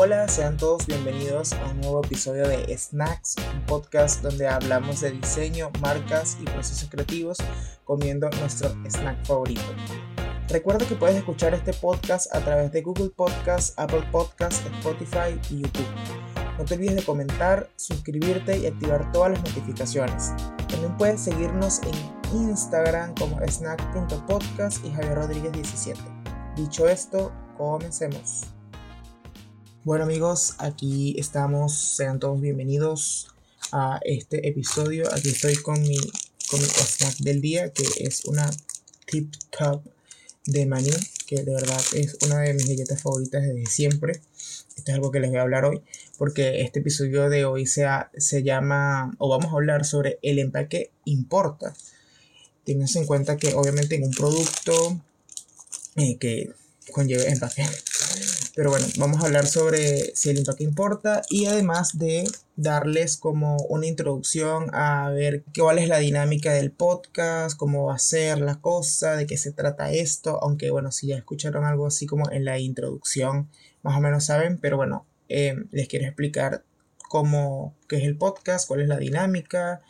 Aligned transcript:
Hola, 0.00 0.28
sean 0.28 0.56
todos 0.56 0.86
bienvenidos 0.86 1.52
a 1.54 1.72
un 1.72 1.80
nuevo 1.80 2.04
episodio 2.04 2.46
de 2.46 2.78
Snacks, 2.78 3.34
un 3.52 3.66
podcast 3.66 4.22
donde 4.22 4.46
hablamos 4.46 5.00
de 5.00 5.10
diseño, 5.10 5.72
marcas 5.80 6.38
y 6.40 6.44
procesos 6.44 6.88
creativos 6.88 7.38
comiendo 7.82 8.30
nuestro 8.38 8.68
snack 8.88 9.26
favorito. 9.26 9.60
Recuerda 10.50 10.86
que 10.86 10.94
puedes 10.94 11.16
escuchar 11.16 11.52
este 11.52 11.72
podcast 11.72 12.32
a 12.32 12.38
través 12.38 12.70
de 12.70 12.80
Google 12.80 13.10
Podcasts, 13.10 13.74
Apple 13.76 14.04
Podcasts, 14.12 14.64
Spotify 14.78 15.36
y 15.50 15.62
YouTube. 15.62 15.88
No 16.56 16.64
te 16.64 16.74
olvides 16.74 16.94
de 16.94 17.02
comentar, 17.02 17.68
suscribirte 17.74 18.56
y 18.56 18.66
activar 18.66 19.10
todas 19.10 19.32
las 19.32 19.40
notificaciones. 19.40 20.30
También 20.68 20.96
puedes 20.96 21.22
seguirnos 21.22 21.80
en 21.82 22.38
Instagram 22.38 23.16
como 23.16 23.40
snack.podcast 23.44 24.84
y 24.84 24.92
Javier 24.92 25.16
Rodríguez 25.16 25.50
17. 25.54 26.00
Dicho 26.54 26.86
esto, 26.86 27.32
comencemos. 27.56 28.57
Bueno 29.84 30.04
amigos, 30.04 30.56
aquí 30.58 31.14
estamos, 31.18 31.72
sean 31.72 32.18
todos 32.18 32.40
bienvenidos 32.40 33.28
a 33.70 34.00
este 34.02 34.48
episodio. 34.48 35.06
Aquí 35.14 35.28
estoy 35.28 35.54
con 35.54 35.80
mi, 35.80 35.96
con 36.50 36.60
mi 36.60 36.66
snack 36.66 37.18
del 37.18 37.40
día, 37.40 37.72
que 37.72 37.84
es 37.98 38.24
una 38.24 38.50
Tip 39.06 39.32
Top 39.56 39.84
de 40.46 40.66
maní, 40.66 40.90
que 41.28 41.44
de 41.44 41.54
verdad 41.54 41.80
es 41.94 42.18
una 42.26 42.40
de 42.40 42.54
mis 42.54 42.66
galletas 42.66 43.00
favoritas 43.00 43.42
desde 43.42 43.66
siempre. 43.66 44.20
Esto 44.76 44.90
es 44.90 44.94
algo 44.94 45.12
que 45.12 45.20
les 45.20 45.30
voy 45.30 45.38
a 45.38 45.42
hablar 45.42 45.64
hoy, 45.64 45.80
porque 46.18 46.62
este 46.62 46.80
episodio 46.80 47.30
de 47.30 47.44
hoy 47.44 47.64
se, 47.64 47.86
se 48.16 48.42
llama, 48.42 49.14
o 49.18 49.28
vamos 49.28 49.52
a 49.52 49.56
hablar 49.56 49.84
sobre 49.84 50.18
el 50.22 50.40
empaque 50.40 50.90
importa. 51.04 51.72
Tienes 52.64 52.96
en 52.96 53.06
cuenta 53.06 53.36
que 53.36 53.54
obviamente 53.54 53.94
en 53.94 54.02
un 54.02 54.10
producto 54.10 55.00
eh, 55.94 56.16
que 56.18 56.50
conlleve 56.92 57.30
empaque 57.30 57.64
pero 58.58 58.70
bueno, 58.70 58.88
vamos 58.98 59.22
a 59.22 59.26
hablar 59.26 59.46
sobre 59.46 60.16
si 60.16 60.30
el 60.30 60.38
empaque 60.38 60.64
importa 60.64 61.22
y 61.30 61.46
además 61.46 61.96
de 61.96 62.28
darles 62.56 63.16
como 63.16 63.56
una 63.68 63.86
introducción 63.86 64.74
a 64.74 65.10
ver 65.10 65.44
cuál 65.56 65.78
es 65.78 65.88
la 65.88 65.98
dinámica 65.98 66.52
del 66.52 66.72
podcast, 66.72 67.56
cómo 67.56 67.84
va 67.84 67.94
a 67.94 68.00
ser 68.00 68.40
la 68.40 68.56
cosa, 68.56 69.14
de 69.14 69.28
qué 69.28 69.36
se 69.36 69.52
trata 69.52 69.92
esto, 69.92 70.42
aunque 70.42 70.72
bueno, 70.72 70.90
si 70.90 71.06
ya 71.06 71.16
escucharon 71.16 71.64
algo 71.64 71.86
así 71.86 72.06
como 72.06 72.32
en 72.32 72.44
la 72.44 72.58
introducción, 72.58 73.48
más 73.84 73.96
o 73.96 74.00
menos 74.00 74.24
saben, 74.24 74.58
pero 74.58 74.76
bueno, 74.76 75.06
eh, 75.28 75.54
les 75.70 75.86
quiero 75.86 76.06
explicar 76.06 76.64
cómo, 77.08 77.74
qué 77.88 77.96
es 77.96 78.04
el 78.04 78.16
podcast, 78.16 78.68
cuál 78.68 78.82
es 78.82 78.88
la 78.88 78.98
dinámica 78.98 79.80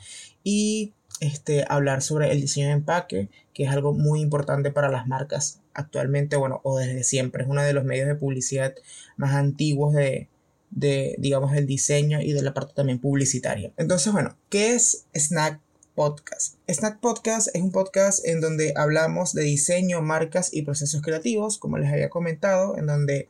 y 0.44 0.94
este, 1.20 1.64
hablar 1.68 2.02
sobre 2.02 2.30
el 2.30 2.40
diseño 2.40 2.68
de 2.68 2.72
empaque, 2.72 3.28
que 3.52 3.64
es 3.64 3.70
algo 3.70 3.92
muy 3.92 4.20
importante 4.20 4.70
para 4.70 4.88
las 4.88 5.06
marcas 5.06 5.60
actualmente, 5.74 6.36
bueno, 6.36 6.60
o 6.64 6.78
desde 6.78 7.04
siempre. 7.04 7.42
Es 7.42 7.48
uno 7.48 7.62
de 7.62 7.72
los 7.72 7.84
medios 7.84 8.06
de 8.06 8.14
publicidad 8.14 8.74
más 9.16 9.34
antiguos 9.34 9.94
de, 9.94 10.28
de 10.70 11.16
digamos, 11.18 11.54
el 11.56 11.66
diseño 11.66 12.20
y 12.20 12.32
de 12.32 12.42
la 12.42 12.54
parte 12.54 12.74
también 12.74 13.00
publicitaria. 13.00 13.72
Entonces, 13.76 14.12
bueno, 14.12 14.36
¿qué 14.48 14.74
es 14.74 15.06
Snack 15.14 15.60
Podcast? 15.94 16.54
Snack 16.68 17.00
Podcast 17.00 17.48
es 17.54 17.62
un 17.62 17.72
podcast 17.72 18.24
en 18.24 18.40
donde 18.40 18.72
hablamos 18.76 19.32
de 19.34 19.42
diseño, 19.42 20.02
marcas 20.02 20.54
y 20.54 20.62
procesos 20.62 21.02
creativos, 21.02 21.58
como 21.58 21.78
les 21.78 21.92
había 21.92 22.10
comentado, 22.10 22.78
en 22.78 22.86
donde 22.86 23.28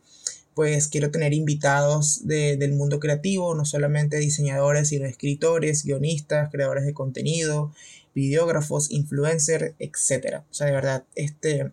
pues 0.58 0.88
quiero 0.88 1.12
tener 1.12 1.34
invitados 1.34 2.26
del 2.26 2.72
mundo 2.72 2.98
creativo, 2.98 3.54
no 3.54 3.64
solamente 3.64 4.16
diseñadores, 4.18 4.88
sino 4.88 5.06
escritores, 5.06 5.84
guionistas, 5.84 6.50
creadores 6.50 6.84
de 6.84 6.94
contenido, 6.94 7.72
videógrafos, 8.12 8.90
influencers, 8.90 9.76
etc. 9.78 10.42
O 10.50 10.52
sea, 10.52 10.66
de 10.66 10.72
verdad, 10.72 11.04
este, 11.14 11.70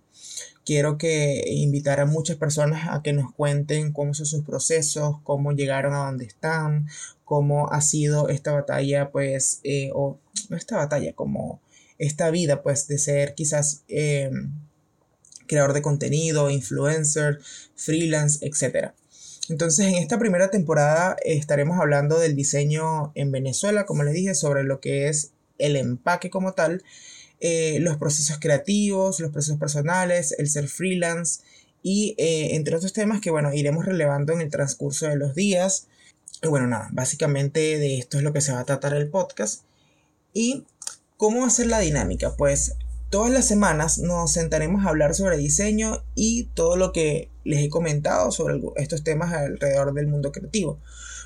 quiero 0.63 0.99
que 0.99 1.45
invitar 1.47 1.99
a 1.99 2.05
muchas 2.05 2.37
personas 2.37 2.87
a 2.91 3.01
que 3.01 3.11
nos 3.11 3.33
cuenten 3.33 3.91
cómo 3.91 4.13
son 4.13 4.27
sus 4.27 4.45
procesos, 4.45 5.15
cómo 5.23 5.53
llegaron 5.53 5.95
a 5.95 6.05
donde 6.05 6.25
están, 6.25 6.87
cómo 7.23 7.71
ha 7.71 7.81
sido 7.81 8.29
esta 8.29 8.51
batalla, 8.51 9.09
pues, 9.09 9.61
eh, 9.63 9.89
o 9.95 10.19
no 10.51 10.57
esta 10.57 10.77
batalla, 10.77 11.13
como 11.13 11.59
esta 11.97 12.29
vida, 12.29 12.61
pues, 12.61 12.87
de 12.87 12.99
ser 12.99 13.33
quizás... 13.33 13.81
Eh, 13.87 14.29
creador 15.47 15.73
de 15.73 15.81
contenido, 15.81 16.49
influencer, 16.49 17.39
freelance, 17.75 18.45
etc. 18.45 18.91
Entonces, 19.49 19.87
en 19.87 19.95
esta 19.95 20.17
primera 20.17 20.49
temporada 20.49 21.15
estaremos 21.23 21.79
hablando 21.79 22.19
del 22.19 22.35
diseño 22.35 23.11
en 23.15 23.31
Venezuela, 23.31 23.85
como 23.85 24.03
les 24.03 24.13
dije, 24.13 24.33
sobre 24.33 24.63
lo 24.63 24.79
que 24.79 25.07
es 25.07 25.31
el 25.57 25.75
empaque 25.75 26.29
como 26.29 26.53
tal, 26.53 26.83
eh, 27.39 27.79
los 27.79 27.97
procesos 27.97 28.39
creativos, 28.39 29.19
los 29.19 29.31
procesos 29.31 29.59
personales, 29.59 30.33
el 30.37 30.49
ser 30.49 30.67
freelance 30.67 31.41
y 31.83 32.15
eh, 32.17 32.55
entre 32.55 32.75
otros 32.75 32.93
temas 32.93 33.21
que, 33.21 33.29
bueno, 33.29 33.53
iremos 33.53 33.85
relevando 33.85 34.33
en 34.33 34.41
el 34.41 34.49
transcurso 34.49 35.07
de 35.07 35.17
los 35.17 35.35
días. 35.35 35.87
Y 36.41 36.47
bueno, 36.47 36.65
nada, 36.67 36.89
básicamente 36.91 37.59
de 37.77 37.99
esto 37.99 38.17
es 38.17 38.23
lo 38.23 38.33
que 38.33 38.41
se 38.41 38.51
va 38.51 38.61
a 38.61 38.65
tratar 38.65 38.95
el 38.95 39.09
podcast. 39.09 39.63
¿Y 40.33 40.65
cómo 41.17 41.45
hacer 41.45 41.67
la 41.67 41.79
dinámica? 41.79 42.35
Pues 42.35 42.75
Todas 43.15 43.31
las 43.31 43.47
semanas 43.47 43.97
nos 43.97 44.33
sentaremos 44.33 44.85
a 44.85 44.89
hablar 44.89 45.15
sobre 45.15 45.37
diseño 45.37 46.03
y 46.15 46.49
todo 46.53 46.75
lo 46.75 46.91
que 46.91 47.29
les 47.45 47.63
he 47.63 47.69
comentado 47.69 48.29
sobre 48.29 48.59
estos 48.75 49.05
temas 49.05 49.31
alrededor 49.31 49.93
del 49.93 50.07
mundo 50.07 50.33
creativo. 50.33 50.81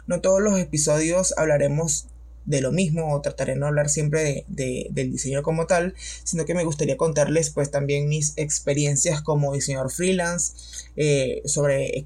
No 0.06 0.22
todos 0.22 0.40
los 0.40 0.60
episodios 0.60 1.34
hablaremos 1.36 2.06
de 2.46 2.62
lo 2.62 2.72
mismo 2.72 3.12
o 3.12 3.22
trataré 3.22 3.54
de 3.54 3.60
no 3.60 3.66
hablar 3.66 3.90
siempre 3.90 4.46
de, 4.48 4.86
del 4.92 5.12
diseño 5.12 5.42
como 5.42 5.66
tal, 5.66 5.96
sino 6.24 6.46
que 6.46 6.54
me 6.54 6.64
gustaría 6.64 6.96
contarles 6.96 7.50
pues 7.50 7.72
también 7.72 8.08
mis 8.08 8.34
experiencias 8.38 9.24
como 9.24 9.56
diseñador 9.56 9.92
freelance, 9.92 10.54
eh, 10.96 11.42
sobre 11.46 12.06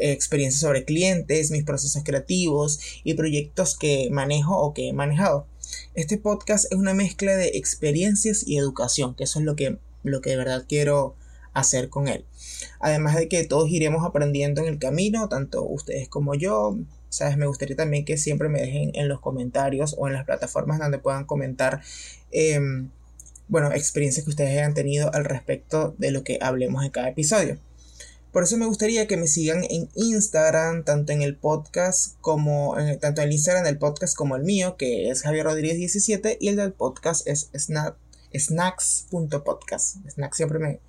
experiencias 0.00 0.60
sobre 0.60 0.84
clientes, 0.84 1.50
mis 1.50 1.64
procesos 1.64 2.04
creativos 2.04 2.78
y 3.02 3.14
proyectos 3.14 3.76
que 3.76 4.10
manejo 4.12 4.56
o 4.56 4.74
que 4.74 4.90
he 4.90 4.92
manejado. 4.92 5.48
Este 5.94 6.18
podcast 6.18 6.66
es 6.70 6.78
una 6.78 6.94
mezcla 6.94 7.36
de 7.36 7.48
experiencias 7.54 8.46
y 8.46 8.58
educación, 8.58 9.14
que 9.14 9.24
eso 9.24 9.38
es 9.38 9.44
lo 9.44 9.56
que, 9.56 9.78
lo 10.02 10.20
que 10.20 10.30
de 10.30 10.36
verdad 10.36 10.64
quiero 10.68 11.16
hacer 11.54 11.88
con 11.88 12.08
él. 12.08 12.24
Además 12.80 13.16
de 13.16 13.28
que 13.28 13.44
todos 13.44 13.70
iremos 13.70 14.04
aprendiendo 14.04 14.60
en 14.62 14.68
el 14.68 14.78
camino, 14.78 15.28
tanto 15.28 15.62
ustedes 15.62 16.08
como 16.08 16.34
yo. 16.34 16.78
Sabes, 17.08 17.36
me 17.36 17.46
gustaría 17.46 17.76
también 17.76 18.04
que 18.04 18.16
siempre 18.16 18.48
me 18.48 18.60
dejen 18.60 18.90
en 18.94 19.08
los 19.08 19.20
comentarios 19.20 19.94
o 19.96 20.08
en 20.08 20.14
las 20.14 20.24
plataformas 20.24 20.80
donde 20.80 20.98
puedan 20.98 21.24
comentar, 21.24 21.80
em, 22.32 22.90
bueno, 23.46 23.72
experiencias 23.72 24.24
que 24.24 24.30
ustedes 24.30 24.50
hayan 24.50 24.74
tenido 24.74 25.14
al 25.14 25.24
respecto 25.24 25.94
de 25.98 26.10
lo 26.10 26.24
que 26.24 26.38
hablemos 26.40 26.84
en 26.84 26.90
cada 26.90 27.08
episodio. 27.08 27.58
Por 28.34 28.42
eso 28.42 28.56
me 28.56 28.66
gustaría 28.66 29.06
que 29.06 29.16
me 29.16 29.28
sigan 29.28 29.62
en 29.62 29.88
Instagram, 29.94 30.82
tanto 30.82 31.12
en 31.12 31.22
el 31.22 31.36
podcast 31.36 32.16
como 32.20 32.76
en, 32.76 32.98
tanto 32.98 33.20
en 33.20 33.28
el 33.28 33.34
Instagram 33.34 33.62
del 33.62 33.78
podcast 33.78 34.16
como 34.16 34.34
el 34.34 34.42
mío, 34.42 34.76
que 34.76 35.08
es 35.08 35.22
Javier 35.22 35.44
Rodríguez 35.44 35.76
17, 35.76 36.38
y 36.40 36.48
el 36.48 36.56
del 36.56 36.72
podcast 36.72 37.28
es 37.28 37.48
snacks.podcast. 38.36 39.98
Snacks 40.10 40.36
siempre 40.36 40.58
me, 40.58 40.80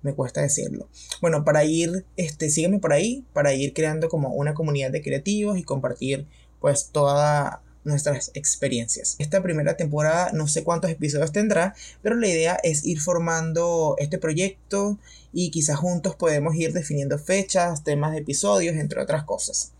me 0.00 0.14
cuesta 0.14 0.40
decirlo. 0.40 0.88
Bueno, 1.20 1.44
para 1.44 1.66
ir, 1.66 2.06
este, 2.16 2.48
sígueme 2.48 2.78
por 2.78 2.94
ahí, 2.94 3.26
para 3.34 3.52
ir 3.52 3.74
creando 3.74 4.08
como 4.08 4.30
una 4.30 4.54
comunidad 4.54 4.90
de 4.90 5.02
creativos 5.02 5.58
y 5.58 5.64
compartir 5.64 6.26
pues 6.60 6.88
toda 6.92 7.62
nuestras 7.86 8.32
experiencias. 8.34 9.16
Esta 9.18 9.42
primera 9.42 9.76
temporada 9.76 10.30
no 10.32 10.48
sé 10.48 10.64
cuántos 10.64 10.90
episodios 10.90 11.32
tendrá, 11.32 11.74
pero 12.02 12.16
la 12.16 12.28
idea 12.28 12.58
es 12.62 12.84
ir 12.84 13.00
formando 13.00 13.94
este 13.98 14.18
proyecto 14.18 14.98
y 15.32 15.50
quizás 15.50 15.78
juntos 15.78 16.16
podemos 16.16 16.54
ir 16.56 16.72
definiendo 16.72 17.18
fechas, 17.18 17.84
temas 17.84 18.12
de 18.12 18.18
episodios, 18.18 18.76
entre 18.76 19.00
otras 19.00 19.24
cosas. 19.24 19.72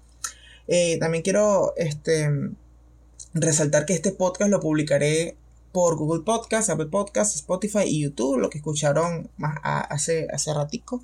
Eh, 0.68 0.98
también 0.98 1.22
quiero 1.22 1.74
este, 1.76 2.30
resaltar 3.34 3.86
que 3.86 3.94
este 3.94 4.12
podcast 4.12 4.50
lo 4.50 4.60
publicaré 4.60 5.36
por 5.72 5.96
Google 5.96 6.22
Podcast, 6.22 6.70
Apple 6.70 6.86
Podcast, 6.86 7.34
Spotify 7.36 7.84
y 7.86 8.02
YouTube, 8.02 8.38
lo 8.38 8.50
que 8.50 8.58
escucharon 8.58 9.28
más 9.36 9.58
hace, 9.62 10.26
hace 10.32 10.54
ratico. 10.54 11.02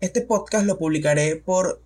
Este 0.00 0.20
podcast 0.20 0.66
lo 0.66 0.76
publicaré 0.76 1.36
por 1.36 1.80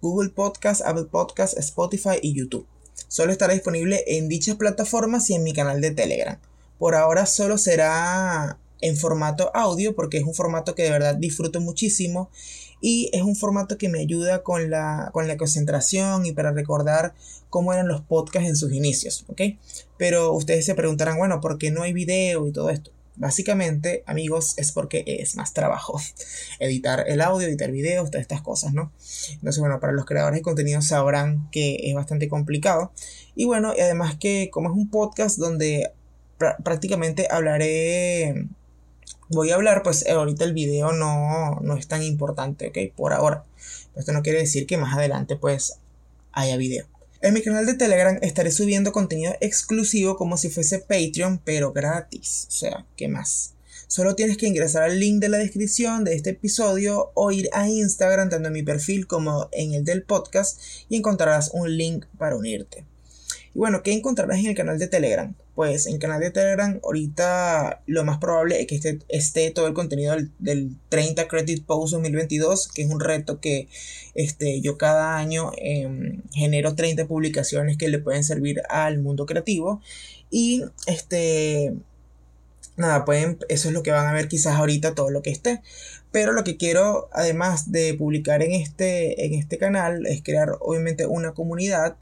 Google 0.00 0.30
Podcast, 0.30 0.80
Apple 0.80 1.08
Podcast, 1.10 1.58
Spotify 1.58 2.18
y 2.22 2.34
YouTube. 2.34 2.66
Solo 3.08 3.32
estará 3.32 3.52
disponible 3.52 4.04
en 4.06 4.28
dichas 4.28 4.56
plataformas 4.56 5.28
y 5.30 5.34
en 5.34 5.42
mi 5.42 5.52
canal 5.52 5.80
de 5.80 5.90
Telegram. 5.90 6.38
Por 6.78 6.94
ahora 6.94 7.26
solo 7.26 7.58
será 7.58 8.58
en 8.80 8.96
formato 8.96 9.50
audio 9.54 9.94
porque 9.94 10.18
es 10.18 10.24
un 10.24 10.34
formato 10.34 10.74
que 10.74 10.84
de 10.84 10.90
verdad 10.90 11.14
disfruto 11.14 11.60
muchísimo 11.60 12.30
y 12.80 13.10
es 13.12 13.22
un 13.22 13.36
formato 13.36 13.76
que 13.76 13.88
me 13.88 14.00
ayuda 14.00 14.42
con 14.42 14.70
la, 14.70 15.10
con 15.12 15.28
la 15.28 15.36
concentración 15.36 16.24
y 16.24 16.32
para 16.32 16.52
recordar 16.52 17.14
cómo 17.50 17.72
eran 17.72 17.88
los 17.88 18.00
podcasts 18.00 18.48
en 18.48 18.56
sus 18.56 18.72
inicios. 18.72 19.26
Pero 19.98 20.32
ustedes 20.32 20.64
se 20.64 20.74
preguntarán, 20.74 21.18
bueno, 21.18 21.40
¿por 21.40 21.58
qué 21.58 21.70
no 21.70 21.82
hay 21.82 21.92
video 21.92 22.46
y 22.46 22.52
todo 22.52 22.70
esto? 22.70 22.90
Básicamente, 23.20 24.02
amigos, 24.06 24.54
es 24.56 24.72
porque 24.72 25.04
es 25.06 25.36
más 25.36 25.52
trabajo 25.52 26.00
editar 26.58 27.04
el 27.06 27.20
audio, 27.20 27.46
editar 27.46 27.70
videos, 27.70 28.10
todas 28.10 28.22
estas 28.22 28.40
cosas, 28.40 28.72
¿no? 28.72 28.92
Entonces, 29.32 29.60
bueno, 29.60 29.78
para 29.78 29.92
los 29.92 30.06
creadores 30.06 30.38
de 30.38 30.42
contenido 30.42 30.80
sabrán 30.80 31.50
que 31.50 31.76
es 31.82 31.94
bastante 31.94 32.30
complicado. 32.30 32.92
Y 33.34 33.44
bueno, 33.44 33.74
y 33.76 33.80
además 33.80 34.16
que 34.18 34.48
como 34.50 34.70
es 34.70 34.74
un 34.74 34.88
podcast 34.88 35.36
donde 35.36 35.92
prácticamente 36.64 37.28
hablaré 37.30 38.48
voy 39.28 39.50
a 39.50 39.56
hablar, 39.56 39.82
pues 39.82 40.08
ahorita 40.08 40.44
el 40.44 40.54
video 40.54 40.92
no, 40.92 41.60
no 41.60 41.76
es 41.76 41.86
tan 41.88 42.02
importante, 42.02 42.68
¿ok? 42.68 42.96
Por 42.96 43.12
ahora. 43.12 43.44
Esto 43.96 44.12
no 44.12 44.22
quiere 44.22 44.38
decir 44.38 44.66
que 44.66 44.78
más 44.78 44.94
adelante 44.94 45.36
pues 45.36 45.78
haya 46.32 46.56
video. 46.56 46.86
En 47.22 47.34
mi 47.34 47.42
canal 47.42 47.66
de 47.66 47.74
Telegram 47.74 48.18
estaré 48.22 48.50
subiendo 48.50 48.92
contenido 48.92 49.34
exclusivo 49.42 50.16
como 50.16 50.38
si 50.38 50.48
fuese 50.48 50.78
Patreon, 50.78 51.38
pero 51.44 51.70
gratis. 51.70 52.46
O 52.48 52.50
sea, 52.50 52.86
¿qué 52.96 53.08
más? 53.08 53.52
Solo 53.88 54.14
tienes 54.14 54.38
que 54.38 54.46
ingresar 54.46 54.84
al 54.84 54.98
link 54.98 55.20
de 55.20 55.28
la 55.28 55.36
descripción 55.36 56.02
de 56.02 56.14
este 56.14 56.30
episodio 56.30 57.10
o 57.12 57.30
ir 57.30 57.50
a 57.52 57.68
Instagram 57.68 58.30
tanto 58.30 58.48
en 58.48 58.54
mi 58.54 58.62
perfil 58.62 59.06
como 59.06 59.50
en 59.52 59.74
el 59.74 59.84
del 59.84 60.02
podcast 60.02 60.58
y 60.88 60.96
encontrarás 60.96 61.50
un 61.52 61.76
link 61.76 62.06
para 62.16 62.36
unirte. 62.36 62.86
Y 63.54 63.58
bueno, 63.58 63.82
¿qué 63.82 63.92
encontrarás 63.92 64.38
en 64.38 64.46
el 64.46 64.54
canal 64.54 64.78
de 64.78 64.86
Telegram? 64.86 65.34
Pues 65.56 65.86
en 65.86 65.94
el 65.94 65.98
canal 65.98 66.20
de 66.20 66.30
Telegram 66.30 66.78
ahorita 66.84 67.82
lo 67.86 68.04
más 68.04 68.18
probable 68.18 68.60
es 68.60 68.66
que 68.68 68.76
esté, 68.76 69.00
esté 69.08 69.50
todo 69.50 69.66
el 69.66 69.74
contenido 69.74 70.16
del, 70.38 70.76
30 70.88 71.26
Credit 71.26 71.64
Post 71.64 71.92
2022, 71.94 72.68
que 72.68 72.82
es 72.82 72.88
un 72.88 73.00
reto 73.00 73.40
que 73.40 73.68
este, 74.14 74.60
yo 74.60 74.78
cada 74.78 75.16
año 75.16 75.50
em, 75.58 76.22
genero 76.32 76.76
30 76.76 77.06
publicaciones 77.06 77.76
que 77.76 77.88
le 77.88 77.98
pueden 77.98 78.22
servir 78.22 78.62
al 78.68 79.00
mundo 79.00 79.26
creativo. 79.26 79.80
Y 80.30 80.64
este, 80.86 81.74
nada, 82.76 83.04
pueden, 83.04 83.38
eso 83.48 83.68
es 83.68 83.74
lo 83.74 83.82
que 83.82 83.90
van 83.90 84.06
a 84.06 84.12
ver 84.12 84.28
quizás 84.28 84.54
ahorita 84.54 84.94
todo 84.94 85.10
lo 85.10 85.22
que 85.22 85.30
esté. 85.30 85.60
Pero 86.12 86.32
lo 86.32 86.44
que 86.44 86.56
quiero, 86.56 87.08
además 87.12 87.72
de 87.72 87.94
publicar 87.94 88.42
en 88.42 88.52
este, 88.52 89.26
en 89.26 89.34
este 89.34 89.58
canal, 89.58 90.06
es 90.06 90.22
crear 90.22 90.56
obviamente 90.60 91.06
una 91.06 91.32
comunidad 91.32 91.96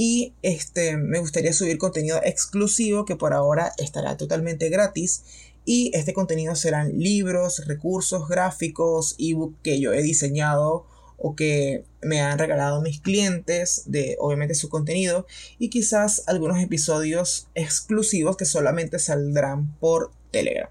y 0.00 0.32
este, 0.42 0.96
me 0.96 1.18
gustaría 1.18 1.52
subir 1.52 1.76
contenido 1.76 2.20
exclusivo 2.22 3.04
que 3.04 3.16
por 3.16 3.34
ahora 3.34 3.72
estará 3.78 4.16
totalmente 4.16 4.68
gratis. 4.68 5.24
Y 5.64 5.90
este 5.92 6.12
contenido 6.12 6.54
serán 6.54 7.00
libros, 7.00 7.66
recursos 7.66 8.28
gráficos, 8.28 9.16
ebook 9.18 9.56
que 9.60 9.80
yo 9.80 9.92
he 9.92 10.02
diseñado 10.02 10.86
o 11.16 11.34
que 11.34 11.82
me 12.00 12.20
han 12.20 12.38
regalado 12.38 12.80
mis 12.80 13.00
clientes 13.00 13.82
de 13.86 14.14
obviamente 14.20 14.54
su 14.54 14.68
contenido 14.68 15.26
y 15.58 15.68
quizás 15.68 16.22
algunos 16.28 16.62
episodios 16.62 17.48
exclusivos 17.56 18.36
que 18.36 18.44
solamente 18.44 19.00
saldrán 19.00 19.76
por 19.80 20.12
Telegram. 20.30 20.70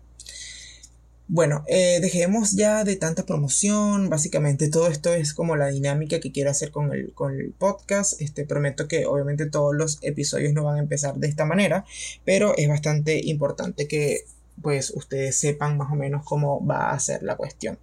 Bueno, 1.29 1.65
eh, 1.67 1.99
dejemos 1.99 2.53
ya 2.53 2.85
de 2.85 2.95
tanta 2.95 3.25
promoción. 3.25 4.09
Básicamente 4.09 4.69
todo 4.69 4.87
esto 4.87 5.13
es 5.13 5.33
como 5.33 5.57
la 5.57 5.67
dinámica 5.67 6.21
que 6.21 6.31
quiero 6.31 6.51
hacer 6.51 6.71
con 6.71 6.93
el, 6.93 7.13
con 7.13 7.33
el 7.37 7.51
podcast. 7.51 8.21
Este, 8.21 8.45
prometo 8.45 8.87
que 8.87 9.05
obviamente 9.05 9.45
todos 9.45 9.75
los 9.75 9.99
episodios 10.03 10.53
no 10.53 10.63
van 10.63 10.77
a 10.77 10.79
empezar 10.79 11.15
de 11.15 11.27
esta 11.27 11.43
manera, 11.43 11.85
pero 12.23 12.55
es 12.55 12.69
bastante 12.69 13.19
importante 13.25 13.89
que 13.89 14.21
pues 14.61 14.91
ustedes 14.95 15.35
sepan 15.37 15.77
más 15.77 15.91
o 15.91 15.95
menos 15.95 16.23
cómo 16.23 16.65
va 16.65 16.91
a 16.91 16.99
ser 16.99 17.23
la 17.23 17.35
cuestión. 17.35 17.77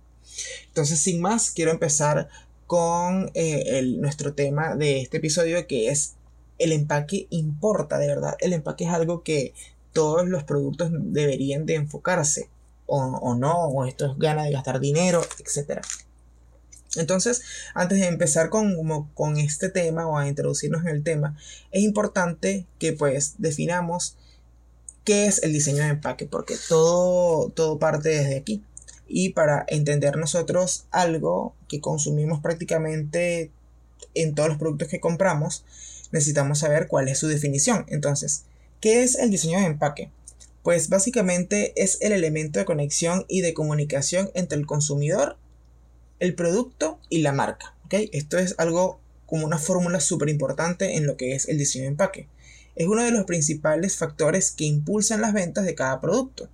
Entonces, 0.68 0.98
sin 0.98 1.20
más, 1.20 1.50
quiero 1.50 1.70
empezar 1.70 2.28
con 2.66 3.30
eh, 3.34 3.78
el, 3.78 4.00
nuestro 4.00 4.32
tema 4.34 4.74
de 4.74 5.02
este 5.02 5.18
episodio 5.18 5.66
que 5.66 5.90
es 5.90 6.14
el 6.58 6.72
empaque 6.72 7.26
importa, 7.28 7.98
de 7.98 8.06
verdad. 8.06 8.36
El 8.40 8.54
empaque 8.54 8.84
es 8.84 8.90
algo 8.90 9.22
que 9.22 9.52
todos 9.92 10.26
los 10.26 10.44
productos 10.44 10.90
deberían 10.92 11.66
de 11.66 11.74
enfocarse 11.74 12.48
o, 12.86 13.34
no, 13.34 13.64
o 13.64 13.84
esto 13.86 14.06
es 14.06 14.18
gana 14.18 14.44
de 14.44 14.52
gastar 14.52 14.80
dinero, 14.80 15.22
etc. 15.38 15.80
Entonces, 16.96 17.42
antes 17.74 17.98
de 17.98 18.06
empezar 18.06 18.50
con, 18.50 18.76
con 19.14 19.38
este 19.38 19.68
tema 19.68 20.06
o 20.06 20.16
a 20.16 20.28
introducirnos 20.28 20.82
en 20.82 20.88
el 20.88 21.02
tema, 21.02 21.36
es 21.70 21.82
importante 21.82 22.66
que 22.78 22.92
pues 22.92 23.34
definamos 23.38 24.16
qué 25.04 25.26
es 25.26 25.42
el 25.42 25.52
diseño 25.52 25.82
de 25.82 25.90
empaque, 25.90 26.26
porque 26.26 26.56
todo, 26.68 27.50
todo 27.50 27.78
parte 27.78 28.08
desde 28.10 28.36
aquí. 28.36 28.62
Y 29.06 29.30
para 29.30 29.64
entender 29.68 30.16
nosotros 30.16 30.86
algo 30.90 31.54
que 31.68 31.80
consumimos 31.80 32.40
prácticamente 32.40 33.50
en 34.14 34.34
todos 34.34 34.48
los 34.48 34.58
productos 34.58 34.88
que 34.88 35.00
compramos, 35.00 35.64
necesitamos 36.10 36.60
saber 36.60 36.88
cuál 36.88 37.08
es 37.08 37.18
su 37.18 37.28
definición. 37.28 37.84
Entonces, 37.88 38.44
¿qué 38.80 39.02
es 39.02 39.16
el 39.16 39.30
diseño 39.30 39.58
de 39.58 39.66
empaque? 39.66 40.10
Pues 40.64 40.88
básicamente 40.88 41.74
es 41.76 41.98
el 42.00 42.12
elemento 42.12 42.58
de 42.58 42.64
conexión 42.64 43.26
y 43.28 43.42
de 43.42 43.52
comunicación 43.52 44.30
entre 44.32 44.58
el 44.58 44.66
consumidor, 44.66 45.36
el 46.20 46.34
producto 46.34 46.98
y 47.10 47.18
la 47.18 47.32
marca. 47.32 47.76
Esto 47.90 48.38
es 48.38 48.54
algo 48.56 48.98
como 49.26 49.44
una 49.44 49.58
fórmula 49.58 50.00
súper 50.00 50.30
importante 50.30 50.96
en 50.96 51.06
lo 51.06 51.18
que 51.18 51.34
es 51.34 51.48
el 51.50 51.58
diseño 51.58 51.82
de 51.82 51.90
empaque. 51.90 52.28
Es 52.76 52.86
uno 52.86 53.04
de 53.04 53.10
los 53.10 53.24
principales 53.24 53.98
factores 53.98 54.52
que 54.52 54.64
impulsan 54.64 55.20
las 55.20 55.34
ventas 55.34 55.66
de 55.66 55.74
cada 55.74 56.00
producto. 56.00 56.48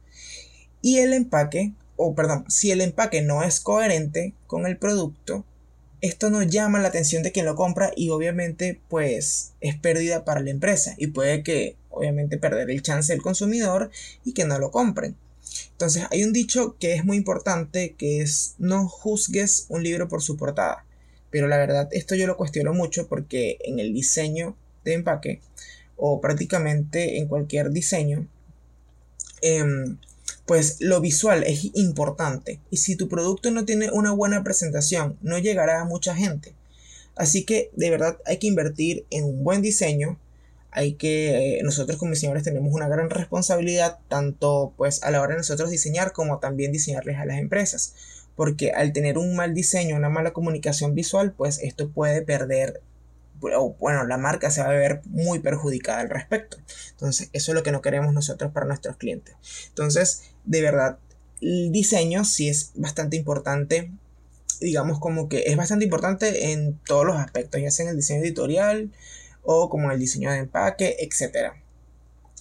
Y 0.82 0.98
el 0.98 1.12
empaque, 1.12 1.72
o 1.94 2.16
perdón, 2.16 2.46
si 2.48 2.72
el 2.72 2.80
empaque 2.80 3.22
no 3.22 3.44
es 3.44 3.60
coherente 3.60 4.34
con 4.48 4.66
el 4.66 4.76
producto, 4.76 5.44
esto 6.00 6.30
no 6.30 6.42
llama 6.42 6.80
la 6.80 6.88
atención 6.88 7.22
de 7.22 7.32
quien 7.32 7.46
lo 7.46 7.56
compra 7.56 7.92
y 7.94 8.10
obviamente 8.10 8.80
pues 8.88 9.52
es 9.60 9.76
pérdida 9.76 10.24
para 10.24 10.40
la 10.40 10.50
empresa 10.50 10.94
y 10.96 11.08
puede 11.08 11.42
que 11.42 11.76
obviamente 11.90 12.38
perder 12.38 12.70
el 12.70 12.82
chance 12.82 13.12
del 13.12 13.22
consumidor 13.22 13.90
y 14.24 14.32
que 14.32 14.44
no 14.44 14.58
lo 14.58 14.70
compren. 14.70 15.16
Entonces 15.72 16.04
hay 16.10 16.24
un 16.24 16.32
dicho 16.32 16.76
que 16.78 16.94
es 16.94 17.04
muy 17.04 17.16
importante 17.16 17.94
que 17.98 18.22
es 18.22 18.54
no 18.58 18.88
juzgues 18.88 19.66
un 19.68 19.82
libro 19.82 20.08
por 20.08 20.22
su 20.22 20.36
portada. 20.36 20.84
Pero 21.30 21.48
la 21.48 21.58
verdad 21.58 21.88
esto 21.92 22.14
yo 22.14 22.26
lo 22.26 22.36
cuestiono 22.36 22.72
mucho 22.72 23.06
porque 23.06 23.58
en 23.64 23.78
el 23.78 23.92
diseño 23.92 24.56
de 24.84 24.94
empaque 24.94 25.40
o 25.96 26.20
prácticamente 26.20 27.18
en 27.18 27.28
cualquier 27.28 27.70
diseño 27.70 28.26
em, 29.42 29.98
pues 30.46 30.80
lo 30.80 31.00
visual 31.00 31.44
es 31.44 31.70
importante 31.74 32.60
y 32.70 32.78
si 32.78 32.96
tu 32.96 33.08
producto 33.08 33.50
no 33.50 33.64
tiene 33.64 33.90
una 33.92 34.12
buena 34.12 34.42
presentación 34.42 35.16
no 35.22 35.38
llegará 35.38 35.80
a 35.80 35.84
mucha 35.84 36.14
gente. 36.14 36.54
Así 37.16 37.44
que 37.44 37.70
de 37.74 37.90
verdad 37.90 38.18
hay 38.26 38.38
que 38.38 38.46
invertir 38.46 39.06
en 39.10 39.24
un 39.24 39.44
buen 39.44 39.62
diseño 39.62 40.18
hay 40.72 40.94
que, 40.94 41.58
eh, 41.58 41.62
nosotros 41.62 41.98
como 41.98 42.12
diseñadores 42.12 42.44
tenemos 42.44 42.72
una 42.72 42.88
gran 42.88 43.10
responsabilidad, 43.10 43.98
tanto 44.08 44.72
pues 44.76 45.02
a 45.02 45.10
la 45.10 45.20
hora 45.20 45.32
de 45.32 45.38
nosotros 45.38 45.70
diseñar 45.70 46.12
como 46.12 46.38
también 46.38 46.72
diseñarles 46.72 47.16
a 47.16 47.24
las 47.24 47.38
empresas. 47.38 47.94
Porque 48.36 48.70
al 48.70 48.92
tener 48.92 49.18
un 49.18 49.34
mal 49.34 49.54
diseño, 49.54 49.96
una 49.96 50.08
mala 50.08 50.32
comunicación 50.32 50.94
visual, 50.94 51.32
pues 51.36 51.58
esto 51.58 51.90
puede 51.90 52.22
perder, 52.22 52.80
o 53.42 53.76
bueno, 53.78 54.04
la 54.04 54.18
marca 54.18 54.50
se 54.50 54.60
va 54.60 54.68
a 54.68 54.72
ver 54.72 55.02
muy 55.06 55.38
perjudicada 55.38 56.00
al 56.00 56.10
respecto. 56.10 56.58
Entonces, 56.92 57.30
eso 57.32 57.52
es 57.52 57.54
lo 57.54 57.62
que 57.62 57.72
no 57.72 57.82
queremos 57.82 58.12
nosotros 58.12 58.52
para 58.52 58.66
nuestros 58.66 58.96
clientes. 58.96 59.34
Entonces, 59.68 60.30
de 60.44 60.62
verdad, 60.62 60.98
el 61.40 61.72
diseño 61.72 62.24
sí 62.24 62.48
es 62.48 62.72
bastante 62.74 63.16
importante 63.16 63.90
digamos 64.60 65.00
como 65.00 65.28
que 65.28 65.44
es 65.46 65.56
bastante 65.56 65.84
importante 65.86 66.52
en 66.52 66.78
todos 66.86 67.06
los 67.06 67.16
aspectos, 67.16 67.60
ya 67.60 67.70
sea 67.70 67.84
en 67.84 67.90
el 67.90 67.96
diseño 67.96 68.20
editorial, 68.20 68.90
o 69.42 69.70
como 69.70 69.90
el 69.90 69.98
diseño 69.98 70.30
de 70.30 70.38
empaque, 70.38 70.96
etc. 71.00 71.54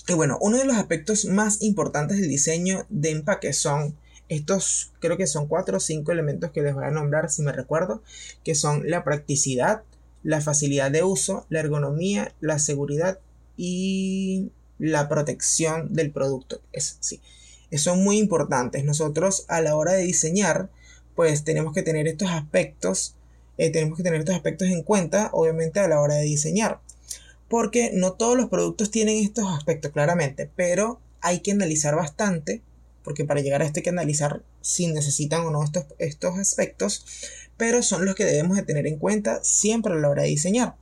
Y 0.07 0.13
bueno, 0.13 0.37
uno 0.41 0.57
de 0.57 0.65
los 0.65 0.75
aspectos 0.75 1.25
más 1.25 1.61
importantes 1.61 2.17
del 2.17 2.27
diseño 2.27 2.85
de 2.89 3.11
empaque 3.11 3.53
son 3.53 3.95
estos, 4.27 4.91
creo 4.99 5.17
que 5.17 5.27
son 5.27 5.47
cuatro 5.47 5.77
o 5.77 5.79
cinco 5.79 6.11
elementos 6.11 6.51
que 6.51 6.61
les 6.61 6.75
voy 6.75 6.83
a 6.83 6.91
nombrar 6.91 7.31
si 7.31 7.41
me 7.41 7.51
recuerdo, 7.51 8.03
que 8.43 8.53
son 8.53 8.89
la 8.89 9.03
practicidad, 9.03 9.81
la 10.23 10.41
facilidad 10.41 10.91
de 10.91 11.03
uso, 11.03 11.45
la 11.49 11.59
ergonomía, 11.59 12.33
la 12.41 12.59
seguridad 12.59 13.19
y 13.57 14.51
la 14.77 15.09
protección 15.09 15.93
del 15.93 16.11
producto. 16.11 16.61
Es, 16.71 16.97
sí, 16.99 17.21
son 17.77 18.03
muy 18.03 18.17
importantes. 18.17 18.83
Nosotros 18.85 19.45
a 19.47 19.61
la 19.61 19.75
hora 19.75 19.93
de 19.93 20.03
diseñar, 20.03 20.69
pues 21.15 21.43
tenemos 21.43 21.73
que 21.73 21.83
tener 21.83 22.07
estos 22.07 22.29
aspectos, 22.29 23.15
eh, 23.57 23.71
tenemos 23.71 23.97
que 23.97 24.03
tener 24.03 24.19
estos 24.19 24.35
aspectos 24.35 24.69
en 24.69 24.83
cuenta, 24.83 25.29
obviamente 25.33 25.79
a 25.79 25.87
la 25.87 25.99
hora 25.99 26.15
de 26.15 26.23
diseñar 26.23 26.79
porque 27.49 27.91
no 27.93 28.13
todos 28.13 28.37
los 28.37 28.49
productos 28.49 28.91
tienen 28.91 29.17
estos 29.17 29.45
aspectos 29.47 29.91
claramente, 29.91 30.49
pero 30.55 31.01
hay 31.19 31.39
que 31.39 31.51
analizar 31.51 31.95
bastante, 31.95 32.61
porque 33.03 33.25
para 33.25 33.41
llegar 33.41 33.61
a 33.61 33.65
esto 33.65 33.79
hay 33.79 33.83
que 33.83 33.89
analizar 33.89 34.43
si 34.61 34.87
necesitan 34.87 35.41
o 35.41 35.51
no 35.51 35.63
estos, 35.63 35.85
estos 35.97 36.37
aspectos, 36.37 37.05
pero 37.59 37.83
son 37.83 38.05
los 38.05 38.15
que 38.15 38.23
debemos 38.23 38.55
de 38.55 38.63
tener 38.63 38.87
en 38.87 38.97
cuenta 38.97 39.43
siempre 39.43 39.93
a 39.93 39.97
la 39.97 40.09
hora 40.09 40.23
de 40.23 40.29
diseñar. 40.29 40.75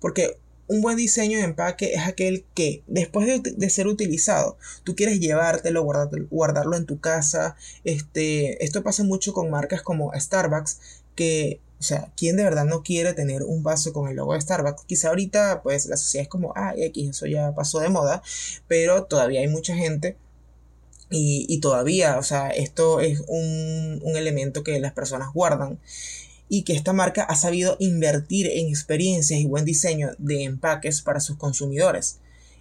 Porque 0.00 0.38
un 0.68 0.80
buen 0.80 0.96
diseño 0.96 1.38
de 1.38 1.44
empaque 1.44 1.94
es 1.94 2.06
aquel 2.06 2.44
que 2.54 2.84
después 2.86 3.42
de, 3.42 3.70
ser 3.70 3.88
utilizado, 3.88 4.56
tú 4.84 4.94
quieres 4.94 5.18
llevártelo, 5.18 5.82
guardarlo, 5.82 6.76
en 6.76 6.86
tu 6.86 7.00
casa. 7.00 7.56
Este, 7.82 8.64
esto 8.64 8.84
pasa 8.84 9.02
mucho 9.02 9.32
con 9.32 9.50
marcas 9.50 9.82
como 9.82 10.12
Starbucks, 10.14 10.78
que 11.16 11.60
o 11.80 11.82
sea, 11.82 12.10
¿quién 12.16 12.36
de 12.36 12.44
verdad 12.44 12.64
no 12.64 12.84
quiere 12.84 13.12
tener 13.12 13.42
un 13.42 13.64
vaso 13.64 13.92
con 13.92 14.08
el 14.08 14.14
logo 14.14 14.34
de 14.34 14.40
Starbucks? 14.40 14.84
Quizá 14.86 15.08
ahorita, 15.08 15.60
pues, 15.62 15.86
la 15.86 15.96
sociedad 15.96 16.22
es 16.22 16.28
como, 16.28 16.52
ah, 16.56 16.72
eso 16.76 17.26
ya 17.26 17.52
pasó 17.52 17.80
de 17.80 17.88
moda, 17.88 18.22
pero 18.68 19.04
todavía 19.04 19.40
hay 19.40 19.48
mucha 19.48 19.74
gente 19.74 20.16
y, 21.10 21.60
todavía, 21.60 22.18
o 22.18 22.22
sea, 22.22 22.50
esto 22.50 23.00
es 23.00 23.20
un, 23.28 24.00
un 24.02 24.16
elemento 24.16 24.64
que 24.64 24.80
las 24.80 24.92
personas 24.92 25.32
guardan 25.32 25.78
y 26.48 26.62
que 26.62 26.74
esta 26.74 26.92
marca 26.92 27.22
ha 27.22 27.36
sabido 27.36 27.76
invertir 27.78 28.46
en 28.46 28.68
experiencias 28.68 29.40
y 29.40 29.46
buen 29.46 29.64
diseño 29.64 30.10
de 30.18 30.44
empaques 30.44 31.02
para 31.02 31.20
sus 31.20 31.36
consumidores. 31.36 32.18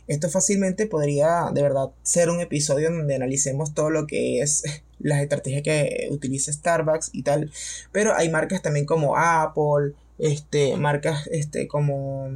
Esto 0.08 0.30
fácilmente 0.30 0.86
podría 0.86 1.50
de 1.52 1.64
verdad 1.64 1.90
ser 2.04 2.30
un 2.30 2.40
episodio 2.40 2.92
donde 2.92 3.16
analicemos 3.16 3.74
todo 3.74 3.90
lo 3.90 4.06
que 4.06 4.42
es 4.42 4.64
las 5.00 5.22
estrategias 5.22 5.64
que 5.64 6.08
utiliza 6.12 6.54
Starbucks 6.54 7.10
y 7.14 7.24
tal. 7.24 7.52
Pero 7.92 8.16
hay 8.16 8.30
marcas 8.30 8.62
también 8.62 8.86
como 8.86 9.18
Apple, 9.18 9.94
este, 10.18 10.78
marcas 10.78 11.28
este, 11.32 11.68
como, 11.68 12.28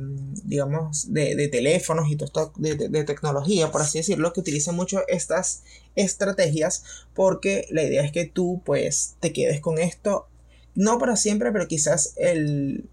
digamos, 0.44 1.14
de, 1.14 1.48
teléfonos 1.48 2.10
y 2.10 2.16
todo 2.16 2.26
esto 2.26 2.54
de, 2.58 2.76
de, 2.76 3.04
tecnología, 3.04 3.72
por 3.72 3.82
así 3.82 4.00
decirlo, 4.00 4.34
que 4.34 4.42
utilizan 4.42 4.76
mucho 4.76 5.02
estas 5.08 5.64
estrategias 5.96 6.84
porque 7.14 7.66
la 7.70 7.84
idea 7.84 8.04
es 8.04 8.12
que 8.12 8.26
tú 8.26 8.62
pues 8.66 9.16
te 9.20 9.32
quedes 9.32 9.62
con 9.62 9.80
esto, 9.80 10.28
no 10.76 10.98
para 11.00 11.16
siempre, 11.16 11.52
pero 11.52 11.68
quizás 11.68 12.14
el, 12.18 12.90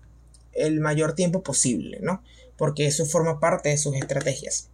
el 0.52 0.80
mayor 0.80 1.14
tiempo 1.14 1.42
posible, 1.42 1.98
¿no? 2.00 2.22
Porque 2.56 2.86
eso 2.86 3.06
forma 3.06 3.40
parte 3.40 3.70
de 3.70 3.78
sus 3.78 3.96
estrategias. 3.96 4.70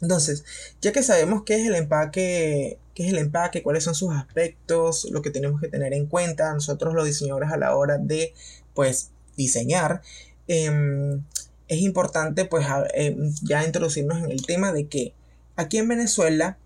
Entonces, 0.00 0.44
ya 0.80 0.92
que 0.92 1.02
sabemos 1.02 1.42
qué 1.44 1.60
es 1.60 1.66
el 1.66 1.74
empaque, 1.74 2.78
qué 2.94 3.04
es 3.04 3.12
el 3.12 3.18
empaque, 3.18 3.62
cuáles 3.62 3.84
son 3.84 3.94
sus 3.94 4.12
aspectos, 4.12 5.06
lo 5.10 5.22
que 5.22 5.30
tenemos 5.30 5.60
que 5.60 5.68
tener 5.68 5.92
en 5.92 6.06
cuenta 6.06 6.52
nosotros 6.52 6.94
los 6.94 7.04
diseñadores 7.04 7.50
a 7.50 7.56
la 7.56 7.76
hora 7.76 7.98
de, 7.98 8.34
pues, 8.74 9.10
diseñar, 9.36 10.02
em, 10.48 11.22
es 11.68 11.78
importante, 11.80 12.44
pues, 12.44 12.66
em, 12.94 13.32
ya 13.42 13.64
introducirnos 13.64 14.22
en 14.22 14.30
el 14.30 14.44
tema 14.46 14.72
de 14.72 14.86
que 14.86 15.14
aquí 15.56 15.78
en 15.78 15.88
Venezuela 15.88 16.58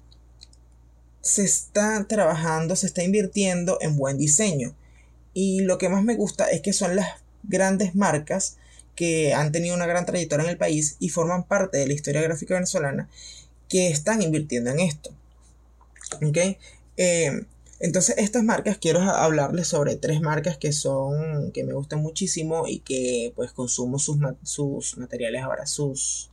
se 1.21 1.45
está 1.45 2.07
trabajando, 2.09 2.77
se 2.77 2.87
está 2.87 3.03
invirtiendo 3.03 3.79
en 3.81 3.97
buen 3.97 4.19
diseño. 4.19 4.75
Y 5.35 5.61
lo 5.61 5.79
que 5.79 5.89
más 5.89 6.03
me 6.03 6.17
gusta 6.17 6.49
es 6.49 6.63
que 6.63 6.73
son 6.73 6.97
las 6.97 7.09
grandes 7.43 7.95
marcas 7.95 8.57
que 8.95 9.35
han 9.35 9.53
tenido 9.53 9.77
una 9.77 9.87
gran 9.87 10.07
trayectoria 10.07 10.45
en 10.45 10.51
el 10.51 10.59
país 10.59 10.97
y 10.99 11.11
forman 11.11 11.45
parte 11.45 11.79
de 11.79 11.87
la 11.87 11.93
historia 11.93 12.23
gráfica 12.23 12.55
venezolana 12.55 13.09
que 13.69 13.89
están 13.89 14.23
invirtiendo 14.23 14.71
en 14.71 14.81
esto. 14.81 15.11
Eh, 16.97 17.45
entonces 17.81 18.17
estas 18.19 18.43
marcas, 18.43 18.79
quiero 18.79 19.01
hablarles 19.01 19.69
sobre 19.69 19.97
tres 19.97 20.21
marcas 20.21 20.59
que 20.59 20.73
son, 20.73 21.53
que 21.53 21.65
me 21.65 21.75
gustan 21.75 22.01
muchísimo 22.01 22.67
y 22.67 22.81
que 22.81 23.33
pues 23.37 23.53
consumo 23.53 23.99
sus, 23.99 24.19
sus 24.43 24.99
materiales 24.99 25.43
ahora, 25.43 25.67
sus, 25.67 26.31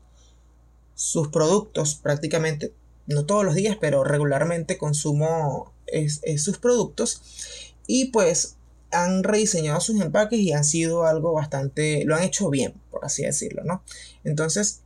sus 0.96 1.28
productos 1.28 1.96
prácticamente, 1.96 2.74
no 3.08 3.26
todos 3.26 3.46
los 3.46 3.56
días, 3.56 3.78
pero 3.80 4.04
regularmente 4.04 4.78
consumo 4.78 5.74
sus 6.38 6.58
productos. 6.58 7.22
Y 7.88 8.06
pues 8.06 8.58
han 8.92 9.24
rediseñado 9.24 9.80
sus 9.82 10.02
empaques 10.02 10.40
y 10.40 10.54
han 10.54 10.64
sido 10.64 11.06
algo 11.06 11.34
bastante, 11.34 12.04
lo 12.06 12.16
han 12.16 12.24
hecho 12.24 12.50
bien, 12.50 12.74
por 12.90 13.06
así 13.06 13.24
decirlo, 13.24 13.64
¿no? 13.64 13.84
Entonces, 14.24 14.82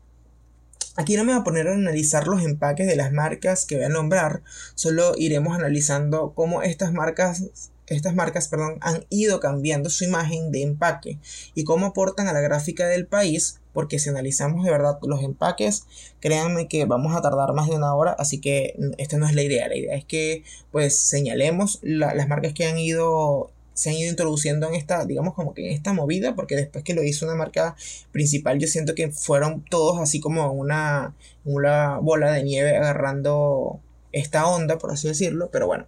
aquí 1.00 1.16
no 1.16 1.24
me 1.24 1.32
voy 1.32 1.40
a 1.40 1.46
poner 1.46 1.70
a 1.70 1.74
analizar 1.74 2.28
los 2.28 2.44
empaques 2.44 2.86
de 2.86 2.98
las 2.98 3.14
marcas 3.14 3.66
que 3.66 3.76
voy 3.76 3.86
a 3.86 3.90
nombrar, 3.90 4.44
solo 4.76 5.14
iremos 5.18 5.56
analizando 5.56 6.34
cómo 6.36 6.62
estas 6.62 6.92
marcas 6.92 7.46
estas 7.88 8.14
marcas 8.14 8.50
perdón, 8.50 8.78
han 8.82 9.06
ido 9.10 9.40
cambiando 9.40 9.90
su 9.90 10.04
imagen 10.04 10.52
de 10.52 10.62
empaque 10.62 11.18
y 11.56 11.64
cómo 11.64 11.88
aportan 11.88 12.28
a 12.28 12.34
la 12.34 12.42
gráfica 12.42 12.86
del 12.86 13.08
país, 13.08 13.62
porque 13.74 13.98
si 13.98 14.10
analizamos 14.10 14.64
de 14.64 14.72
verdad 14.72 15.00
los 15.02 15.24
empaques, 15.24 15.86
créanme 16.20 16.68
que 16.68 16.86
vamos 16.86 17.16
a 17.16 17.22
tardar 17.22 17.54
más 17.54 17.70
de 17.70 17.78
una 17.78 17.96
hora, 17.96 18.12
así 18.12 18.40
que 18.42 18.76
esta 18.98 19.18
no 19.18 19.26
es 19.26 19.34
la 19.34 19.42
idea, 19.42 19.70
la 19.70 19.78
idea 19.78 19.96
es 19.96 20.06
que 20.06 20.44
pues 20.72 21.00
señalemos 21.00 21.80
las 21.82 22.28
marcas 22.28 22.54
que 22.54 22.68
han 22.68 22.78
ido 22.78 23.52
se 23.80 23.92
han 23.92 23.96
ido 23.96 24.10
introduciendo 24.10 24.68
en 24.68 24.76
esta, 24.76 25.06
digamos 25.06 25.34
como 25.36 25.54
que 25.54 25.66
en 25.66 25.74
esta 25.74 25.94
movida, 25.94 26.36
porque 26.36 26.58
después 26.58 26.84
que 26.84 26.94
lo 26.94 27.02
hizo 27.02 27.26
una 27.26 27.36
marca 27.36 27.78
principal, 28.12 28.60
yo 28.60 28.68
siento 28.68 28.94
que 28.94 29.10
fueron 29.10 29.64
todos 29.64 30.02
así 30.02 30.20
como 30.20 30.52
una, 30.52 31.16
una 31.46 31.98
bola 32.00 32.30
de 32.34 32.44
nieve 32.44 32.76
agarrando 32.76 33.80
esta 34.12 34.48
onda, 34.48 34.78
por 34.78 34.92
así 34.92 35.08
decirlo, 35.08 35.50
pero 35.50 35.66
bueno. 35.68 35.86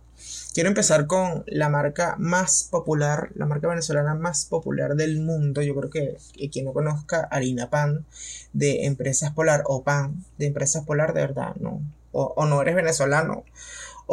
Quiero 0.54 0.70
empezar 0.70 1.06
con 1.06 1.44
la 1.48 1.68
marca 1.68 2.16
más 2.18 2.70
popular, 2.72 3.32
la 3.36 3.46
marca 3.46 3.68
venezolana 3.68 4.16
más 4.16 4.46
popular 4.46 4.96
del 4.96 5.20
mundo. 5.20 5.62
Yo 5.62 5.76
creo 5.76 5.90
que, 5.90 6.18
quien 6.50 6.66
no 6.66 6.74
conozca 6.74 7.28
Harina 7.30 7.70
Pan 7.70 8.06
de 8.54 8.86
Empresas 8.86 9.32
Polar 9.32 9.64
o 9.66 9.84
Pan 9.84 10.24
de 10.38 10.46
Empresas 10.46 10.86
Polar, 10.86 11.14
de 11.14 11.22
verdad, 11.22 11.56
no. 11.60 11.82
O, 12.14 12.34
o 12.38 12.46
no 12.46 12.62
eres 12.62 12.76
venezolano 12.76 13.44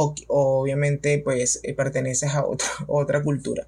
o, 0.00 0.14
obviamente 0.28 1.18
pues 1.18 1.58
eh, 1.64 1.74
perteneces 1.74 2.32
a 2.34 2.44
otra, 2.86 3.22
cultura. 3.22 3.66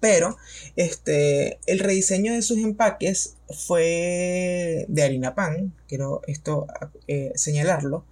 Pero 0.00 0.36
este, 0.76 1.58
el 1.66 1.78
rediseño 1.78 2.34
de 2.34 2.42
sus 2.42 2.58
empaques 2.58 3.36
fue 3.48 4.84
de 4.88 5.02
harina 5.02 5.34
pan, 5.34 5.74
quiero 5.88 6.20
esto 6.26 6.66
eh, 7.08 7.32
señalarlo. 7.36 8.04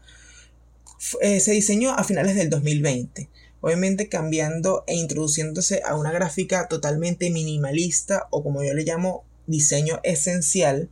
Eh, 1.20 1.40
se 1.40 1.52
diseñó 1.52 1.90
a 1.90 2.04
finales 2.04 2.34
del 2.34 2.48
2020, 2.48 3.28
obviamente 3.60 4.08
cambiando 4.08 4.84
e 4.86 4.94
introduciéndose 4.94 5.82
a 5.84 5.96
una 5.96 6.12
gráfica 6.12 6.66
totalmente 6.68 7.28
minimalista 7.28 8.28
o 8.30 8.42
como 8.42 8.62
yo 8.62 8.72
le 8.72 8.84
llamo 8.84 9.24
diseño 9.46 10.00
esencial, 10.02 10.88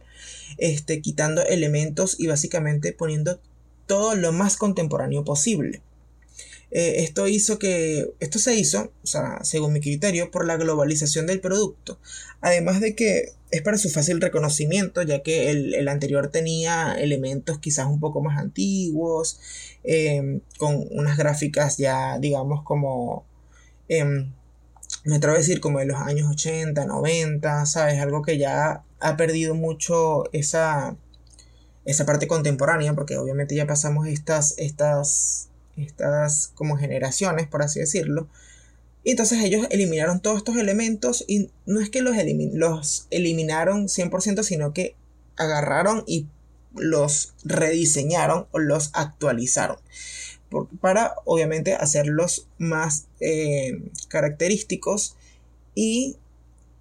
este, 0.58 1.00
quitando 1.00 1.42
elementos 1.42 2.20
y 2.20 2.26
básicamente 2.26 2.92
poniendo 2.92 3.40
todo 3.86 4.16
lo 4.16 4.32
más 4.32 4.58
contemporáneo 4.58 5.24
posible. 5.24 5.80
Eh, 6.70 7.02
esto 7.02 7.26
hizo 7.26 7.58
que, 7.58 8.12
esto 8.20 8.38
se 8.38 8.54
hizo, 8.54 8.92
o 9.02 9.06
sea, 9.06 9.40
según 9.42 9.72
mi 9.72 9.80
criterio, 9.80 10.30
por 10.30 10.46
la 10.46 10.56
globalización 10.56 11.26
del 11.26 11.40
producto. 11.40 11.98
Además 12.40 12.80
de 12.80 12.94
que 12.94 13.32
es 13.50 13.62
para 13.62 13.78
su 13.78 13.90
fácil 13.90 14.20
reconocimiento, 14.20 15.02
ya 15.02 15.22
que 15.22 15.50
el, 15.50 15.88
anterior 15.88 16.28
tenía 16.30 16.94
elementos 16.94 17.58
quizás 17.58 17.86
un 17.86 18.00
poco 18.00 18.20
más 18.22 18.38
antiguos, 18.38 19.40
em, 19.84 20.40
con 20.58 20.86
unas 20.90 21.16
gráficas 21.16 21.76
ya, 21.78 22.18
digamos, 22.18 22.62
como, 22.64 23.24
em, 23.88 24.32
me 25.04 25.16
atrevo 25.16 25.34
a 25.36 25.38
decir, 25.38 25.60
como 25.60 25.78
de 25.80 25.86
los 25.86 25.98
años 25.98 26.30
80, 26.30 26.86
90, 26.86 27.66
¿sabes? 27.66 28.00
Algo 28.00 28.22
que 28.22 28.38
ya 28.38 28.84
ha 29.00 29.16
perdido 29.16 29.54
mucho 29.54 30.24
esa, 30.32 30.96
esa 31.84 32.06
parte 32.06 32.28
contemporánea, 32.28 32.94
porque 32.94 33.16
obviamente 33.18 33.54
ya 33.54 33.66
pasamos 33.66 34.06
estas, 34.08 34.54
estas 34.58 35.50
estas 35.82 36.52
como 36.54 36.76
generaciones, 36.76 37.46
por 37.46 37.62
así 37.62 37.80
decirlo. 37.80 38.28
Y 39.02 39.12
entonces 39.12 39.42
ellos 39.42 39.66
eliminaron 39.70 40.20
todos 40.20 40.38
estos 40.38 40.56
elementos 40.56 41.25
y 41.26 41.50
no 41.66 41.80
es 41.80 41.88
que 41.90 42.02
los, 42.02 42.14
los 42.52 43.06
eliminaron 43.10 43.88
100%, 43.88 44.42
sino 44.42 44.72
que 44.72 44.94
agarraron 45.37 46.04
y 46.06 46.26
los 46.75 47.34
rediseñaron 47.44 48.46
o 48.52 48.58
los 48.58 48.90
actualizaron. 48.92 49.78
para 50.80 51.14
obviamente 51.25 51.75
hacerlos 51.75 52.49
más 52.58 53.06
eh, 53.20 53.82
característicos 54.08 55.16
y 55.75 56.16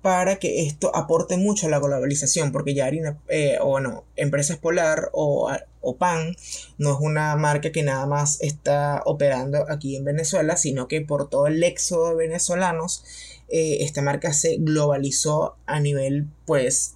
para 0.02 0.38
que 0.38 0.66
esto 0.66 0.96
aporte 0.96 1.38
mucho 1.38 1.68
a 1.68 1.70
la 1.70 1.80
globalización, 1.80 2.52
porque 2.52 2.74
ya 2.74 2.86
harina, 2.86 3.18
eh, 3.28 3.58
o 3.62 3.68
bueno, 3.68 4.06
Empresas 4.16 4.58
Polar 4.58 5.10
o, 5.14 5.52
o, 5.82 5.98
PAN 5.98 6.36
no 6.78 6.94
es 6.94 6.98
una 7.00 7.36
marca 7.36 7.72
que 7.72 7.84
nada 7.84 8.06
más 8.06 8.42
está 8.42 9.02
operando 9.06 9.66
aquí 9.70 9.96
en 9.96 10.06
Venezuela, 10.06 10.58
sino 10.58 10.88
que 10.88 11.02
por 11.02 11.30
todo 11.30 11.48
el 11.48 11.64
éxodo 11.64 12.10
de 12.10 12.16
venezolanos, 12.28 13.04
eh, 13.50 13.78
esta 13.82 14.02
marca 14.02 14.34
se 14.34 14.58
globalizó 14.60 15.56
a 15.66 15.80
nivel, 15.80 16.28
pues, 16.46 16.96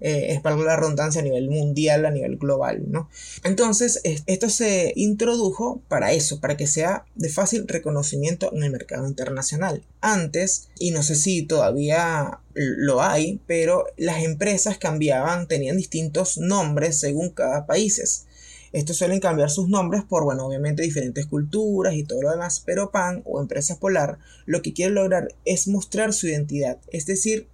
eh, 0.00 0.28
es 0.30 0.40
para 0.40 0.56
la 0.56 0.76
redundancia 0.76 1.20
a 1.20 1.24
nivel 1.24 1.48
mundial, 1.48 2.06
a 2.06 2.10
nivel 2.10 2.36
global, 2.36 2.84
¿no? 2.88 3.08
Entonces, 3.44 4.00
esto 4.04 4.48
se 4.48 4.92
introdujo 4.96 5.82
para 5.88 6.12
eso, 6.12 6.40
para 6.40 6.56
que 6.56 6.66
sea 6.66 7.04
de 7.14 7.28
fácil 7.28 7.66
reconocimiento 7.68 8.52
en 8.54 8.62
el 8.62 8.70
mercado 8.70 9.06
internacional. 9.06 9.84
Antes, 10.00 10.68
y 10.78 10.90
no 10.90 11.02
sé 11.02 11.14
si 11.14 11.42
todavía 11.42 12.40
lo 12.54 13.02
hay, 13.02 13.40
pero 13.46 13.84
las 13.96 14.22
empresas 14.22 14.78
cambiaban, 14.78 15.46
tenían 15.46 15.76
distintos 15.76 16.38
nombres 16.38 16.98
según 16.98 17.30
cada 17.30 17.66
país. 17.66 18.26
Estos 18.72 18.98
suelen 18.98 19.18
cambiar 19.18 19.50
sus 19.50 19.68
nombres 19.68 20.04
por, 20.04 20.22
bueno, 20.22 20.46
obviamente 20.46 20.82
diferentes 20.82 21.26
culturas 21.26 21.94
y 21.94 22.04
todo 22.04 22.22
lo 22.22 22.30
demás, 22.30 22.62
pero 22.64 22.92
PAN 22.92 23.22
o 23.24 23.40
Empresa 23.40 23.80
Polar 23.80 24.18
lo 24.46 24.62
que 24.62 24.72
quiere 24.72 24.92
lograr 24.92 25.34
es 25.44 25.66
mostrar 25.66 26.12
su 26.12 26.28
identidad, 26.28 26.78
es 26.92 27.06
decir, 27.06 27.48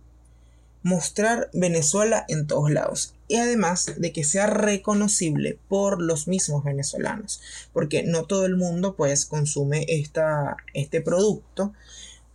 mostrar 0.83 1.51
Venezuela 1.53 2.25
en 2.29 2.47
todos 2.47 2.71
lados. 2.71 3.15
Y 3.29 3.37
además 3.37 3.95
de 3.97 4.13
que 4.13 4.23
sea 4.23 4.47
reconocible 4.47 5.59
por 5.69 6.01
los 6.01 6.29
mismos 6.29 6.63
venezolanos. 6.63 7.41
Porque 7.73 8.05
no 8.05 8.25
todo 8.25 8.47
el 8.47 8.57
mundo 8.57 8.95
pues 8.95 9.27
consume 9.27 9.85
esta, 9.89 10.57
este 10.75 11.01
producto. 11.01 11.73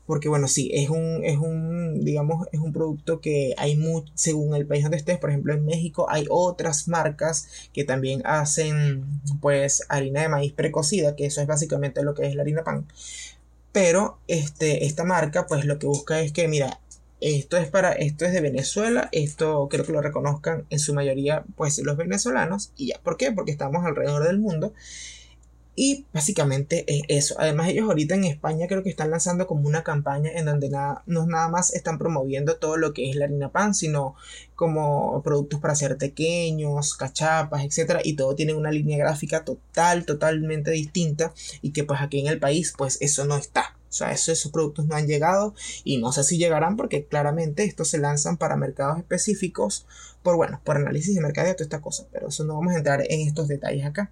Porque 0.06 0.28
bueno 0.28 0.50
sí 0.50 0.70
es 0.74 0.90
un 0.90 1.24
es 1.24 1.38
un 1.38 2.04
digamos 2.04 2.48
es 2.52 2.60
un 2.60 2.74
producto 2.74 3.22
que 3.22 3.54
hay 3.58 3.78
mucho 3.78 4.12
según 4.16 4.54
el 4.56 4.66
país 4.66 4.84
donde 4.84 4.98
estés 4.98 5.18
por 5.20 5.30
ejemplo 5.30 5.54
en 5.54 5.64
México 5.64 6.08
hay 6.10 6.26
otras 6.30 6.90
marcas 6.90 7.48
que 7.72 7.86
también 7.86 8.22
hacen 8.26 9.06
pues 9.40 9.86
harina 9.88 10.22
de 10.24 10.28
maíz 10.28 10.52
precocida 10.52 11.16
que 11.16 11.28
eso 11.28 11.40
es 11.40 11.48
básicamente 11.48 12.04
lo 12.04 12.14
que 12.14 12.26
es 12.28 12.36
la 12.36 12.42
harina 12.42 12.66
pan. 12.66 12.88
Pero 13.72 14.18
este, 14.28 14.86
esta 14.86 15.06
marca 15.06 15.48
pues 15.48 15.64
lo 15.64 15.80
que 15.80 15.88
busca 15.88 16.20
es 16.20 16.34
que 16.34 16.48
mira 16.50 16.82
esto 17.22 17.58
es 17.58 17.70
para, 17.70 17.94
esto 17.94 18.26
es 18.26 18.34
de 18.34 18.42
Venezuela, 18.42 19.10
esto 19.12 19.68
creo 19.70 19.86
que 19.86 19.94
lo 19.94 20.02
reconozcan 20.02 20.66
en 20.70 20.80
su 20.80 20.94
mayoría 20.94 21.44
pues 21.56 21.80
los 21.80 21.96
venezolanos 21.98 22.74
y 22.76 22.88
ya, 22.88 23.00
¿por 23.04 23.18
qué? 23.18 23.32
Porque 23.32 23.52
estamos 23.52 23.86
alrededor 23.86 24.24
del 24.24 24.40
mundo 24.40 24.74
Y 25.76 26.06
básicamente 26.14 26.84
es 26.88 27.04
eso. 27.08 27.36
Además 27.40 27.70
ellos 27.70 27.88
ahorita 27.88 28.16
en 28.16 28.26
España 28.26 28.68
creo 28.68 28.84
que 28.84 28.90
están 28.90 29.10
lanzando 29.10 29.48
como 29.48 29.68
una 29.68 29.84
campaña 29.84 30.30
en 30.34 30.46
donde 30.46 30.70
nada, 30.70 31.02
no 31.06 31.26
nada 31.26 31.48
más 31.48 31.74
están 31.74 31.98
promoviendo 31.98 32.58
todo 32.58 32.76
lo 32.78 32.94
que 32.94 33.10
es 33.10 33.16
la 33.16 33.26
harina 33.26 33.52
pan, 33.52 33.74
sino 33.74 34.16
como 34.56 35.22
productos 35.24 35.60
para 35.62 35.74
hacer 35.74 35.98
pequeños, 35.98 36.96
cachapas, 36.96 37.64
etc. 37.64 38.02
Y 38.04 38.16
todo 38.16 38.36
tiene 38.36 38.54
una 38.54 38.72
línea 38.72 38.98
gráfica 38.98 39.46
total, 39.46 40.06
totalmente 40.06 40.72
distinta 40.72 41.34
y 41.62 41.72
que 41.72 41.84
pues 41.86 42.02
aquí 42.02 42.20
en 42.20 42.28
el 42.28 42.40
país 42.40 42.74
pues 42.78 42.98
eso 43.02 43.26
no 43.26 43.38
está. 43.38 43.78
O 43.92 43.94
sea, 43.94 44.14
esos 44.14 44.50
productos 44.54 44.86
no 44.86 44.96
han 44.96 45.06
llegado 45.06 45.54
y 45.84 45.98
no 45.98 46.14
sé 46.14 46.24
si 46.24 46.38
llegarán 46.38 46.78
porque 46.78 47.06
claramente 47.06 47.66
estos 47.66 47.90
se 47.90 47.98
lanzan 47.98 48.38
para 48.38 48.56
mercados 48.56 48.98
específicos 48.98 49.86
por, 50.24 50.38
bueno, 50.38 50.62
por 50.64 50.78
análisis 50.78 51.14
de 51.14 51.20
mercado 51.20 51.50
y 51.50 51.52
toda 51.52 51.66
esta 51.66 51.82
cosa. 51.82 52.08
Pero 52.10 52.30
eso 52.30 52.46
no 52.46 52.56
vamos 52.56 52.74
a 52.74 52.78
entrar 52.78 53.04
en 53.10 53.28
estos 53.28 53.50
detalles 53.50 53.86
acá. 53.86 54.10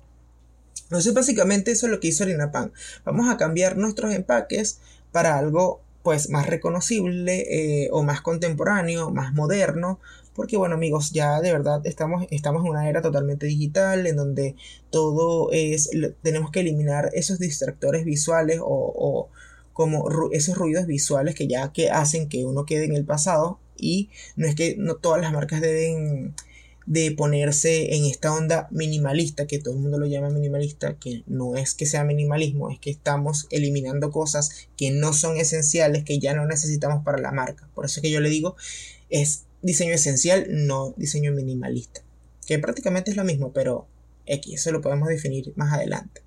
Entonces, 0.84 1.14
básicamente 1.14 1.72
eso 1.72 1.86
es 1.86 1.94
lo 1.94 2.02
que 2.02 2.10
hizo 2.10 2.24
Harina 2.24 2.52
Pan. 2.52 2.74
Vamos 3.06 3.30
a 3.30 3.38
cambiar 3.38 3.78
nuestros 3.78 4.14
empaques 4.14 4.80
para 5.14 5.38
algo 5.38 5.82
pues 6.04 6.30
más 6.30 6.48
reconocible 6.48 7.86
eh, 7.86 7.90
o 7.92 8.04
más 8.04 8.22
contemporáneo, 8.22 9.12
más 9.12 9.34
moderno, 9.34 10.00
porque 10.34 10.58
bueno 10.58 10.76
amigos, 10.76 11.12
ya 11.12 11.42
de 11.42 11.52
verdad 11.52 11.86
estamos, 11.86 12.26
estamos 12.32 12.64
en 12.64 12.72
una 12.72 12.90
era 12.90 13.02
totalmente 13.02 13.46
digital 13.46 14.08
en 14.08 14.16
donde 14.16 14.56
todo 14.90 15.52
es, 15.52 15.90
tenemos 16.22 16.52
que 16.52 16.62
eliminar 16.62 17.10
esos 17.14 17.40
distractores 17.40 18.06
visuales 18.06 18.60
o, 18.64 19.30
como 19.80 20.10
esos 20.34 20.58
ruidos 20.58 20.88
visuales 20.88 21.36
que 21.36 21.48
ya 21.48 21.72
que 21.72 21.90
hacen 21.90 22.28
que 22.28 22.44
uno 22.44 22.66
quede 22.66 22.84
en 22.84 22.98
el 22.98 23.06
pasado 23.06 23.62
y 23.78 24.10
no 24.36 24.46
es 24.46 24.54
que 24.54 24.76
no 24.78 24.96
todas 24.96 25.22
las 25.22 25.32
marcas 25.32 25.62
deben 25.62 26.36
de 26.86 27.12
ponerse 27.12 27.96
en 27.96 28.04
esta 28.04 28.34
onda 28.36 28.68
minimalista, 28.72 29.48
que 29.48 29.58
todo 29.58 29.76
el 29.76 29.80
mundo 29.80 29.98
lo 29.98 30.06
llama 30.06 30.32
minimalista, 30.32 31.00
que 31.00 31.24
no 31.28 31.56
es 31.56 31.76
que 31.76 31.86
sea 31.86 32.04
minimalismo, 32.04 32.70
es 32.70 32.78
que 32.78 32.90
estamos 32.90 33.48
eliminando 33.52 34.12
cosas 34.12 34.68
que 34.76 34.92
no 34.92 35.14
son 35.14 35.38
esenciales, 35.38 36.04
que 36.04 36.20
ya 36.20 36.34
no 36.34 36.46
necesitamos 36.46 37.06
para 37.06 37.20
la 37.20 37.32
marca. 37.32 37.70
Por 37.74 37.86
eso 37.86 38.02
es 38.02 38.02
que 38.02 38.12
yo 38.12 38.20
le 38.20 38.28
digo, 38.28 38.58
es 39.10 39.46
diseño 39.62 39.94
esencial, 39.94 40.46
no 40.50 40.94
diseño 40.98 41.32
minimalista. 41.32 42.02
Que 42.46 42.60
prácticamente 42.60 43.12
es 43.12 43.16
lo 43.16 43.24
mismo, 43.24 43.54
pero 43.54 43.88
X, 44.26 44.56
eso 44.56 44.74
lo 44.74 44.82
podemos 44.82 45.08
definir 45.08 45.54
más 45.56 45.72
adelante. 45.72 46.22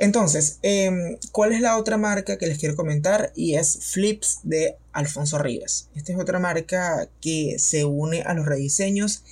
Entonces, 0.00 0.58
em, 0.62 1.18
¿cuál 1.30 1.52
es 1.52 1.60
la 1.60 1.76
otra 1.76 1.98
marca 1.98 2.38
que 2.38 2.46
les 2.46 2.58
quiero 2.58 2.74
comentar? 2.74 3.32
Y 3.36 3.56
es 3.56 3.80
Flips 3.92 4.40
de 4.44 4.78
Alfonso 4.92 5.38
Rivas. 5.38 5.90
Esta 5.94 6.12
es 6.14 6.18
otra 6.18 6.38
marca 6.38 7.10
que 7.20 7.58
se 7.58 7.84
une 7.84 8.22
a 8.22 8.32
los 8.32 8.46
rediseños 8.46 9.22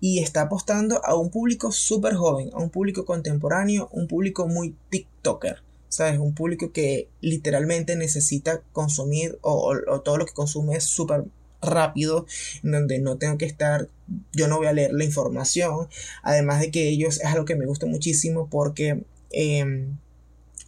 y 0.00 0.18
está 0.18 0.42
apostando 0.42 1.02
a 1.02 1.16
un 1.16 1.30
público 1.30 1.72
súper 1.72 2.14
joven, 2.14 2.50
a 2.52 2.58
un 2.58 2.68
público 2.68 3.06
contemporáneo, 3.06 3.88
un 3.90 4.06
público 4.06 4.46
muy 4.46 4.76
TikToker. 4.90 5.62
¿Sabes? 5.88 6.18
Un 6.18 6.34
público 6.34 6.72
que 6.72 7.08
literalmente 7.22 7.96
necesita 7.96 8.60
consumir 8.72 9.38
o, 9.40 10.02
todo 10.04 10.18
lo 10.18 10.26
que 10.26 10.34
consume 10.34 10.76
es 10.76 10.84
súper 10.84 11.24
rápido, 11.62 12.26
en 12.62 12.72
donde 12.72 12.98
no 12.98 13.16
tengo 13.16 13.38
que 13.38 13.46
estar, 13.46 13.88
yo 14.34 14.46
no 14.46 14.58
voy 14.58 14.66
a 14.66 14.74
leer 14.74 14.92
la 14.92 15.04
información, 15.04 15.88
además 16.22 16.60
de 16.60 16.70
que 16.70 16.88
ellos 16.88 17.16
es 17.16 17.24
algo 17.24 17.46
que 17.46 17.56
me 17.56 17.64
gusta 17.64 17.86
muchísimo 17.86 18.50
porque 18.50 19.04
em, 19.30 19.96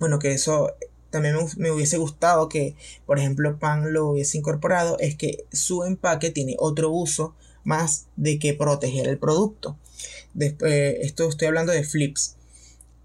bueno, 0.00 0.18
que 0.18 0.32
eso 0.32 0.74
también 1.10 1.36
me, 1.56 1.70
hubiese 1.70 1.98
gustado 1.98 2.48
que, 2.48 2.74
por 3.06 3.18
ejemplo, 3.18 3.58
Pan 3.58 3.92
lo 3.92 4.08
hubiese 4.08 4.38
incorporado, 4.38 4.98
es 4.98 5.14
que 5.16 5.44
su 5.52 5.84
empaque 5.84 6.30
tiene 6.30 6.56
otro 6.58 6.90
uso 6.90 7.34
más 7.62 8.06
de 8.16 8.38
que 8.38 8.54
proteger 8.54 9.08
el 9.08 9.18
producto. 9.18 9.78
Después, 10.34 10.96
esto 11.02 11.28
estoy 11.28 11.48
hablando 11.48 11.72
de 11.72 11.84
flips. 11.84 12.36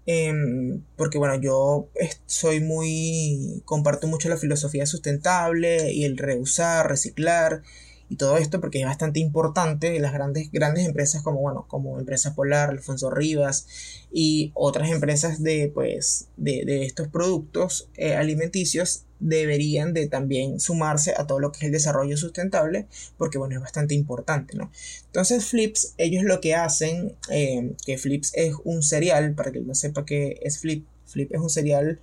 Em, 0.08 0.82
porque 0.96 1.18
bueno, 1.18 1.34
yo 1.34 1.88
soy 2.26 2.60
muy, 2.60 3.62
comparto 3.64 4.06
mucho 4.06 4.28
la 4.28 4.36
filosofía 4.36 4.86
sustentable 4.86 5.92
y 5.92 6.04
el 6.04 6.16
reusar, 6.16 6.88
reciclar 6.88 7.62
y 8.08 8.16
todo 8.16 8.36
esto 8.36 8.60
porque 8.60 8.80
es 8.80 8.86
bastante 8.86 9.20
importante 9.20 9.98
las 9.98 10.12
grandes, 10.12 10.50
grandes 10.52 10.86
empresas 10.86 11.22
como, 11.22 11.40
bueno, 11.40 11.66
como 11.68 11.98
Empresa 11.98 12.34
Polar, 12.34 12.70
Alfonso 12.70 13.10
Rivas 13.10 13.66
y 14.12 14.52
otras 14.54 14.90
empresas 14.90 15.42
de, 15.42 15.70
pues, 15.72 16.28
de, 16.36 16.84
estos 16.84 17.08
productos 17.08 17.88
eh, 17.96 18.14
alimenticios 18.14 19.02
deberían 19.18 19.94
de 19.94 20.06
también 20.08 20.60
sumarse 20.60 21.14
a 21.16 21.26
todo 21.26 21.40
lo 21.40 21.50
que 21.50 21.58
es 21.58 21.64
el 21.64 21.72
desarrollo 21.72 22.18
sustentable 22.18 22.86
porque 23.16 23.38
bueno 23.38 23.54
es 23.54 23.62
bastante 23.62 23.94
importante 23.94 24.54
no 24.58 24.70
entonces 25.06 25.46
Flips 25.46 25.94
ellos 25.96 26.22
lo 26.22 26.42
que 26.42 26.54
hacen 26.54 27.14
eh, 27.30 27.72
que 27.86 27.96
Flips 27.96 28.32
es 28.34 28.52
un 28.64 28.82
cereal 28.82 29.34
para 29.34 29.52
que 29.52 29.60
no 29.60 29.74
sepa 29.74 30.04
que 30.04 30.38
es 30.42 30.58
Flip 30.58 30.84
Flip 31.06 31.32
es 31.32 31.40
un 31.40 31.48
cereal 31.48 31.98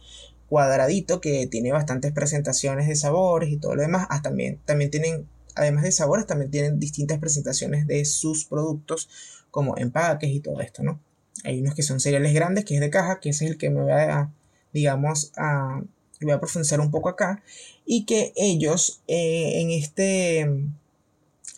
cuadradito 0.54 1.20
que 1.20 1.48
tiene 1.48 1.72
bastantes 1.72 2.12
presentaciones 2.12 2.88
de 2.88 2.96
sabores 2.96 3.50
y 3.50 3.58
todo 3.58 3.76
lo 3.76 3.82
demás 3.82 4.06
ah, 4.10 4.22
también, 4.22 4.60
también 4.66 4.92
tienen 4.92 5.28
además 5.56 5.84
de 5.84 5.92
sabores, 5.92 6.26
también 6.26 6.52
tienen 6.52 6.80
distintas 6.80 7.20
presentaciones 7.20 7.88
de 7.88 8.06
sus 8.06 8.46
productos, 8.46 9.10
como 9.52 9.78
empaques 9.78 10.30
y 10.32 10.40
todo 10.40 10.62
esto, 10.62 10.84
¿no? 10.84 11.00
Hay 11.44 11.60
unos 11.60 11.76
que 11.76 11.84
son 11.84 12.00
cereales 12.00 12.34
grandes, 12.34 12.66
que 12.66 12.76
es 12.76 12.82
de 12.82 12.90
caja, 12.90 13.20
que 13.20 13.30
ese 13.30 13.46
es 13.46 13.52
el 13.52 13.58
que 13.58 13.70
me 13.70 13.82
voy 13.82 13.92
a, 13.92 14.32
digamos, 14.72 15.32
a, 15.38 15.82
voy 16.22 16.32
a 16.32 16.40
profundizar 16.40 16.80
un 16.80 16.92
poco 16.92 17.10
acá, 17.10 17.44
y 17.86 18.06
que 18.06 18.34
ellos 18.36 19.02
eh, 19.08 19.62
en 19.62 19.72
este 19.72 20.40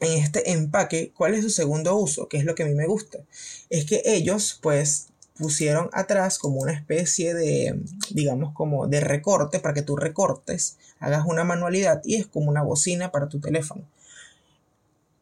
en 0.02 0.12
este 0.22 0.52
empaque, 0.52 1.14
¿cuál 1.16 1.36
es 1.36 1.44
su 1.44 1.50
segundo 1.50 1.96
uso? 1.96 2.28
Que 2.28 2.38
es 2.38 2.46
lo 2.46 2.56
que 2.56 2.64
a 2.64 2.66
mí 2.66 2.74
me 2.74 2.88
gusta. 2.88 3.20
Es 3.70 3.86
que 3.86 4.02
ellos, 4.06 4.60
pues, 4.62 5.08
pusieron 5.38 5.90
atrás 5.92 6.40
como 6.40 6.62
una 6.62 6.74
especie 6.74 7.34
de, 7.34 7.80
digamos, 8.12 8.54
como 8.54 8.88
de 8.88 9.02
recorte 9.02 9.60
para 9.60 9.74
que 9.74 9.82
tú 9.82 9.96
recortes, 9.96 10.78
hagas 11.00 11.26
una 11.26 11.44
manualidad 11.44 12.02
y 12.06 12.16
es 12.16 12.28
como 12.28 12.50
una 12.50 12.64
bocina 12.64 13.12
para 13.12 13.28
tu 13.28 13.40
teléfono. 13.40 13.84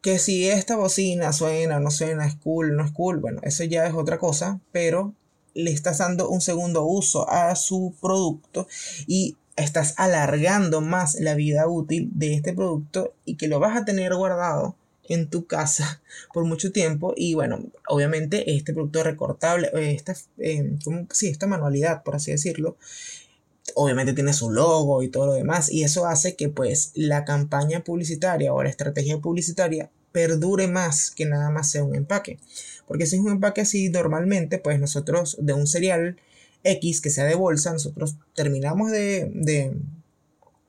Que 0.00 0.18
si 0.18 0.48
esta 0.48 0.76
bocina 0.76 1.32
suena, 1.32 1.80
no 1.80 1.90
suena, 1.90 2.26
es 2.26 2.36
cool, 2.36 2.76
no 2.76 2.84
es 2.84 2.92
cool, 2.92 3.18
bueno, 3.18 3.40
eso 3.42 3.64
ya 3.64 3.86
es 3.86 3.94
otra 3.94 4.18
cosa, 4.18 4.60
pero 4.70 5.14
le 5.54 5.72
estás 5.72 5.98
dando 5.98 6.28
un 6.28 6.40
segundo 6.40 6.84
uso 6.84 7.28
a 7.28 7.54
su 7.56 7.94
producto 8.00 8.66
y 9.06 9.36
estás 9.56 9.94
alargando 9.96 10.80
más 10.80 11.14
la 11.20 11.34
vida 11.34 11.68
útil 11.68 12.10
de 12.14 12.34
este 12.34 12.52
producto 12.52 13.14
y 13.24 13.36
que 13.36 13.48
lo 13.48 13.60
vas 13.60 13.76
a 13.76 13.84
tener 13.84 14.14
guardado 14.14 14.74
en 15.08 15.28
tu 15.28 15.46
casa 15.46 16.02
por 16.32 16.44
mucho 16.44 16.72
tiempo 16.72 17.14
y 17.16 17.34
bueno, 17.34 17.60
obviamente 17.88 18.54
este 18.54 18.72
producto 18.72 19.02
recortable, 19.02 19.70
esta, 19.74 20.14
eh, 20.38 20.76
sí, 21.10 21.28
esta 21.28 21.46
manualidad, 21.46 22.02
por 22.02 22.16
así 22.16 22.30
decirlo, 22.30 22.76
obviamente 23.74 24.12
tiene 24.12 24.32
su 24.32 24.50
logo 24.50 25.02
y 25.02 25.08
todo 25.08 25.26
lo 25.26 25.32
demás 25.32 25.70
y 25.70 25.84
eso 25.84 26.06
hace 26.06 26.36
que 26.36 26.48
pues 26.48 26.92
la 26.94 27.24
campaña 27.24 27.82
publicitaria 27.82 28.52
o 28.52 28.62
la 28.62 28.68
estrategia 28.68 29.18
publicitaria 29.18 29.90
perdure 30.12 30.68
más 30.68 31.10
que 31.10 31.26
nada 31.26 31.50
más 31.50 31.70
sea 31.70 31.82
un 31.82 31.96
empaque. 31.96 32.38
Porque 32.86 33.06
si 33.06 33.16
es 33.16 33.22
un 33.22 33.32
empaque 33.32 33.62
así, 33.62 33.88
normalmente 33.88 34.58
pues 34.58 34.78
nosotros 34.78 35.36
de 35.40 35.54
un 35.54 35.66
cereal 35.66 36.18
X 36.62 37.00
que 37.00 37.10
sea 37.10 37.24
de 37.24 37.34
bolsa, 37.34 37.72
nosotros 37.72 38.16
terminamos 38.34 38.90
de, 38.92 39.30
de, 39.34 39.76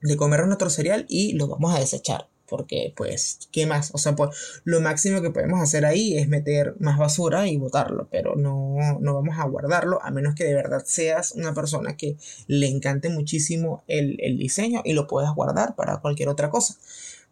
de 0.00 0.16
comer 0.16 0.44
nuestro 0.46 0.68
cereal 0.68 1.06
y 1.08 1.34
lo 1.34 1.46
vamos 1.46 1.74
a 1.74 1.78
desechar 1.78 2.28
porque 2.48 2.92
pues, 2.96 3.38
¿qué 3.52 3.66
más? 3.66 3.90
O 3.92 3.98
sea, 3.98 4.16
pues 4.16 4.30
lo 4.64 4.80
máximo 4.80 5.20
que 5.20 5.30
podemos 5.30 5.60
hacer 5.60 5.84
ahí 5.84 6.16
es 6.16 6.28
meter 6.28 6.74
más 6.78 6.98
basura 6.98 7.48
y 7.48 7.56
botarlo, 7.56 8.08
pero 8.10 8.36
no, 8.36 8.76
no 9.00 9.14
vamos 9.14 9.38
a 9.38 9.44
guardarlo 9.44 10.02
a 10.02 10.10
menos 10.10 10.34
que 10.34 10.44
de 10.44 10.54
verdad 10.54 10.82
seas 10.84 11.32
una 11.32 11.54
persona 11.54 11.96
que 11.96 12.16
le 12.46 12.68
encante 12.68 13.08
muchísimo 13.08 13.82
el, 13.88 14.16
diseño 14.38 14.82
y 14.84 14.92
lo 14.92 15.06
puedas 15.06 15.34
guardar 15.34 15.74
para 15.76 15.98
cualquier 15.98 16.28
otra 16.28 16.50
cosa. 16.50 16.76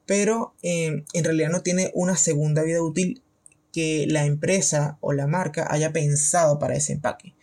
Pero 0.07 0.55
eh, 0.63 1.05
en 1.13 1.25
realidad 1.25 1.51
no 1.51 1.63
tiene 1.63 1.91
una 1.95 2.17
segunda 2.17 2.63
vida 2.63 2.83
útil 2.83 3.23
que 3.73 4.07
la 4.09 4.27
empresa 4.27 4.99
o 5.01 5.13
la 5.13 5.27
marca 5.27 5.67
haya 5.71 5.93
pensado 5.93 6.59
para 6.59 6.77
ese 6.77 6.93
empaque. 6.93 7.35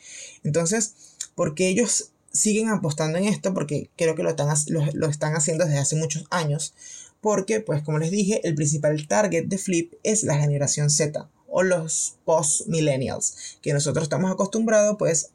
Entonces, 0.43 0.95
porque 1.35 1.67
ellos 1.67 2.11
siguen 2.31 2.69
apostando 2.69 3.17
en 3.17 3.25
esto, 3.25 3.53
porque 3.53 3.89
creo 3.97 4.15
que 4.15 4.23
lo 4.23 4.29
están, 4.29 4.47
lo 4.67 5.07
están 5.09 5.35
haciendo 5.35 5.65
desde 5.65 5.79
hace 5.79 5.95
muchos 5.97 6.25
años, 6.29 6.73
porque, 7.21 7.61
pues 7.61 7.83
como 7.83 7.99
les 7.99 8.11
dije, 8.11 8.41
el 8.43 8.55
principal 8.55 9.07
target 9.07 9.45
de 9.45 9.57
Flip 9.57 9.93
es 10.03 10.23
la 10.23 10.37
generación 10.37 10.89
Z 10.89 11.29
o 11.47 11.63
los 11.63 12.15
post-millennials, 12.25 13.57
que 13.61 13.73
nosotros 13.73 14.03
estamos 14.03 14.31
acostumbrados 14.31 14.95
pues 14.97 15.31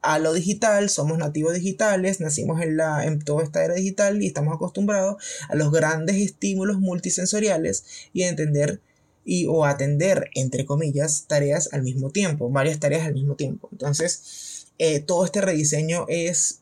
a 0.00 0.18
lo 0.18 0.32
digital, 0.32 0.88
somos 0.90 1.18
nativos 1.18 1.54
digitales, 1.54 2.20
nacimos 2.20 2.60
en, 2.62 2.76
la, 2.76 3.04
en 3.04 3.18
toda 3.18 3.42
esta 3.42 3.64
era 3.64 3.74
digital 3.74 4.22
y 4.22 4.26
estamos 4.26 4.54
acostumbrados 4.54 5.22
a 5.48 5.56
los 5.56 5.72
grandes 5.72 6.16
estímulos 6.16 6.78
multisensoriales 6.78 7.84
y 8.12 8.22
a 8.22 8.28
entender 8.28 8.80
y 9.24 9.46
o 9.46 9.64
atender, 9.64 10.30
entre 10.34 10.64
comillas, 10.64 11.26
tareas 11.26 11.70
al 11.72 11.82
mismo 11.82 12.10
tiempo, 12.10 12.48
varias 12.48 12.78
tareas 12.80 13.06
al 13.06 13.14
mismo 13.14 13.34
tiempo. 13.34 13.68
Entonces, 13.72 14.68
eh, 14.78 15.00
todo 15.00 15.24
este 15.24 15.40
rediseño 15.40 16.06
es 16.08 16.60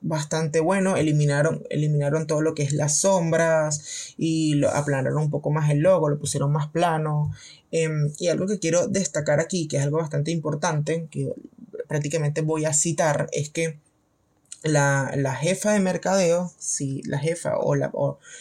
bastante 0.00 0.60
bueno. 0.60 0.96
Eliminaron, 0.96 1.64
eliminaron 1.70 2.26
todo 2.26 2.42
lo 2.42 2.54
que 2.54 2.62
es 2.62 2.72
las 2.72 2.98
sombras 2.98 4.14
y 4.16 4.54
lo, 4.54 4.70
aplanaron 4.70 5.22
un 5.22 5.30
poco 5.30 5.50
más 5.50 5.70
el 5.70 5.80
logo, 5.80 6.08
lo 6.08 6.18
pusieron 6.18 6.52
más 6.52 6.68
plano. 6.68 7.32
Em, 7.70 8.12
y 8.18 8.28
algo 8.28 8.46
que 8.46 8.58
quiero 8.58 8.88
destacar 8.88 9.40
aquí, 9.40 9.68
que 9.68 9.76
es 9.76 9.82
algo 9.82 9.98
bastante 9.98 10.30
importante, 10.30 11.06
que 11.10 11.32
prácticamente 11.88 12.42
voy 12.42 12.64
a 12.64 12.72
citar 12.72 13.28
es 13.32 13.50
que 13.50 13.78
la, 14.62 15.36
jefa 15.40 15.72
de 15.72 15.80
mercadeo, 15.80 16.52
si 16.58 17.02
la 17.02 17.18
jefa 17.18 17.56
o, 17.58 17.74
la, 17.74 17.90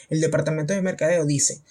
el 0.09 0.21
departamento 0.21 0.73
de 0.73 0.81
mercadeo 0.81 1.25
dice, 1.25 1.61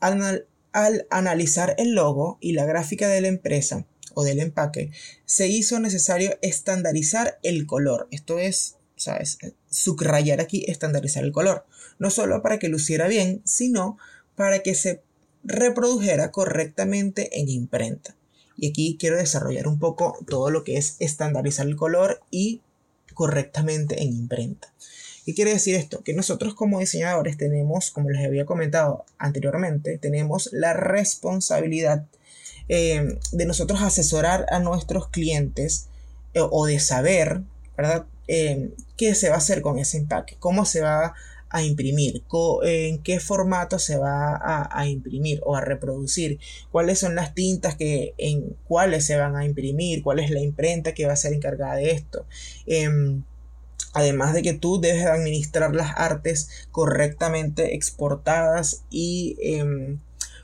al, 0.00 0.46
al 0.72 1.06
analizar 1.10 1.74
el 1.78 1.94
logo 1.94 2.38
y 2.40 2.52
la 2.52 2.64
gráfica 2.64 3.08
de 3.08 3.20
la 3.20 3.28
empresa 3.28 3.86
o 4.14 4.24
del 4.24 4.40
empaque, 4.40 4.90
se 5.24 5.48
hizo 5.48 5.78
necesario 5.80 6.36
estandarizar 6.42 7.38
el 7.42 7.66
color. 7.66 8.08
Esto 8.10 8.38
es, 8.38 8.76
¿sabes? 9.02 9.38
Subrayar 9.70 10.40
aquí, 10.40 10.64
estandarizar 10.68 11.24
el 11.24 11.32
color. 11.32 11.66
No 11.98 12.10
solo 12.10 12.42
para 12.42 12.58
que 12.58 12.68
luciera 12.68 13.08
bien, 13.08 13.42
sino 13.44 13.98
para 14.36 14.60
que 14.60 14.74
se 14.74 15.02
reprodujera 15.44 16.30
correctamente 16.30 17.40
en 17.40 17.48
imprenta. 17.48 18.14
Y 18.56 18.68
aquí 18.68 18.96
quiero 18.98 19.16
desarrollar 19.16 19.66
un 19.66 19.78
poco 19.78 20.18
todo 20.26 20.50
lo 20.50 20.64
que 20.64 20.76
es 20.76 20.96
estandarizar 21.00 21.66
el 21.66 21.76
color 21.76 22.20
y 22.30 22.60
correctamente 23.14 24.02
en 24.02 24.12
imprenta. 24.12 24.72
¿Qué 25.24 25.34
quiere 25.34 25.52
decir 25.52 25.76
esto? 25.76 26.02
Que 26.02 26.14
nosotros 26.14 26.54
como 26.54 26.80
diseñadores 26.80 27.36
tenemos, 27.36 27.90
como 27.90 28.10
les 28.10 28.24
había 28.24 28.44
comentado 28.44 29.04
anteriormente, 29.18 29.98
tenemos 29.98 30.48
la 30.52 30.72
responsabilidad 30.74 32.06
eh, 32.68 33.18
de 33.30 33.46
nosotros 33.46 33.82
asesorar 33.82 34.46
a 34.50 34.58
nuestros 34.58 35.08
clientes 35.08 35.88
eh, 36.34 36.40
o 36.40 36.66
de 36.66 36.80
saber, 36.80 37.42
¿verdad? 37.76 38.06
Eh, 38.34 38.70
qué 38.96 39.14
se 39.14 39.28
va 39.28 39.34
a 39.34 39.38
hacer 39.38 39.60
con 39.60 39.78
ese 39.78 39.98
empaque, 39.98 40.36
cómo 40.38 40.64
se 40.64 40.80
va 40.80 41.12
a 41.50 41.62
imprimir, 41.62 42.24
en 42.62 43.02
qué 43.02 43.20
formato 43.20 43.78
se 43.78 43.98
va 43.98 44.40
a, 44.72 44.86
imprimir 44.86 45.42
o 45.44 45.54
a 45.54 45.60
reproducir, 45.60 46.38
cuáles 46.70 46.98
son 46.98 47.14
las 47.14 47.34
tintas 47.34 47.76
que 47.76 48.14
en 48.16 48.56
cuáles 48.66 49.04
se 49.04 49.18
van 49.18 49.36
a 49.36 49.44
imprimir, 49.44 50.02
cuál 50.02 50.18
es 50.18 50.30
la 50.30 50.40
imprenta 50.40 50.94
que 50.94 51.04
va 51.04 51.12
a 51.12 51.16
ser 51.16 51.34
encargada 51.34 51.74
de 51.74 51.90
esto. 51.90 52.24
Em, 52.64 53.22
además 53.92 54.32
de 54.32 54.40
que 54.40 54.54
tú 54.54 54.80
debes 54.80 55.04
administrar 55.04 55.74
las 55.74 55.92
artes 55.94 56.48
correctamente 56.70 57.74
exportadas 57.74 58.84
y 58.88 59.36
em, 59.42 59.98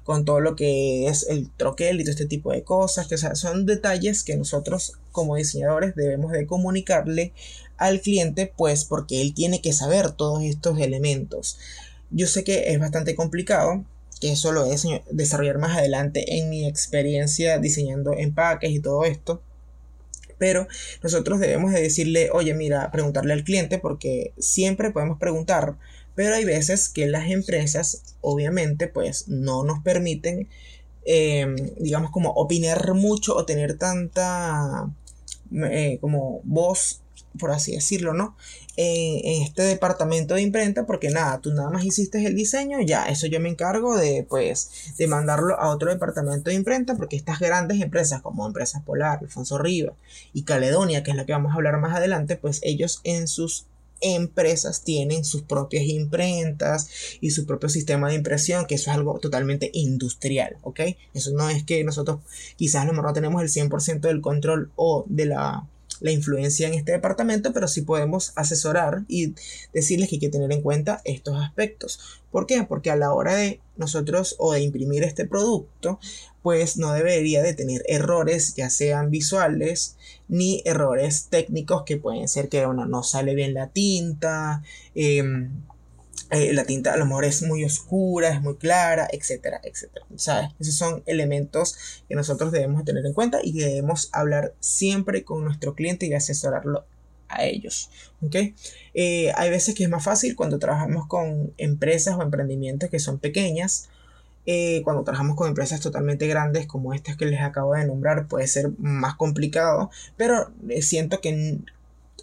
con 0.04 0.26
todo 0.26 0.40
lo 0.40 0.56
que 0.56 1.06
es 1.06 1.26
el 1.30 1.50
troquel 1.50 2.00
y 2.00 2.04
todo 2.04 2.12
este 2.12 2.26
tipo 2.26 2.52
de 2.52 2.64
cosas, 2.64 3.06
que 3.08 3.16
son 3.16 3.64
detalles 3.64 4.24
que 4.24 4.36
nosotros 4.36 4.98
como 5.10 5.36
diseñadores 5.36 5.94
debemos 5.94 6.32
de 6.32 6.46
comunicarle 6.46 7.32
al 7.78 8.00
cliente, 8.00 8.52
pues 8.56 8.84
porque 8.84 9.22
él 9.22 9.34
tiene 9.34 9.62
que 9.62 9.72
saber 9.72 10.12
todos 10.12 10.42
estos 10.42 10.78
elementos. 10.78 11.58
Yo 12.10 12.26
sé 12.26 12.44
que 12.44 12.72
es 12.72 12.78
bastante 12.78 13.14
complicado, 13.14 13.84
que 14.20 14.32
eso 14.32 14.52
lo 14.52 14.64
voy 14.64 14.74
a 14.74 15.02
desarrollar 15.10 15.58
más 15.58 15.76
adelante 15.76 16.38
en 16.38 16.50
mi 16.50 16.66
experiencia 16.66 17.58
diseñando 17.58 18.12
empaques 18.12 18.70
y 18.70 18.80
todo 18.80 19.04
esto. 19.04 19.42
Pero 20.38 20.68
nosotros 21.02 21.40
debemos 21.40 21.72
de 21.72 21.82
decirle, 21.82 22.30
oye, 22.32 22.54
mira, 22.54 22.90
preguntarle 22.90 23.32
al 23.32 23.44
cliente 23.44 23.78
porque 23.78 24.32
siempre 24.38 24.90
podemos 24.90 25.18
preguntar, 25.18 25.76
pero 26.14 26.34
hay 26.34 26.44
veces 26.44 26.88
que 26.88 27.06
las 27.06 27.30
empresas 27.30 28.16
obviamente 28.20 28.88
pues 28.88 29.28
no 29.28 29.64
nos 29.64 29.82
permiten, 29.82 30.48
em, 31.04 31.56
digamos, 31.78 32.10
como 32.10 32.30
opinar 32.30 32.94
mucho 32.94 33.36
o 33.36 33.44
tener 33.44 33.78
tanta 33.78 34.90
eh, 35.52 35.98
como 36.00 36.40
voz 36.44 37.00
por 37.38 37.50
así 37.50 37.72
decirlo, 37.72 38.14
¿no? 38.14 38.36
En, 38.76 39.42
este 39.42 39.62
departamento 39.62 40.34
de 40.34 40.42
imprenta, 40.42 40.86
porque 40.86 41.10
nada, 41.10 41.40
tú 41.40 41.52
nada 41.52 41.70
más 41.70 41.84
hiciste 41.84 42.24
el 42.24 42.34
diseño, 42.34 42.80
ya, 42.80 43.04
eso 43.04 43.26
yo 43.26 43.40
me 43.40 43.48
encargo 43.48 43.96
de, 43.96 44.24
pues, 44.28 44.94
de 44.96 45.06
mandarlo 45.06 45.58
a 45.58 45.68
otro 45.70 45.90
departamento 45.90 46.50
de 46.50 46.56
imprenta, 46.56 46.96
porque 46.96 47.16
estas 47.16 47.38
grandes 47.40 47.80
empresas 47.80 48.22
como 48.22 48.46
Empresas 48.46 48.82
Polar, 48.82 49.18
Alfonso 49.20 49.58
Riva 49.58 49.94
y 50.32 50.42
Caledonia, 50.42 51.02
que 51.02 51.10
es 51.10 51.16
la 51.16 51.26
que 51.26 51.32
vamos 51.32 51.52
a 51.52 51.56
hablar 51.56 51.78
más 51.78 51.96
adelante, 51.96 52.36
pues 52.36 52.60
ellos 52.62 53.00
en 53.04 53.28
sus 53.28 53.66
empresas 54.00 54.82
tienen 54.84 55.24
sus 55.24 55.42
propias 55.42 55.84
imprentas 55.84 56.88
y 57.20 57.30
su 57.30 57.46
propio 57.46 57.68
sistema 57.68 58.08
de 58.08 58.14
impresión, 58.14 58.66
que 58.66 58.76
eso 58.76 58.90
es 58.90 58.96
algo 58.96 59.18
totalmente 59.18 59.70
industrial, 59.72 60.56
¿ok? 60.62 60.80
Eso 61.14 61.32
no 61.32 61.48
es 61.50 61.64
que 61.64 61.82
nosotros 61.84 62.20
quizás 62.56 62.82
a 62.82 62.84
lo 62.86 62.92
mejor 62.92 63.06
no 63.06 63.12
tenemos 63.12 63.42
el 63.42 63.48
100% 63.48 64.00
del 64.00 64.20
control 64.20 64.70
o 64.76 65.04
de 65.08 65.26
la 65.26 65.66
la 66.00 66.10
influencia 66.10 66.68
en 66.68 66.74
este 66.74 66.92
departamento, 66.92 67.52
pero 67.52 67.68
sí 67.68 67.82
podemos 67.82 68.32
asesorar 68.36 69.04
y 69.08 69.34
decirles 69.72 70.08
que 70.08 70.16
hay 70.16 70.20
que 70.20 70.28
tener 70.28 70.52
en 70.52 70.62
cuenta 70.62 71.00
estos 71.04 71.36
aspectos. 71.42 72.20
¿Por 72.30 72.46
qué? 72.46 72.64
Porque 72.64 72.90
a 72.90 72.96
la 72.96 73.12
hora 73.12 73.34
de 73.34 73.60
nosotros 73.76 74.36
o 74.38 74.52
de 74.52 74.60
imprimir 74.60 75.02
este 75.02 75.26
producto, 75.26 75.98
pues 76.42 76.76
no 76.76 76.92
debería 76.92 77.42
de 77.42 77.54
tener 77.54 77.82
errores, 77.86 78.54
ya 78.54 78.70
sean 78.70 79.10
visuales, 79.10 79.96
ni 80.28 80.62
errores 80.64 81.28
técnicos 81.30 81.84
que 81.84 81.96
pueden 81.96 82.28
ser 82.28 82.48
que 82.48 82.66
uno 82.66 82.86
no 82.86 83.02
sale 83.02 83.34
bien 83.34 83.54
la 83.54 83.68
tinta, 83.68 84.62
em, 84.94 85.50
eh, 86.30 86.52
la 86.52 86.64
tinta 86.64 86.92
a 86.92 86.96
lo 86.98 87.06
mejor 87.06 87.24
es 87.24 87.42
muy 87.42 87.64
oscura, 87.64 88.28
es 88.28 88.42
muy 88.42 88.56
clara, 88.56 89.08
etcétera, 89.10 89.60
etcétera. 89.62 90.04
¿Sabes? 90.16 90.50
Esos 90.60 90.74
son 90.74 91.02
elementos 91.06 92.02
que 92.08 92.14
nosotros 92.14 92.52
debemos 92.52 92.84
tener 92.84 93.04
en 93.06 93.14
cuenta 93.14 93.40
y 93.42 93.52
debemos 93.52 94.10
hablar 94.12 94.54
siempre 94.60 95.24
con 95.24 95.44
nuestro 95.44 95.74
cliente 95.74 96.06
y 96.06 96.12
asesorarlo 96.12 96.84
a 97.28 97.44
ellos. 97.44 97.90
Eh, 98.94 99.32
hay 99.36 99.50
veces 99.50 99.74
que 99.74 99.84
es 99.84 99.90
más 99.90 100.04
fácil 100.04 100.36
cuando 100.36 100.58
trabajamos 100.58 101.06
con 101.06 101.52
empresas 101.56 102.16
o 102.16 102.22
emprendimientos 102.22 102.90
que 102.90 102.98
son 102.98 103.18
pequeñas. 103.18 103.88
Eh, 104.44 104.80
cuando 104.82 105.04
trabajamos 105.04 105.36
con 105.36 105.48
empresas 105.48 105.80
totalmente 105.80 106.26
grandes 106.26 106.66
como 106.66 106.94
estas 106.94 107.16
que 107.16 107.26
les 107.26 107.42
acabo 107.42 107.74
de 107.74 107.84
nombrar 107.86 108.28
puede 108.28 108.46
ser 108.46 108.70
más 108.78 109.14
complicado, 109.14 109.90
pero 110.16 110.50
siento 110.80 111.20
que 111.20 111.58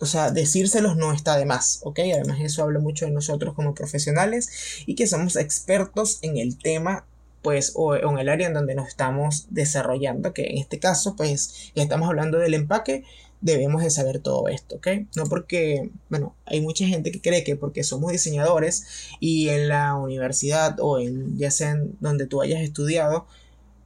o 0.02 0.06
sea, 0.06 0.32
decírselos 0.32 0.98
no 0.98 1.14
está 1.14 1.38
de 1.38 1.46
más, 1.46 1.80
¿ok? 1.84 2.00
Además 2.14 2.40
eso 2.42 2.64
habla 2.64 2.80
mucho 2.80 3.06
de 3.06 3.12
nosotros 3.12 3.54
como 3.54 3.74
profesionales 3.74 4.50
y 4.86 4.96
que 4.96 5.08
somos 5.08 5.36
expertos 5.38 6.20
en 6.22 6.38
el 6.38 6.58
tema, 6.58 7.06
pues, 7.42 7.74
o, 7.76 7.96
en 7.96 8.18
el 8.18 8.30
área 8.30 8.48
en 8.48 8.54
donde 8.54 8.76
nos 8.76 8.88
estamos 8.88 9.48
desarrollando, 9.52 10.34
que 10.34 10.48
en 10.48 10.58
este 10.58 10.80
caso, 10.80 11.16
pues, 11.16 11.72
ya 11.76 11.84
estamos 11.84 12.10
hablando 12.10 12.40
del 12.40 12.56
empaque, 12.56 13.04
debemos 13.42 13.84
de 13.84 13.90
saber 13.90 14.20
todo 14.20 14.48
esto, 14.50 14.78
¿ok? 14.78 14.88
No 15.16 15.26
porque, 15.26 15.92
bueno, 16.10 16.36
hay 16.46 16.62
mucha 16.62 16.86
gente 16.88 17.12
que 17.12 17.22
cree 17.22 17.44
que 17.44 17.56
porque 17.56 17.84
somos 17.84 18.12
diseñadores 18.12 18.86
y 19.20 19.50
en 19.50 19.68
la 19.70 19.96
universidad 19.96 20.78
o 20.80 21.00
en, 21.00 21.38
ya 21.38 21.52
sea 21.52 21.72
en 21.72 21.96
donde 22.00 22.26
tú 22.28 22.42
hayas 22.42 22.62
estudiado, 22.62 23.28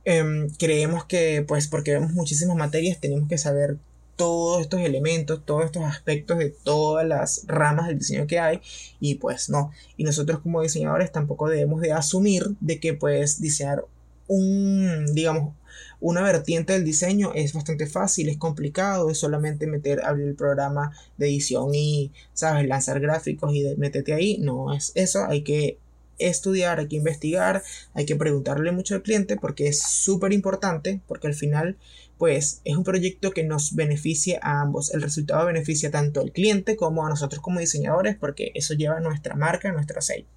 em, 0.05 0.49
creemos 0.57 1.05
que, 1.05 1.43
pues, 1.47 1.67
porque 1.67 1.91
vemos 1.91 2.13
muchísimas 2.13 2.55
materias, 2.57 2.99
tenemos 2.99 3.27
que 3.29 3.37
saber 3.37 3.77
todos 4.19 4.59
estos 4.59 4.81
elementos, 4.81 5.45
todos 5.45 5.63
estos 5.63 5.85
aspectos 5.85 6.37
de 6.39 6.49
todas 6.49 7.07
las 7.07 7.45
ramas 7.47 7.87
del 7.87 7.99
diseño 7.99 8.27
que 8.27 8.37
hay 8.37 8.59
y 8.99 9.15
pues 9.15 9.49
no. 9.49 9.71
Y 9.95 10.03
nosotros 10.03 10.39
como 10.39 10.61
diseñadores 10.61 11.13
tampoco 11.13 11.47
debemos 11.47 11.79
de 11.79 11.93
asumir 11.93 12.43
de 12.59 12.81
que 12.81 12.93
pues 12.93 13.39
diseñar 13.39 13.85
un, 14.27 15.05
digamos, 15.13 15.53
una 16.01 16.21
vertiente 16.21 16.73
del 16.73 16.83
diseño 16.83 17.31
es 17.33 17.53
bastante 17.53 17.87
fácil, 17.87 18.27
es 18.27 18.35
complicado, 18.35 19.09
es 19.09 19.17
solamente 19.17 19.67
meter, 19.67 20.03
abrir 20.03 20.27
el 20.27 20.35
programa 20.35 20.91
de 21.17 21.27
edición 21.27 21.73
y, 21.73 22.11
sabes, 22.33 22.67
lanzar 22.67 22.99
gráficos 22.99 23.55
y 23.55 23.73
meterte 23.77 24.13
ahí. 24.13 24.37
No 24.39 24.73
es 24.73 24.91
eso, 24.95 25.25
hay 25.27 25.43
que 25.43 25.77
estudiar, 26.17 26.79
hay 26.79 26.89
que 26.89 26.97
investigar, 26.97 27.63
hay 27.93 28.05
que 28.05 28.17
preguntarle 28.17 28.73
mucho 28.73 28.95
al 28.95 29.01
cliente 29.01 29.37
porque 29.37 29.67
es 29.69 29.81
súper 29.81 30.33
importante, 30.33 30.99
porque 31.07 31.27
al 31.27 31.35
final 31.35 31.77
pues 32.19 32.59
es 32.65 32.75
un 32.75 32.83
proyecto 32.83 33.31
que 33.31 33.43
nos 33.43 33.75
beneficia 33.75 34.39
a 34.43 34.61
ambos. 34.61 34.93
El 34.93 35.01
resultado 35.01 35.45
beneficia 35.45 35.89
tanto 35.89 36.19
al 36.19 36.33
cliente 36.33 36.75
como 36.75 37.05
a 37.05 37.09
nosotros 37.09 37.41
como 37.41 37.61
diseñadores 37.61 38.17
porque 38.17 38.51
eso 38.55 38.73
lleva 38.73 38.99
nuestra 38.99 39.35
marca, 39.35 39.71
nuestro 39.71 40.01
sello. 40.01 40.27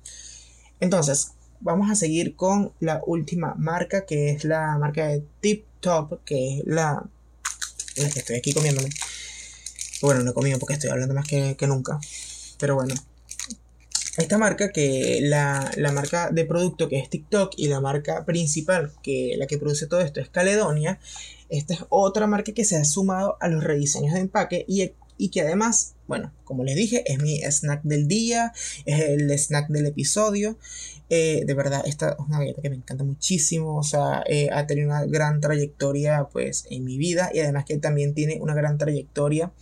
Entonces, 0.78 1.32
vamos 1.60 1.90
a 1.90 1.96
seguir 1.96 2.36
con 2.36 2.72
la 2.78 3.02
última 3.04 3.54
marca 3.56 4.06
que 4.06 4.30
es 4.30 4.44
la 4.44 4.78
marca 4.78 5.08
de 5.08 5.24
Tip 5.40 5.66
Top, 5.80 6.22
que 6.24 6.58
es 6.58 6.62
la, 6.66 7.04
la 7.96 8.10
que 8.10 8.18
estoy 8.20 8.36
aquí 8.36 8.52
comiéndome. 8.52 8.88
Bueno, 10.00 10.22
no 10.22 10.30
he 10.30 10.34
comido 10.34 10.60
porque 10.60 10.74
estoy 10.74 10.90
hablando 10.90 11.14
más 11.14 11.26
que, 11.26 11.56
que 11.56 11.66
nunca. 11.66 11.98
Pero 12.60 12.76
bueno, 12.76 12.94
esta 14.18 14.38
marca 14.38 14.70
que 14.70 15.18
la, 15.22 15.68
la, 15.76 15.90
marca 15.90 16.30
de 16.30 16.44
producto 16.44 16.88
que 16.88 16.98
es 16.98 17.10
TikTok 17.10 17.54
y 17.56 17.68
la 17.68 17.80
marca 17.80 18.24
principal 18.24 18.92
que 19.02 19.34
la 19.36 19.46
que 19.46 19.58
produce 19.58 19.86
todo 19.86 20.00
esto 20.00 20.20
es 20.20 20.28
Caledonia 20.28 21.00
esta 21.52 21.74
es 21.74 21.84
otra 21.90 22.26
marca 22.26 22.52
que 22.52 22.64
se 22.64 22.76
ha 22.76 22.84
sumado 22.84 23.36
a 23.40 23.48
los 23.48 23.62
rediseños 23.62 24.14
de 24.14 24.20
empaque 24.20 24.64
y, 24.66 24.92
y 25.18 25.28
que 25.28 25.42
además, 25.42 25.94
bueno, 26.08 26.32
como 26.44 26.64
les 26.64 26.76
dije, 26.76 27.04
es 27.06 27.20
mi 27.22 27.40
snack 27.42 27.82
del 27.82 28.08
día, 28.08 28.52
es 28.86 29.00
el 29.00 29.30
snack 29.30 29.68
del 29.68 29.86
episodio. 29.86 30.56
Eh, 31.10 31.42
de 31.44 31.54
verdad, 31.54 31.82
esta 31.84 32.12
es 32.12 32.16
una 32.26 32.38
galleta 32.38 32.62
que 32.62 32.70
me 32.70 32.76
encanta 32.76 33.04
muchísimo, 33.04 33.76
o 33.76 33.82
sea, 33.82 34.24
eh, 34.26 34.48
ha 34.50 34.66
tenido 34.66 34.88
una 34.88 35.04
gran 35.04 35.42
trayectoria 35.42 36.26
pues 36.32 36.64
en 36.70 36.84
mi 36.84 36.96
vida 36.96 37.30
y 37.34 37.40
además 37.40 37.66
que 37.66 37.76
también 37.76 38.14
tiene 38.14 38.40
una 38.40 38.54
gran 38.54 38.78
trayectoria 38.78 39.52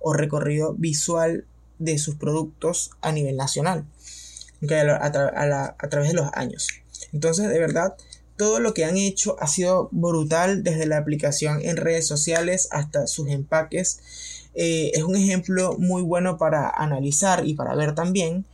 o 0.00 0.12
recorrido 0.12 0.74
visual 0.74 1.46
de 1.78 1.96
sus 1.96 2.16
productos 2.16 2.90
a 3.00 3.10
nivel 3.10 3.38
nacional, 3.38 3.86
a, 4.70 5.74
a 5.78 5.88
través 5.88 6.08
de 6.08 6.14
los 6.14 6.28
años. 6.34 6.68
Entonces, 7.14 7.48
de 7.48 7.58
verdad, 7.58 7.94
todo 8.38 8.60
lo 8.60 8.72
que 8.72 8.86
han 8.86 8.96
hecho 8.96 9.36
ha 9.40 9.46
sido 9.46 9.90
brutal 9.92 10.62
desde 10.62 10.86
la 10.86 10.96
aplicación 10.96 11.60
en 11.62 11.76
redes 11.76 12.06
sociales 12.06 12.68
hasta 12.70 13.06
sus 13.06 13.28
empaques. 13.28 14.00
Eh, 14.54 14.92
es 14.94 15.02
un 15.02 15.16
ejemplo 15.16 15.76
muy 15.78 16.00
bueno 16.00 16.38
para 16.38 16.70
analizar 16.70 17.46
y 17.46 17.52
para 17.54 17.74
ver 17.74 17.94
también. 17.94 18.46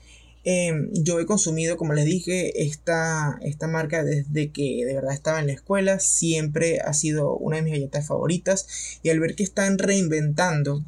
Em, 0.46 0.90
yo 0.92 1.20
he 1.20 1.26
consumido, 1.26 1.76
como 1.76 1.94
les 1.94 2.04
dije, 2.04 2.64
esta, 2.64 3.38
esta 3.42 3.66
marca 3.66 4.04
desde 4.04 4.50
que 4.50 4.84
de 4.84 4.94
verdad 4.94 5.14
estaba 5.14 5.40
en 5.40 5.46
la 5.46 5.52
escuela. 5.52 6.00
Siempre 6.00 6.80
ha 6.80 6.92
sido 6.92 7.36
una 7.36 7.56
de 7.56 7.62
mis 7.62 7.72
galletas 7.74 8.06
favoritas. 8.06 8.66
Y 9.02 9.10
al 9.10 9.20
ver 9.20 9.36
que 9.36 9.44
están 9.44 9.78
reinventando 9.78 10.82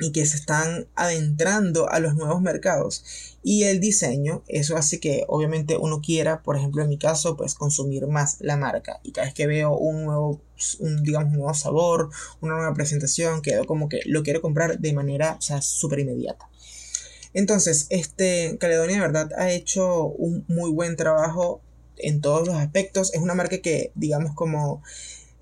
y 0.00 0.12
que 0.12 0.26
se 0.26 0.36
están 0.36 0.88
adentrando 0.94 1.90
a 1.90 2.00
los 2.00 2.14
nuevos 2.14 2.40
mercados 2.40 3.04
y 3.42 3.64
el 3.64 3.80
diseño, 3.80 4.42
eso 4.48 4.76
hace 4.76 5.00
que 5.00 5.24
obviamente 5.28 5.76
uno 5.76 6.00
quiera, 6.00 6.42
por 6.42 6.56
ejemplo 6.56 6.82
en 6.82 6.88
mi 6.88 6.98
caso, 6.98 7.36
pues 7.36 7.54
consumir 7.54 8.06
más 8.06 8.36
la 8.40 8.56
marca 8.56 9.00
y 9.02 9.12
cada 9.12 9.26
vez 9.26 9.34
que 9.34 9.46
veo 9.46 9.76
un 9.76 10.04
nuevo, 10.04 10.40
un, 10.78 11.02
digamos, 11.02 11.30
un 11.32 11.38
nuevo 11.38 11.54
sabor, 11.54 12.10
una 12.40 12.54
nueva 12.54 12.74
presentación, 12.74 13.42
quedo 13.42 13.64
como 13.64 13.88
que 13.88 14.00
lo 14.06 14.22
quiero 14.22 14.42
comprar 14.42 14.78
de 14.78 14.92
manera, 14.92 15.36
o 15.38 15.42
sea, 15.42 15.62
súper 15.62 16.00
inmediata. 16.00 16.48
Entonces, 17.32 17.86
este 17.90 18.56
Caledonia 18.58 18.96
de 18.96 19.02
verdad 19.02 19.30
ha 19.36 19.50
hecho 19.50 20.06
un 20.06 20.44
muy 20.48 20.72
buen 20.72 20.96
trabajo 20.96 21.62
en 21.96 22.20
todos 22.20 22.46
los 22.46 22.56
aspectos. 22.56 23.14
Es 23.14 23.20
una 23.20 23.34
marca 23.34 23.58
que, 23.58 23.92
digamos, 23.94 24.34
como 24.34 24.82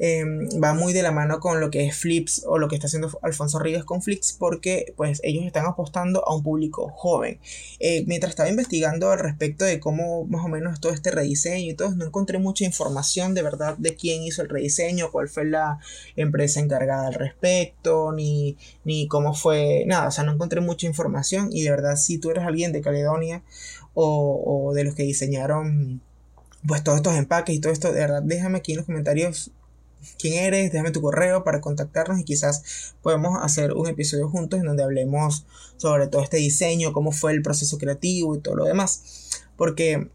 Em, 0.01 0.49
va 0.63 0.75
muy 0.75 0.93
de 0.93 1.03
la 1.03 1.11
mano 1.11 1.41
con 1.41 1.61
lo 1.61 1.71
que 1.71 1.85
es 1.87 1.97
Flips 1.97 2.45
o 2.47 2.59
lo 2.59 2.69
que 2.69 2.77
está 2.77 2.87
haciendo 2.87 3.19
Alfonso 3.23 3.59
Reyes 3.59 3.85
con 3.85 4.01
Flips 4.01 4.33
porque 4.39 4.95
pues 4.97 5.21
ellos 5.25 5.45
están 5.45 5.67
apostando 5.67 6.27
a 6.27 6.35
un 6.35 6.43
público 6.43 6.93
joven. 6.95 7.41
Eh, 7.81 8.05
mientras 8.07 8.31
estaba 8.31 8.49
investigando 8.49 9.11
al 9.11 9.19
respecto 9.19 9.65
de 9.65 9.81
cómo 9.81 10.25
más 10.27 10.45
o 10.45 10.49
menos 10.49 10.81
todo 10.81 10.93
este 10.93 11.11
rediseño 11.11 11.73
y 11.73 11.75
todo, 11.75 11.91
no 11.97 12.07
encontré 12.07 12.39
mucha 12.39 12.65
información 12.65 13.35
de 13.35 13.43
verdad 13.43 13.77
de 13.77 13.97
quién 13.97 14.23
hizo 14.23 14.43
el 14.43 14.49
rediseño, 14.49 15.11
cuál 15.11 15.29
fue 15.29 15.45
la 15.45 15.81
empresa 16.17 16.61
encargada 16.61 17.09
al 17.09 17.15
respecto, 17.15 18.13
ni, 18.13 18.57
ni 18.85 19.09
cómo 19.09 19.35
fue, 19.35 19.85
nada, 19.87 20.09
o 20.09 20.11
sea, 20.11 20.25
no 20.25 20.33
encontré 20.33 20.61
mucha 20.61 20.87
información 20.87 21.49
y 21.53 21.63
de 21.63 21.71
verdad 21.71 21.97
si 21.97 22.19
tú 22.19 22.31
eres 22.31 22.45
alguien 22.45 22.73
de 22.73 22.81
Caledonia 22.81 23.43
o, 23.95 24.69
o 24.69 24.75
de 24.75 24.85
los 24.85 24.95
que 24.95 25.03
diseñaron 25.03 26.01
pues 26.67 26.83
todos 26.83 26.99
estos 26.99 27.15
empaques 27.17 27.55
y 27.55 27.61
todo 27.61 27.73
esto, 27.73 27.93
de 27.93 28.01
verdad 28.01 28.23
déjame 28.23 28.59
aquí 28.59 28.73
en 28.73 28.79
los 28.79 28.87
comentarios 28.87 29.53
quién 30.19 30.35
eres, 30.35 30.73
déjame 30.73 30.91
tu 30.91 31.01
correo 31.01 31.45
para 31.45 31.61
contactarnos 31.61 32.21
y 32.21 32.25
quizás 32.25 32.95
podemos 33.03 33.39
hacer 33.43 33.73
un 33.73 33.89
episodio 33.89 34.29
juntos 34.29 34.61
en 34.61 34.67
donde 34.67 34.83
hablemos 34.83 35.47
sobre 35.77 36.09
todo 36.09 36.23
este 36.23 36.39
diseño, 36.39 36.93
cómo 36.93 37.13
fue 37.13 37.33
el 37.33 37.43
proceso 37.43 37.79
creativo 37.79 38.35
y 38.35 38.41
todo 38.41 38.57
lo 38.57 38.65
demás. 38.65 39.43
Porque 39.57 40.09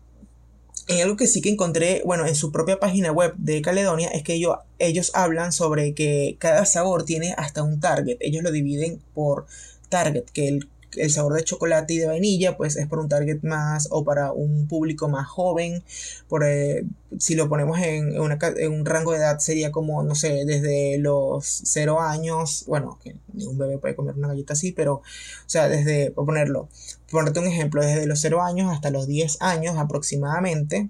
en 0.87 1.01
algo 1.01 1.15
que 1.15 1.27
sí 1.27 1.41
que 1.41 1.49
encontré, 1.49 2.01
bueno, 2.05 2.25
en 2.25 2.35
su 2.35 2.51
propia 2.51 2.79
página 2.79 3.11
web 3.11 3.33
de 3.37 3.61
Caledonia, 3.61 4.09
es 4.09 4.23
que 4.23 4.33
ellos, 4.33 4.57
ellos 4.79 5.11
hablan 5.13 5.51
sobre 5.51 5.93
que 5.93 6.35
cada 6.39 6.65
sabor 6.65 7.05
tiene 7.05 7.33
hasta 7.37 7.63
un 7.63 7.79
target. 7.79 8.17
Ellos 8.19 8.43
lo 8.43 8.51
dividen 8.51 9.01
por 9.13 9.45
target, 9.89 10.25
que 10.25 10.47
el 10.47 10.69
el 10.97 11.11
sabor 11.11 11.33
de 11.33 11.43
chocolate 11.43 11.93
y 11.93 11.97
de 11.97 12.07
vainilla, 12.07 12.57
pues 12.57 12.75
es 12.75 12.87
por 12.87 12.99
un 12.99 13.09
target 13.09 13.41
más 13.43 13.87
o 13.91 14.03
para 14.03 14.31
un 14.31 14.67
público 14.67 15.07
más 15.09 15.27
joven. 15.27 15.83
Por, 16.27 16.43
eh, 16.45 16.85
si 17.17 17.35
lo 17.35 17.49
ponemos 17.49 17.79
en, 17.79 18.19
un 18.19 18.85
rango 18.85 19.11
de 19.11 19.17
edad 19.19 19.39
sería 19.39 19.71
como, 19.71 20.03
no 20.03 20.15
sé, 20.15 20.45
desde 20.45 20.97
los 20.97 21.45
0 21.65 22.01
años, 22.01 22.65
bueno, 22.67 22.99
que 23.03 23.15
ningún 23.33 23.57
bebé 23.57 23.77
puede 23.77 23.95
comer 23.95 24.15
una 24.15 24.29
galleta 24.29 24.53
así, 24.53 24.71
pero, 24.71 24.95
o 24.95 25.03
sea, 25.45 25.69
desde, 25.69 26.11
por 26.11 26.25
ponerlo, 26.25 26.69
ponerte 27.11 27.39
un 27.39 27.47
ejemplo, 27.47 27.81
desde 27.81 28.07
los 28.07 28.19
0 28.19 28.41
años 28.41 28.71
hasta 28.71 28.89
los 28.89 29.07
10 29.07 29.37
años 29.41 29.77
aproximadamente. 29.77 30.89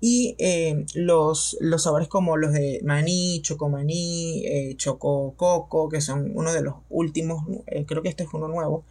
Y 0.00 0.36
eh, 0.38 0.84
los, 0.94 1.56
los 1.60 1.84
sabores 1.84 2.08
como 2.08 2.36
los 2.36 2.52
de 2.52 2.80
maní, 2.84 3.40
chocomaní, 3.42 4.44
eh, 4.46 4.74
choco 4.76 5.32
coco, 5.36 5.88
que 5.88 6.00
son 6.02 6.30
uno 6.34 6.52
de 6.52 6.60
los 6.60 6.74
últimos, 6.90 7.44
creo 7.86 8.02
que 8.02 8.10
este 8.10 8.24
es 8.24 8.28
uno 8.34 8.48
nuevo, 8.48 8.84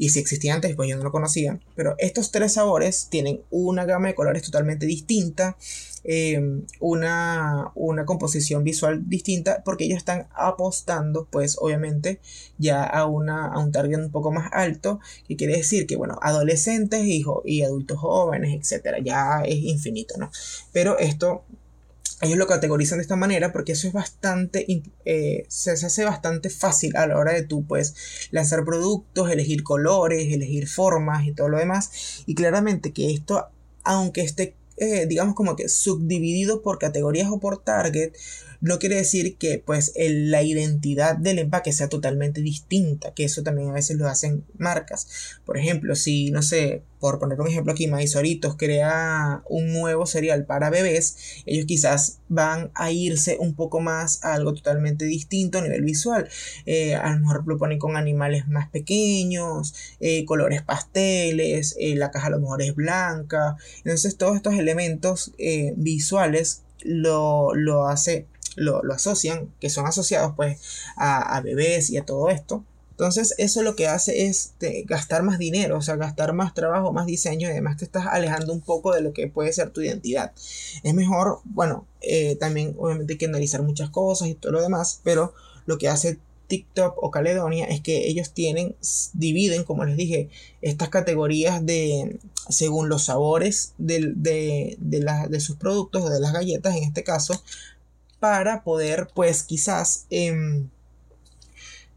y 0.00 0.08
si 0.08 0.18
existía 0.18 0.54
antes, 0.54 0.74
pues 0.76 0.88
yo 0.88 0.96
no 0.96 1.04
lo 1.04 1.12
conocía. 1.12 1.60
Pero 1.76 1.94
estos 1.98 2.30
tres 2.32 2.54
sabores 2.54 3.08
tienen 3.10 3.42
una 3.50 3.84
gama 3.84 4.08
de 4.08 4.14
colores 4.14 4.42
totalmente 4.42 4.86
distinta, 4.86 5.58
em, 6.04 6.62
una, 6.80 7.70
una 7.74 8.06
composición 8.06 8.64
visual 8.64 9.06
distinta, 9.10 9.62
porque 9.62 9.84
ellos 9.84 9.98
están 9.98 10.26
apostando, 10.34 11.28
pues 11.30 11.58
obviamente, 11.60 12.18
ya 12.56 12.82
a, 12.82 13.04
una, 13.04 13.48
a 13.48 13.58
un 13.58 13.72
target 13.72 13.98
un 13.98 14.10
poco 14.10 14.32
más 14.32 14.48
alto, 14.54 15.00
que 15.28 15.36
quiere 15.36 15.58
decir 15.58 15.86
que, 15.86 15.96
bueno, 15.96 16.18
adolescentes 16.22 17.04
hijo, 17.04 17.42
y 17.44 17.60
adultos 17.62 17.98
jóvenes, 17.98 18.58
etcétera, 18.58 19.00
ya 19.00 19.42
es 19.44 19.58
infinito, 19.58 20.14
¿no? 20.16 20.30
Pero 20.72 20.98
esto 20.98 21.44
ellos 22.20 22.38
lo 22.38 22.46
categorizan 22.46 22.98
de 22.98 23.02
esta 23.02 23.16
manera 23.16 23.52
porque 23.52 23.72
eso 23.72 23.88
es 23.88 23.92
bastante, 23.92 24.66
eh, 25.04 25.44
se, 25.48 25.70
hace 25.72 26.04
bastante 26.04 26.50
fácil 26.50 26.96
a 26.96 27.06
la 27.06 27.16
hora 27.16 27.32
de 27.32 27.42
tú, 27.42 27.66
pues, 27.66 28.28
lanzar 28.30 28.64
productos, 28.64 29.30
elegir 29.30 29.62
colores, 29.62 30.32
elegir 30.32 30.68
formas 30.68 31.26
y 31.26 31.32
todo 31.32 31.48
lo 31.48 31.58
demás. 31.58 32.22
Y 32.26 32.34
claramente 32.34 32.92
que 32.92 33.10
esto, 33.12 33.48
aunque 33.84 34.20
esté, 34.22 34.54
eh, 34.76 35.06
digamos, 35.06 35.34
como 35.34 35.56
que 35.56 35.68
subdividido 35.68 36.62
por 36.62 36.78
categorías 36.78 37.30
o 37.30 37.40
por 37.40 37.62
target, 37.62 38.12
no 38.60 38.78
quiere 38.78 38.96
decir 38.96 39.36
que 39.36 39.62
pues 39.64 39.92
la 39.96 40.42
identidad 40.42 41.16
del 41.16 41.38
empaque 41.38 41.72
sea 41.72 41.88
totalmente 41.88 42.40
distinta, 42.42 43.14
que 43.14 43.24
eso 43.24 43.42
también 43.42 43.70
a 43.70 43.74
veces 43.74 43.96
lo 43.96 44.06
hacen 44.06 44.44
marcas. 44.58 45.08
Por 45.44 45.56
ejemplo, 45.56 45.94
si, 45.94 46.30
no 46.30 46.42
sé, 46.42 46.82
por 46.98 47.18
poner 47.18 47.40
un 47.40 47.48
ejemplo 47.48 47.72
aquí, 47.72 47.86
Maizoritos 47.86 48.56
crea 48.56 49.42
un 49.48 49.72
nuevo 49.72 50.04
cereal 50.04 50.44
para 50.44 50.68
bebés, 50.68 51.42
ellos 51.46 51.64
quizás 51.64 52.18
van 52.28 52.70
a 52.74 52.92
irse 52.92 53.38
un 53.40 53.54
poco 53.54 53.80
más 53.80 54.22
a 54.22 54.34
algo 54.34 54.52
totalmente 54.52 55.06
distinto 55.06 55.58
a 55.58 55.62
nivel 55.62 55.82
visual. 55.82 56.28
Eh, 56.66 56.94
a 56.94 57.10
lo 57.12 57.20
mejor 57.20 57.44
lo 57.46 57.56
ponen 57.56 57.78
con 57.78 57.96
animales 57.96 58.46
más 58.48 58.68
pequeños, 58.68 59.74
eh, 60.00 60.26
colores 60.26 60.62
pasteles, 60.62 61.76
eh, 61.80 61.96
la 61.96 62.10
caja 62.10 62.26
a 62.26 62.30
lo 62.30 62.40
mejor 62.40 62.60
es 62.60 62.74
blanca. 62.74 63.56
Entonces 63.78 64.18
todos 64.18 64.36
estos 64.36 64.54
elementos 64.54 65.32
visuales 65.76 66.62
lo, 66.82 67.54
lo 67.54 67.86
hace 67.86 68.26
lo, 68.56 68.80
asocian, 68.92 69.52
que 69.60 69.70
son 69.70 69.86
asociados 69.86 70.34
pues 70.36 70.60
a, 70.96 71.40
bebés 71.42 71.90
y 71.90 71.96
a 71.96 72.04
todo 72.04 72.30
esto. 72.30 72.64
Entonces 72.90 73.34
eso 73.38 73.62
lo 73.62 73.76
que 73.76 73.86
hace 73.86 74.26
es 74.26 74.52
gastar 74.84 75.22
más 75.22 75.38
dinero, 75.38 75.78
o 75.78 75.82
sea, 75.82 75.96
gastar 75.96 76.34
más 76.34 76.52
trabajo, 76.52 76.92
más 76.92 77.06
diseño 77.06 77.48
y 77.48 77.52
además 77.52 77.78
te 77.78 77.86
estás 77.86 78.06
alejando 78.06 78.52
un 78.52 78.60
poco 78.60 78.92
de 78.92 79.00
lo 79.00 79.14
que 79.14 79.26
puede 79.26 79.52
ser 79.54 79.70
tu 79.70 79.80
identidad. 79.80 80.32
Es 80.82 80.92
mejor, 80.92 81.40
bueno, 81.44 81.86
eh, 82.02 82.36
también 82.36 82.74
obviamente 82.78 83.14
hay 83.14 83.18
que 83.18 83.26
analizar 83.26 83.62
muchas 83.62 83.88
cosas 83.88 84.28
y 84.28 84.34
todo 84.34 84.52
lo 84.52 84.60
demás, 84.60 85.00
pero 85.02 85.32
lo 85.64 85.78
que 85.78 85.88
hace 85.88 86.18
TikTok 86.50 87.02
o 87.02 87.10
Caledonia 87.10 87.64
es 87.66 87.80
que 87.80 88.08
ellos 88.08 88.32
tienen, 88.34 88.74
dividen, 89.14 89.64
como 89.64 89.84
les 89.84 89.96
dije, 89.96 90.28
estas 90.60 90.90
categorías 90.90 91.64
de, 91.64 92.18
según 92.50 92.88
los 92.88 93.04
sabores 93.04 93.72
de, 93.78 94.12
de, 94.16 94.76
de 94.78 95.40
sus 95.40 95.56
productos 95.56 96.02
o 96.02 96.10
de 96.10 96.20
las 96.20 96.32
galletas 96.32 96.76
en 96.76 96.82
este 96.82 97.04
caso, 97.04 97.40
para 98.20 98.62
poder 98.62 99.08
pues 99.14 99.42
quizás 99.42 100.06
em, 100.10 100.68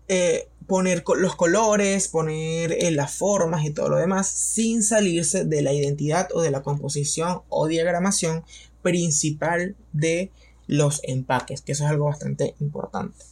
eh, 0.08 0.48
poner 0.68 1.04
los 1.18 1.36
colores, 1.36 2.08
poner 2.08 2.72
eh, 2.72 2.92
las 2.92 3.14
formas 3.14 3.66
y 3.66 3.72
todo 3.72 3.90
lo 3.90 3.98
demás 3.98 4.28
sin 4.28 4.82
salirse 4.82 5.46
de 5.46 5.62
la 5.62 5.74
identidad 5.74 6.30
o 6.34 6.42
de 6.42 6.52
la 6.52 6.64
composición 6.64 7.42
o 7.50 7.68
diagramación 7.68 8.44
principal 8.82 9.76
de 9.92 10.32
los 10.68 11.02
empaques, 11.04 11.62
que 11.62 11.74
eso 11.74 11.84
es 11.84 11.92
algo 11.92 12.06
bastante 12.06 12.56
importante. 12.60 13.24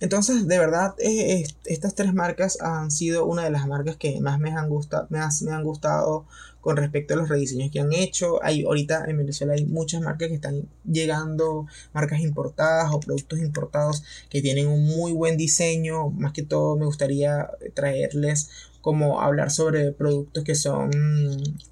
Entonces, 0.00 0.48
de 0.48 0.58
verdad, 0.58 0.94
eh, 0.98 1.44
estas 1.64 1.94
tres 1.94 2.12
marcas 2.12 2.60
han 2.60 2.90
sido 2.90 3.24
una 3.24 3.44
de 3.44 3.50
las 3.50 3.66
marcas 3.68 3.96
que 3.96 4.20
más 4.20 4.40
me 4.40 4.50
han, 4.50 4.68
gustado, 4.68 5.06
me, 5.10 5.20
me 5.20 5.52
han 5.52 5.62
gustado 5.62 6.26
con 6.62 6.76
respecto 6.76 7.12
a 7.12 7.18
los 7.18 7.28
rediseños 7.28 7.70
que 7.70 7.80
han 7.80 7.92
hecho. 7.92 8.42
Hay, 8.42 8.62
ahorita 8.62 9.04
en 9.08 9.18
Venezuela 9.18 9.52
hay 9.54 9.66
muchas 9.66 10.00
marcas 10.00 10.28
que 10.28 10.36
están 10.36 10.68
llegando, 10.90 11.66
marcas 11.92 12.20
importadas 12.20 12.90
o 12.92 13.00
productos 13.00 13.40
importados 13.40 14.04
que 14.30 14.40
tienen 14.40 14.68
un 14.68 14.86
muy 14.86 15.12
buen 15.12 15.36
diseño. 15.36 16.08
Más 16.10 16.32
que 16.32 16.44
todo 16.44 16.76
me 16.76 16.86
gustaría 16.86 17.50
traerles 17.74 18.48
como 18.80 19.20
hablar 19.20 19.50
sobre 19.50 19.92
productos 19.92 20.44
que 20.44 20.54
son 20.54 20.90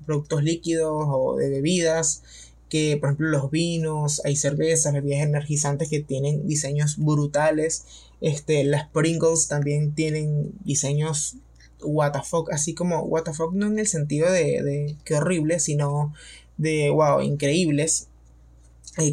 productos 0.07 0.43
líquidos 0.43 1.07
o 1.09 1.37
de 1.37 1.51
bebidas 1.51 2.23
que 2.69 2.97
por 2.99 3.11
ejemplo 3.11 3.29
los 3.29 3.51
vinos, 3.51 4.23
hay 4.25 4.37
cervezas, 4.37 4.95
bebidas 4.95 5.23
energizantes 5.23 5.89
que 5.89 6.01
tienen 6.01 6.47
diseños 6.47 6.97
brutales. 6.99 7.85
Este, 8.21 8.65
las 8.65 8.89
Pringles 8.89 9.49
también 9.49 9.93
tienen 9.95 10.53
diseños 10.65 11.37
WTF, 11.83 12.51
así 12.53 12.75
como 12.75 13.03
WTF 13.03 13.53
no 13.53 13.67
en 13.67 13.79
el 13.79 13.87
sentido 13.87 14.31
de, 14.31 14.63
de 14.63 14.97
que 15.05 15.15
horrible, 15.15 15.61
sino 15.61 16.13
de 16.57 16.91
wow, 16.91 17.21
increíbles. 17.21 18.09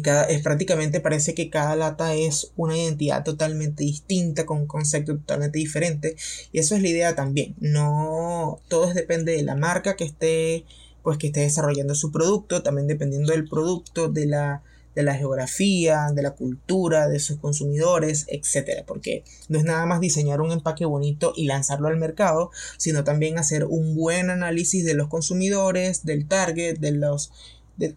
Cada, 0.02 0.24
es 0.24 0.42
prácticamente 0.42 1.00
parece 1.00 1.34
que 1.34 1.48
cada 1.48 1.74
lata 1.74 2.14
es 2.14 2.52
una 2.56 2.76
identidad 2.76 3.24
totalmente 3.24 3.84
distinta, 3.84 4.44
con 4.44 4.58
un 4.58 4.66
concepto 4.66 5.16
totalmente 5.16 5.58
diferente. 5.58 6.16
Y 6.52 6.58
eso 6.58 6.74
es 6.74 6.82
la 6.82 6.88
idea 6.88 7.14
también. 7.14 7.54
No 7.58 8.60
todo 8.68 8.92
depende 8.92 9.32
de 9.32 9.42
la 9.44 9.54
marca 9.54 9.96
que 9.96 10.04
esté 10.04 10.64
pues 11.02 11.16
que 11.16 11.28
esté 11.28 11.40
desarrollando 11.40 11.94
su 11.94 12.12
producto, 12.12 12.62
también 12.62 12.86
dependiendo 12.86 13.32
del 13.32 13.48
producto, 13.48 14.08
de 14.08 14.26
la, 14.26 14.62
de 14.98 15.04
la 15.04 15.14
geografía, 15.14 16.08
de 16.12 16.22
la 16.22 16.32
cultura, 16.32 17.06
de 17.06 17.20
sus 17.20 17.38
consumidores, 17.38 18.26
etcétera, 18.26 18.82
porque 18.84 19.22
no 19.48 19.56
es 19.56 19.64
nada 19.64 19.86
más 19.86 20.00
diseñar 20.00 20.40
un 20.40 20.50
empaque 20.50 20.86
bonito 20.86 21.32
y 21.36 21.44
lanzarlo 21.44 21.86
al 21.86 21.98
mercado, 21.98 22.50
sino 22.78 23.04
también 23.04 23.38
hacer 23.38 23.64
un 23.64 23.94
buen 23.94 24.28
análisis 24.28 24.84
de 24.84 24.94
los 24.94 25.06
consumidores, 25.06 26.04
del 26.04 26.26
target, 26.26 26.80
de 26.80 26.90
los 26.90 27.30
de, 27.76 27.94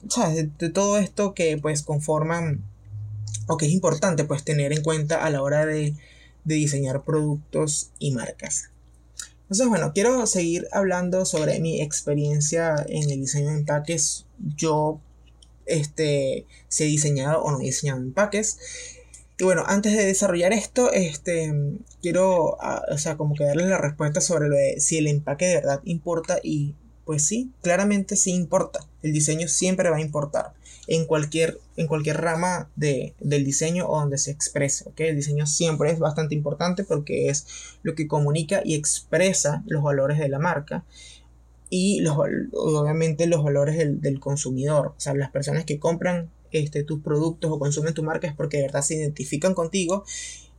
de 0.59 0.69
todo 0.69 0.99
esto 0.99 1.33
que 1.33 1.57
pues 1.57 1.81
conforman 1.81 2.63
o 3.47 3.57
que 3.57 3.65
es 3.65 3.71
importante 3.71 4.23
pues 4.23 4.43
tener 4.43 4.71
en 4.71 4.83
cuenta 4.83 5.25
a 5.25 5.31
la 5.31 5.41
hora 5.41 5.65
de, 5.65 5.95
de 6.43 6.55
diseñar 6.55 7.01
productos 7.01 7.89
y 7.97 8.11
marcas. 8.11 8.65
Entonces, 9.41 9.69
bueno, 9.69 9.91
quiero 9.91 10.27
seguir 10.27 10.67
hablando 10.71 11.25
sobre 11.25 11.59
mi 11.59 11.81
experiencia 11.81 12.75
en 12.87 13.09
el 13.09 13.21
diseño 13.21 13.49
de 13.49 13.55
empaques. 13.55 14.27
Yo, 14.55 15.01
este, 15.65 16.45
si 16.67 16.83
he 16.83 16.87
diseñado 16.87 17.41
o 17.41 17.51
no 17.51 17.59
he 17.59 17.65
diseñado 17.65 17.99
empaques. 17.99 18.57
Y 19.37 19.43
bueno, 19.43 19.63
antes 19.65 19.97
de 19.97 20.05
desarrollar 20.05 20.53
esto, 20.53 20.91
este, 20.91 21.51
quiero, 22.01 22.61
ah, 22.61 22.83
o 22.91 22.97
sea, 22.97 23.17
como 23.17 23.35
que 23.35 23.43
darles 23.43 23.67
la 23.67 23.79
respuesta 23.79 24.21
sobre 24.21 24.79
si 24.79 24.97
el 24.97 25.07
empaque 25.07 25.47
de 25.47 25.55
verdad 25.55 25.81
importa 25.83 26.39
y 26.43 26.75
pues 27.05 27.25
sí, 27.25 27.51
claramente 27.61 28.15
sí 28.15 28.31
importa. 28.31 28.87
El 29.01 29.13
diseño 29.13 29.47
siempre 29.47 29.89
va 29.89 29.97
a 29.97 30.01
importar 30.01 30.53
en 30.87 31.05
cualquier, 31.05 31.59
en 31.77 31.87
cualquier 31.87 32.21
rama 32.21 32.69
de, 32.75 33.15
del 33.19 33.43
diseño 33.43 33.87
o 33.87 33.99
donde 33.99 34.17
se 34.17 34.31
exprese. 34.31 34.89
¿okay? 34.89 35.09
El 35.09 35.15
diseño 35.15 35.45
siempre 35.47 35.91
es 35.91 35.99
bastante 35.99 36.35
importante 36.35 36.83
porque 36.83 37.29
es 37.29 37.47
lo 37.83 37.95
que 37.95 38.07
comunica 38.07 38.61
y 38.63 38.75
expresa 38.75 39.63
los 39.67 39.83
valores 39.83 40.19
de 40.19 40.29
la 40.29 40.39
marca 40.39 40.85
y 41.71 42.01
los, 42.01 42.17
obviamente 42.53 43.25
los 43.25 43.43
valores 43.43 43.77
del, 43.77 44.01
del 44.01 44.19
consumidor. 44.19 44.87
O 44.87 44.99
sea, 44.99 45.15
las 45.15 45.31
personas 45.31 45.63
que 45.63 45.79
compran 45.79 46.29
este, 46.51 46.83
tus 46.83 47.01
productos 47.01 47.49
o 47.49 47.57
consumen 47.57 47.93
tu 47.93 48.03
marca 48.03 48.27
es 48.27 48.35
porque 48.35 48.57
de 48.57 48.63
verdad 48.63 48.81
se 48.81 48.95
identifican 48.95 49.53
contigo 49.53 50.03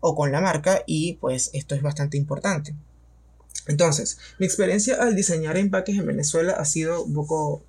o 0.01 0.17
con 0.17 0.33
la 0.33 0.41
marca 0.41 0.83
y 0.87 1.19
pues 1.21 1.51
esto 1.53 1.75
es 1.75 1.83
bastante 1.83 2.17
importante. 2.17 2.75
Entonces, 3.67 4.19
mi 4.39 4.47
experiencia 4.47 4.97
al 4.97 5.15
diseñar 5.15 5.59
empaques 5.59 5.99
en 5.99 6.07
Venezuela 6.07 6.55
ha 6.55 6.65
sido 6.65 7.05
un 7.05 7.13
poco 7.13 7.63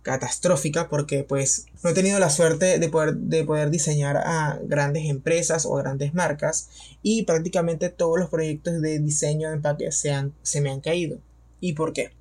catastrófica 0.00 0.88
porque 0.88 1.24
pues 1.24 1.66
no 1.84 1.90
he 1.90 1.94
tenido 1.94 2.18
la 2.18 2.30
suerte 2.30 2.78
de 2.78 2.88
poder, 2.88 3.16
de 3.16 3.44
poder 3.44 3.68
diseñar 3.68 4.16
a 4.16 4.58
grandes 4.62 5.04
empresas 5.10 5.66
o 5.66 5.74
grandes 5.74 6.14
marcas 6.14 6.70
y 7.02 7.24
prácticamente 7.24 7.90
todos 7.90 8.18
los 8.18 8.30
proyectos 8.30 8.80
de 8.80 8.98
diseño 8.98 9.50
de 9.50 9.56
empaques 9.56 9.94
se, 9.94 10.30
se 10.42 10.60
me 10.62 10.70
han 10.70 10.80
caído. 10.80 11.18
¿Y 11.60 11.74
por 11.74 11.92
qué? 11.92 12.15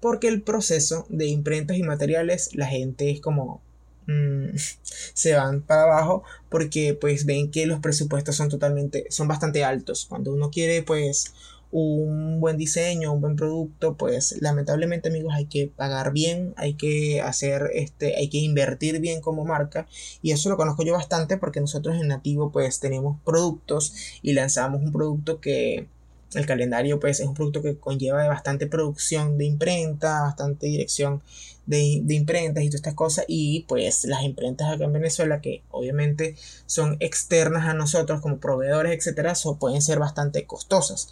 Porque 0.00 0.28
el 0.28 0.42
proceso 0.42 1.06
de 1.08 1.26
imprentas 1.26 1.76
y 1.76 1.82
materiales 1.82 2.54
la 2.54 2.66
gente 2.66 3.10
es 3.10 3.20
como 3.20 3.60
mm, 4.06 4.56
se 5.14 5.34
van 5.34 5.62
para 5.62 5.82
abajo 5.82 6.22
porque 6.48 6.94
pues 6.94 7.26
ven 7.26 7.50
que 7.50 7.66
los 7.66 7.80
presupuestos 7.80 8.36
son 8.36 8.48
totalmente 8.48 9.06
son 9.10 9.28
bastante 9.28 9.64
altos. 9.64 10.06
Cuando 10.08 10.32
uno 10.32 10.50
quiere 10.50 10.82
pues 10.82 11.32
un 11.72 12.40
buen 12.40 12.56
diseño, 12.56 13.12
un 13.12 13.20
buen 13.20 13.36
producto, 13.36 13.96
pues 13.96 14.36
lamentablemente 14.40 15.08
amigos 15.08 15.34
hay 15.34 15.46
que 15.46 15.68
pagar 15.68 16.12
bien, 16.12 16.52
hay 16.56 16.74
que 16.74 17.20
hacer 17.20 17.70
este, 17.74 18.16
hay 18.16 18.28
que 18.28 18.38
invertir 18.38 19.00
bien 19.00 19.20
como 19.20 19.44
marca. 19.44 19.86
Y 20.22 20.32
eso 20.32 20.48
lo 20.48 20.56
conozco 20.56 20.82
yo 20.84 20.94
bastante 20.94 21.36
porque 21.36 21.60
nosotros 21.60 21.96
en 22.00 22.08
Nativo 22.08 22.50
pues 22.52 22.80
tenemos 22.80 23.18
productos 23.24 23.94
y 24.22 24.32
lanzamos 24.32 24.82
un 24.82 24.92
producto 24.92 25.40
que 25.40 25.86
el 26.34 26.46
calendario 26.46 27.00
pues 27.00 27.20
es 27.20 27.26
un 27.26 27.34
producto 27.34 27.62
que 27.62 27.76
conlleva 27.76 28.26
bastante 28.28 28.66
producción 28.66 29.38
de 29.38 29.46
imprenta, 29.46 30.22
bastante 30.22 30.66
dirección 30.66 31.22
de, 31.66 32.02
imprentas 32.08 32.64
y 32.64 32.68
todas 32.68 32.76
estas 32.76 32.94
cosas. 32.94 33.24
Y 33.28 33.64
pues 33.68 34.04
las 34.04 34.22
imprentas 34.22 34.72
acá 34.72 34.84
en 34.84 34.92
Venezuela 34.92 35.40
que 35.40 35.62
obviamente 35.70 36.36
son 36.66 36.96
externas 37.00 37.66
a 37.68 37.74
nosotros 37.74 38.20
como 38.20 38.38
proveedores 38.38 38.92
etcétera 38.96 39.34
pueden 39.58 39.82
ser 39.82 39.98
bastante 39.98 40.44
costosas. 40.44 41.08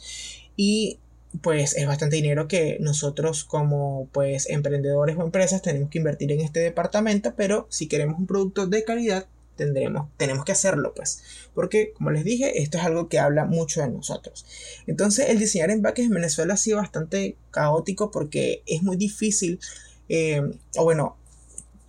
Y 0.57 0.99
pues 1.43 1.77
es 1.77 1.87
bastante 1.87 2.17
dinero 2.17 2.49
que 2.49 2.79
nosotros 2.81 3.45
como 3.45 4.09
pues 4.13 4.49
emprendedores 4.49 5.17
o 5.17 5.23
empresas 5.23 5.63
tenemos 5.63 5.91
que 5.91 5.99
invertir 5.99 6.33
en 6.33 6.41
este 6.41 6.61
departamento, 6.61 7.35
pero 7.37 7.67
si 7.71 7.87
queremos 7.87 8.19
un 8.19 8.27
producto 8.27 8.67
de 8.67 8.85
calidad 8.85 9.27
tendremos, 9.59 10.09
tenemos 10.17 10.47
que 10.47 10.53
hacerlo 10.53 10.95
pues, 10.95 11.23
porque 11.55 11.93
como 11.93 12.11
les 12.11 12.25
dije, 12.25 12.63
esto 12.63 12.79
es 12.79 12.85
algo 12.85 13.11
que 13.11 13.19
habla 13.19 13.45
mucho 13.45 13.83
de 13.83 13.91
nosotros. 13.91 14.47
Entonces 14.87 15.29
el 15.29 15.39
diseñar 15.39 15.71
empaques 15.71 16.07
en 16.07 16.15
Venezuela 16.15 16.55
ha 16.55 16.57
sido 16.57 16.79
bastante 16.79 17.37
caótico 17.51 18.11
porque 18.11 18.63
es 18.65 18.83
muy 18.83 18.97
difícil, 18.97 19.61
eh, 20.09 20.41
o 20.77 20.85
bueno, 20.85 21.19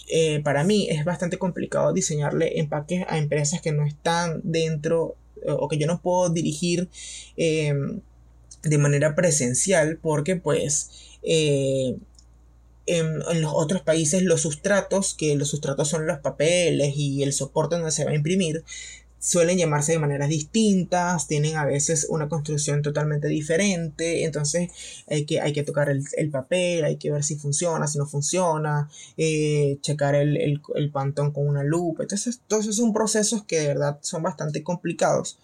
eh, 0.09 0.41
para 0.43 0.65
mí 0.65 0.89
es 0.89 1.05
bastante 1.05 1.37
complicado 1.37 1.93
diseñarle 1.93 2.59
empaques 2.59 3.05
a 3.07 3.17
empresas 3.17 3.61
que 3.61 3.71
no 3.71 3.85
están 3.85 4.41
dentro 4.43 5.15
o 5.47 5.69
que 5.69 5.77
yo 5.77 5.87
no 5.87 6.01
puedo 6.01 6.29
dirigir. 6.29 6.89
Eh, 7.37 7.73
de 8.63 8.77
manera 8.77 9.15
presencial 9.15 9.97
porque 10.01 10.35
pues 10.35 10.91
eh, 11.23 11.95
en, 12.97 13.41
los 13.41 13.51
otros 13.53 13.81
países 13.81 14.23
los 14.23 14.41
sustratos, 14.41 15.13
que 15.13 15.35
los 15.35 15.49
sustratos 15.49 15.89
son 15.89 16.07
los 16.07 16.19
papeles 16.19 16.93
y 16.95 17.23
el 17.23 17.33
soporte 17.33 17.75
donde 17.75 17.91
se 17.91 18.05
va 18.05 18.11
a 18.11 18.15
imprimir, 18.15 18.63
suelen 19.19 19.57
llamarse 19.57 19.91
de 19.91 19.99
maneras 19.99 20.29
distintas, 20.29 21.27
tienen 21.27 21.57
a 21.57 21.65
veces 21.65 22.07
una 22.09 22.29
construcción 22.29 22.81
totalmente 22.81 23.27
diferente, 23.27 24.23
entonces 24.23 24.71
hay 25.07 25.25
que, 25.25 25.41
hay 25.41 25.51
que 25.51 25.63
tocar 25.63 25.89
el, 25.89 26.29
papel, 26.31 26.85
hay 26.85 26.95
que 26.97 27.11
ver 27.11 27.23
si 27.23 27.35
funciona, 27.35 27.87
si 27.87 27.97
no 27.97 28.05
funciona, 28.05 28.89
eh, 29.17 29.77
checar 29.81 30.15
el, 30.15 30.37
el, 30.37 30.61
el, 30.75 30.91
pantón 30.91 31.31
con 31.31 31.47
una 31.47 31.63
lupa, 31.63 32.03
entonces 32.03 32.41
todos 32.47 32.63
esos 32.63 32.77
son 32.77 32.93
procesos 32.93 33.43
que 33.43 33.59
de 33.59 33.67
verdad 33.67 33.99
son 34.01 34.23
bastante 34.23 34.63
complicados 34.63 35.37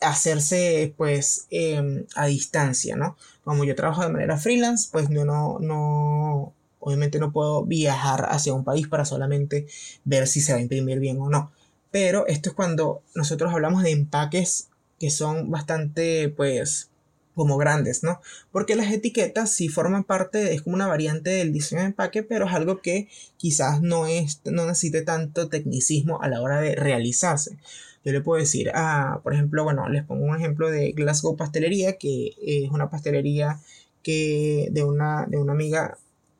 hacerse 0.00 0.94
pues 0.96 1.46
em, 1.50 2.06
a 2.14 2.26
distancia, 2.26 2.96
¿no? 2.96 3.16
Como 3.44 3.64
yo 3.64 3.74
trabajo 3.74 4.02
de 4.02 4.10
manera 4.10 4.36
freelance, 4.36 4.88
pues 4.92 5.10
no, 5.10 5.24
no, 5.24 6.52
obviamente 6.86 7.18
no 7.18 7.32
puedo 7.32 7.64
viajar 7.64 8.28
hacia 8.30 8.54
un 8.54 8.62
país 8.62 8.86
para 8.86 9.04
solamente 9.04 9.66
ver 10.04 10.28
si 10.28 10.40
se 10.40 10.52
va 10.52 10.58
a 10.58 10.62
imprimir 10.62 11.00
bien 11.00 11.20
o 11.20 11.28
no. 11.28 11.50
Pero 11.90 12.28
esto 12.28 12.50
es 12.50 12.54
cuando 12.54 13.02
nosotros 13.16 13.52
hablamos 13.52 13.82
de 13.82 13.90
empaques 13.90 14.68
que 15.00 15.10
son 15.10 15.50
bastante 15.50 16.28
pues 16.28 16.88
como 17.34 17.56
grandes, 17.56 18.04
¿no? 18.04 18.20
Porque 18.52 18.76
las 18.76 18.92
etiquetas 18.92 19.50
sí 19.50 19.68
forman 19.68 20.04
parte, 20.04 20.54
es 20.54 20.62
como 20.62 20.76
una 20.76 20.86
variante 20.86 21.30
del 21.30 21.52
diseño 21.52 21.80
de 21.80 21.88
empaque, 21.88 22.22
pero 22.22 22.46
es 22.46 22.54
algo 22.54 22.80
que 22.80 23.08
quizás 23.36 23.82
no, 23.82 24.06
es, 24.06 24.40
no 24.44 24.64
necesite 24.64 25.02
tanto 25.02 25.48
tecnicismo 25.48 26.22
a 26.22 26.28
la 26.28 26.40
hora 26.40 26.60
de 26.60 26.76
realizarse. 26.76 27.58
Yo 28.04 28.12
le 28.12 28.20
puedo 28.20 28.40
decir, 28.40 28.70
ah, 28.74 29.20
por 29.24 29.34
ejemplo, 29.34 29.64
bueno, 29.64 29.88
les 29.88 30.04
pongo 30.04 30.24
un 30.24 30.36
ejemplo 30.36 30.70
de 30.70 30.92
Glasgow 30.92 31.36
Pastelería, 31.36 31.98
que 31.98 32.36
es 32.40 32.70
una 32.70 32.88
pastelería 32.90 33.58
que 34.04 34.68
de 34.70 34.84
una, 34.84 35.26
de 35.26 35.36
una 35.36 35.52
amiga 35.52 35.98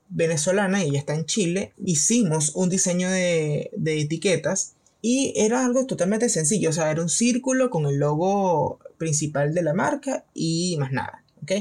venezolana, 0.08 0.82
ella 0.82 0.98
está 0.98 1.14
en 1.14 1.26
Chile, 1.26 1.72
hicimos 1.84 2.54
un 2.54 2.68
diseño 2.68 3.10
de, 3.10 3.70
de 3.76 4.00
etiquetas 4.00 4.74
y 5.02 5.32
era 5.36 5.64
algo 5.64 5.86
totalmente 5.86 6.28
sencillo, 6.28 6.70
o 6.70 6.72
sea, 6.72 6.90
era 6.90 7.02
un 7.02 7.08
círculo 7.08 7.70
con 7.70 7.86
el 7.86 7.96
logo 7.96 8.78
principal 8.98 9.54
de 9.54 9.62
la 9.62 9.74
marca 9.74 10.24
y 10.34 10.76
más 10.78 10.92
nada, 10.92 11.24
¿ok? 11.42 11.52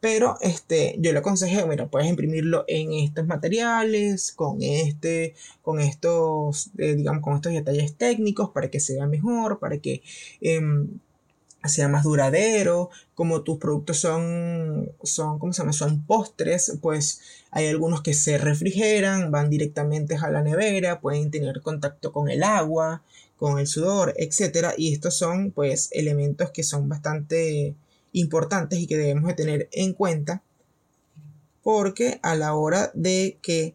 Pero 0.00 0.36
este, 0.40 0.96
yo 0.98 1.12
le 1.12 1.18
aconsejé, 1.18 1.66
mira, 1.66 1.88
puedes 1.88 2.08
imprimirlo 2.08 2.64
en 2.68 2.92
estos 2.92 3.26
materiales, 3.26 4.32
con 4.32 4.62
este, 4.62 5.34
con 5.60 5.80
estos, 5.80 6.70
eh, 6.78 6.94
digamos, 6.94 7.22
con 7.22 7.34
estos 7.34 7.52
detalles 7.52 7.96
técnicos 7.96 8.50
para 8.50 8.70
que 8.70 8.78
se 8.78 8.94
vea 8.94 9.06
mejor, 9.06 9.58
para 9.58 9.78
que 9.78 10.02
em, 10.40 11.00
sea 11.64 11.88
más 11.88 12.04
duradero. 12.04 12.90
Como 13.14 13.42
tus 13.42 13.58
productos 13.58 13.98
son, 13.98 14.92
son, 15.02 15.38
¿cómo 15.38 15.52
se 15.52 15.62
llama? 15.62 15.72
Son 15.72 16.04
postres, 16.04 16.78
pues 16.80 17.20
hay 17.50 17.66
algunos 17.66 18.02
que 18.02 18.14
se 18.14 18.38
refrigeran, 18.38 19.30
van 19.30 19.50
directamente 19.50 20.16
a 20.16 20.30
la 20.30 20.42
nevera, 20.42 21.00
pueden 21.00 21.30
tener 21.30 21.60
contacto 21.62 22.12
con 22.12 22.28
el 22.28 22.42
agua, 22.42 23.02
con 23.36 23.58
el 23.58 23.66
sudor, 23.66 24.14
etc. 24.16 24.74
Y 24.76 24.92
estos 24.92 25.16
son, 25.18 25.50
pues, 25.50 25.88
elementos 25.92 26.50
que 26.50 26.62
son 26.62 26.88
bastante 26.88 27.74
importantes 28.12 28.78
y 28.78 28.86
que 28.86 28.96
debemos 28.96 29.28
de 29.28 29.34
tener 29.34 29.68
en 29.72 29.92
cuenta 29.92 30.42
porque 31.62 32.18
a 32.22 32.34
la 32.34 32.54
hora 32.54 32.90
de 32.94 33.36
que 33.42 33.74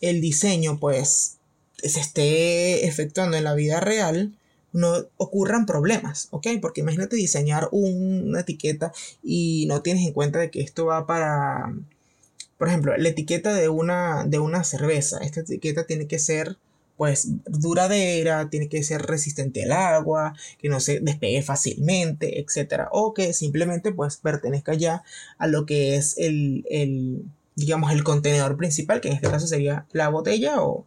el 0.00 0.20
diseño 0.20 0.78
pues 0.78 1.36
se 1.76 2.00
esté 2.00 2.86
efectuando 2.86 3.36
en 3.36 3.44
la 3.44 3.54
vida 3.54 3.80
real 3.80 4.32
no 4.74 5.06
ocurran 5.16 5.66
problemas, 5.66 6.28
¿ok? 6.32 6.48
Porque 6.60 6.82
imagínate 6.82 7.16
diseñar 7.16 7.68
una 7.70 8.40
etiqueta 8.40 8.92
y 9.22 9.66
no 9.68 9.80
tienes 9.82 10.06
en 10.06 10.12
cuenta 10.12 10.40
de 10.40 10.50
que 10.50 10.60
esto 10.60 10.86
va 10.86 11.06
para, 11.06 11.72
por 12.58 12.68
ejemplo, 12.68 12.94
la 12.96 13.08
etiqueta 13.08 13.54
de 13.54 13.68
una, 13.68 14.24
de 14.26 14.40
una 14.40 14.64
cerveza. 14.64 15.18
Esta 15.18 15.40
etiqueta 15.40 15.86
tiene 15.86 16.08
que 16.08 16.18
ser 16.18 16.58
pues 16.96 17.28
duradera, 17.46 18.50
tiene 18.50 18.68
que 18.68 18.82
ser 18.82 19.02
resistente 19.02 19.64
al 19.64 19.72
agua, 19.72 20.34
que 20.58 20.68
no 20.68 20.80
se 20.80 21.00
despegue 21.00 21.42
fácilmente, 21.42 22.40
etc. 22.40 22.88
O 22.92 23.14
que 23.14 23.32
simplemente 23.32 23.92
pues 23.92 24.16
pertenezca 24.16 24.74
ya 24.74 25.04
a 25.38 25.46
lo 25.46 25.66
que 25.66 25.96
es 25.96 26.16
el, 26.18 26.64
el, 26.68 27.24
digamos, 27.54 27.92
el 27.92 28.04
contenedor 28.04 28.56
principal, 28.56 29.00
que 29.00 29.08
en 29.08 29.14
este 29.14 29.30
caso 29.30 29.46
sería 29.46 29.86
la 29.92 30.08
botella 30.08 30.62
o, 30.62 30.84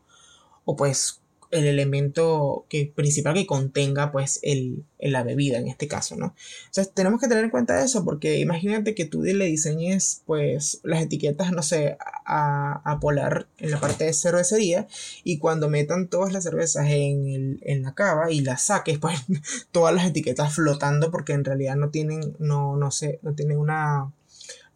o 0.66 0.76
pues 0.76 1.20
el 1.52 1.66
elemento 1.66 2.66
que, 2.70 2.91
principal 2.93 3.34
que 3.34 3.45
contenga 3.45 4.12
pues 4.12 4.39
el, 4.43 4.84
la 5.00 5.24
bebida 5.24 5.58
en 5.58 5.68
este 5.68 5.88
caso, 5.88 6.16
¿no? 6.16 6.36
Entonces 6.66 6.93
tenemos 6.93 7.22
que 7.22 7.28
tener 7.28 7.43
en 7.43 7.50
cuenta 7.50 7.84
eso 7.84 8.04
porque 8.04 8.39
imagínate 8.39 8.95
que 8.95 9.06
tú 9.06 9.24
le 9.24 9.45
diseñes 9.45 10.24
pues 10.26 10.80
las 10.84 11.02
etiquetas, 11.02 11.52
no 11.52 11.62
sé, 11.62 11.98
a, 12.26 12.82
a 12.84 13.00
Polar 13.00 13.48
en 13.60 13.72
la 13.72 13.80
parte 13.80 14.06
de 14.06 14.14
cervecería 14.14 14.88
y 15.24 15.38
cuando 15.38 15.70
metan 15.70 16.08
todas 16.08 16.34
las 16.34 16.43
cervezas 16.43 16.88
en, 16.89 17.28
el, 17.28 17.60
en 17.64 17.84
la 17.84 17.93
cava 17.93 18.32
y 18.32 18.41
las 18.41 18.64
saques 18.64 19.00
pues 19.00 19.20
todas 19.72 19.95
las 19.95 20.06
etiquetas 20.06 20.54
flotando 20.54 21.12
porque 21.12 21.34
en 21.34 21.45
realidad 21.45 21.76
no 21.76 21.89
tienen, 21.89 22.36
no, 22.39 22.76
no 22.76 22.91
sé, 22.91 23.20
no 23.22 23.34
tienen 23.34 23.58
una 23.58 24.12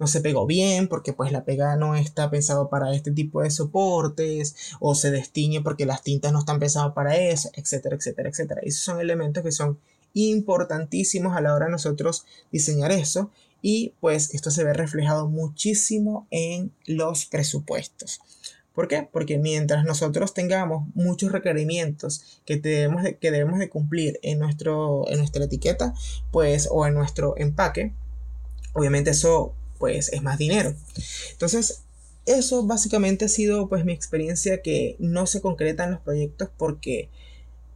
no 0.01 0.07
se 0.07 0.19
pegó 0.19 0.47
bien 0.47 0.87
porque 0.87 1.13
pues 1.13 1.31
la 1.31 1.45
pega 1.45 1.75
no 1.75 1.95
está 1.95 2.31
pensado 2.31 2.69
para 2.69 2.91
este 2.91 3.11
tipo 3.11 3.43
de 3.43 3.51
soportes 3.51 4.55
o 4.79 4.95
se 4.95 5.11
destiñe 5.11 5.61
porque 5.61 5.85
las 5.85 6.01
tintas 6.01 6.33
no 6.33 6.39
están 6.39 6.59
pensadas 6.59 6.93
para 6.93 7.15
eso, 7.17 7.51
etcétera, 7.53 7.97
etcétera, 7.97 8.29
etcétera. 8.29 8.61
Esos 8.63 8.81
son 8.83 8.99
elementos 8.99 9.43
que 9.43 9.51
son 9.51 9.77
importantísimos 10.15 11.37
a 11.37 11.41
la 11.41 11.53
hora 11.53 11.67
de 11.67 11.73
nosotros 11.73 12.25
diseñar 12.51 12.91
eso 12.91 13.29
y 13.61 13.93
pues 13.99 14.33
esto 14.33 14.49
se 14.49 14.63
ve 14.63 14.73
reflejado 14.73 15.29
muchísimo 15.29 16.25
en 16.31 16.73
los 16.87 17.27
presupuestos. 17.27 18.21
¿Por 18.73 18.87
qué? 18.87 19.07
Porque 19.11 19.37
mientras 19.37 19.85
nosotros 19.85 20.33
tengamos 20.33 20.87
muchos 20.95 21.31
requerimientos 21.31 22.41
que 22.43 22.57
debemos 22.57 23.03
de, 23.03 23.17
que 23.17 23.29
debemos 23.29 23.59
de 23.59 23.69
cumplir 23.69 24.19
en, 24.23 24.39
nuestro, 24.39 25.07
en 25.09 25.19
nuestra 25.19 25.43
etiqueta, 25.43 25.93
pues, 26.31 26.67
o 26.71 26.87
en 26.87 26.95
nuestro 26.95 27.35
empaque, 27.37 27.93
obviamente 28.73 29.11
eso 29.11 29.53
pues 29.81 30.13
es 30.13 30.23
más 30.23 30.37
dinero. 30.37 30.73
Entonces, 31.33 31.81
eso 32.25 32.65
básicamente 32.65 33.25
ha 33.25 33.27
sido 33.27 33.67
pues 33.67 33.83
mi 33.83 33.91
experiencia 33.91 34.61
que 34.61 34.95
no 34.99 35.25
se 35.27 35.41
concreta 35.41 35.83
en 35.83 35.91
los 35.91 35.99
proyectos 35.99 36.49
porque 36.57 37.09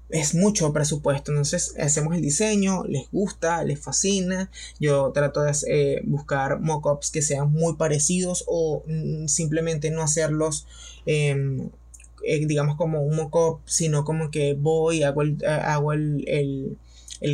es 0.09 0.35
mucho 0.35 0.71
presupuesto. 0.71 1.31
Entonces 1.31 1.75
hacemos 1.79 2.15
el 2.15 2.21
diseño, 2.21 2.83
les 2.85 3.09
gusta, 3.11 3.63
les 3.63 3.79
fascina. 3.79 4.51
Yo 4.79 5.11
trato 5.13 5.41
de 5.41 5.53
eh, 5.67 6.01
buscar 6.05 6.59
mockups 6.61 7.11
que 7.11 7.21
sean 7.21 7.51
muy 7.51 7.75
parecidos 7.75 8.43
o 8.47 8.83
mm, 8.87 9.27
simplemente 9.27 9.89
no 9.91 10.03
hacerlos. 10.03 10.67
Em, 11.05 11.69
eh, 12.23 12.45
digamos 12.45 12.75
como 12.77 13.01
un 13.01 13.15
mockup, 13.15 13.61
sino 13.65 14.03
como 14.05 14.31
que 14.31 14.53
voy, 14.55 15.03
hago 15.03 15.21
el, 15.21 15.37
hago 15.45 15.93
el 15.93 16.23
el 16.27 16.77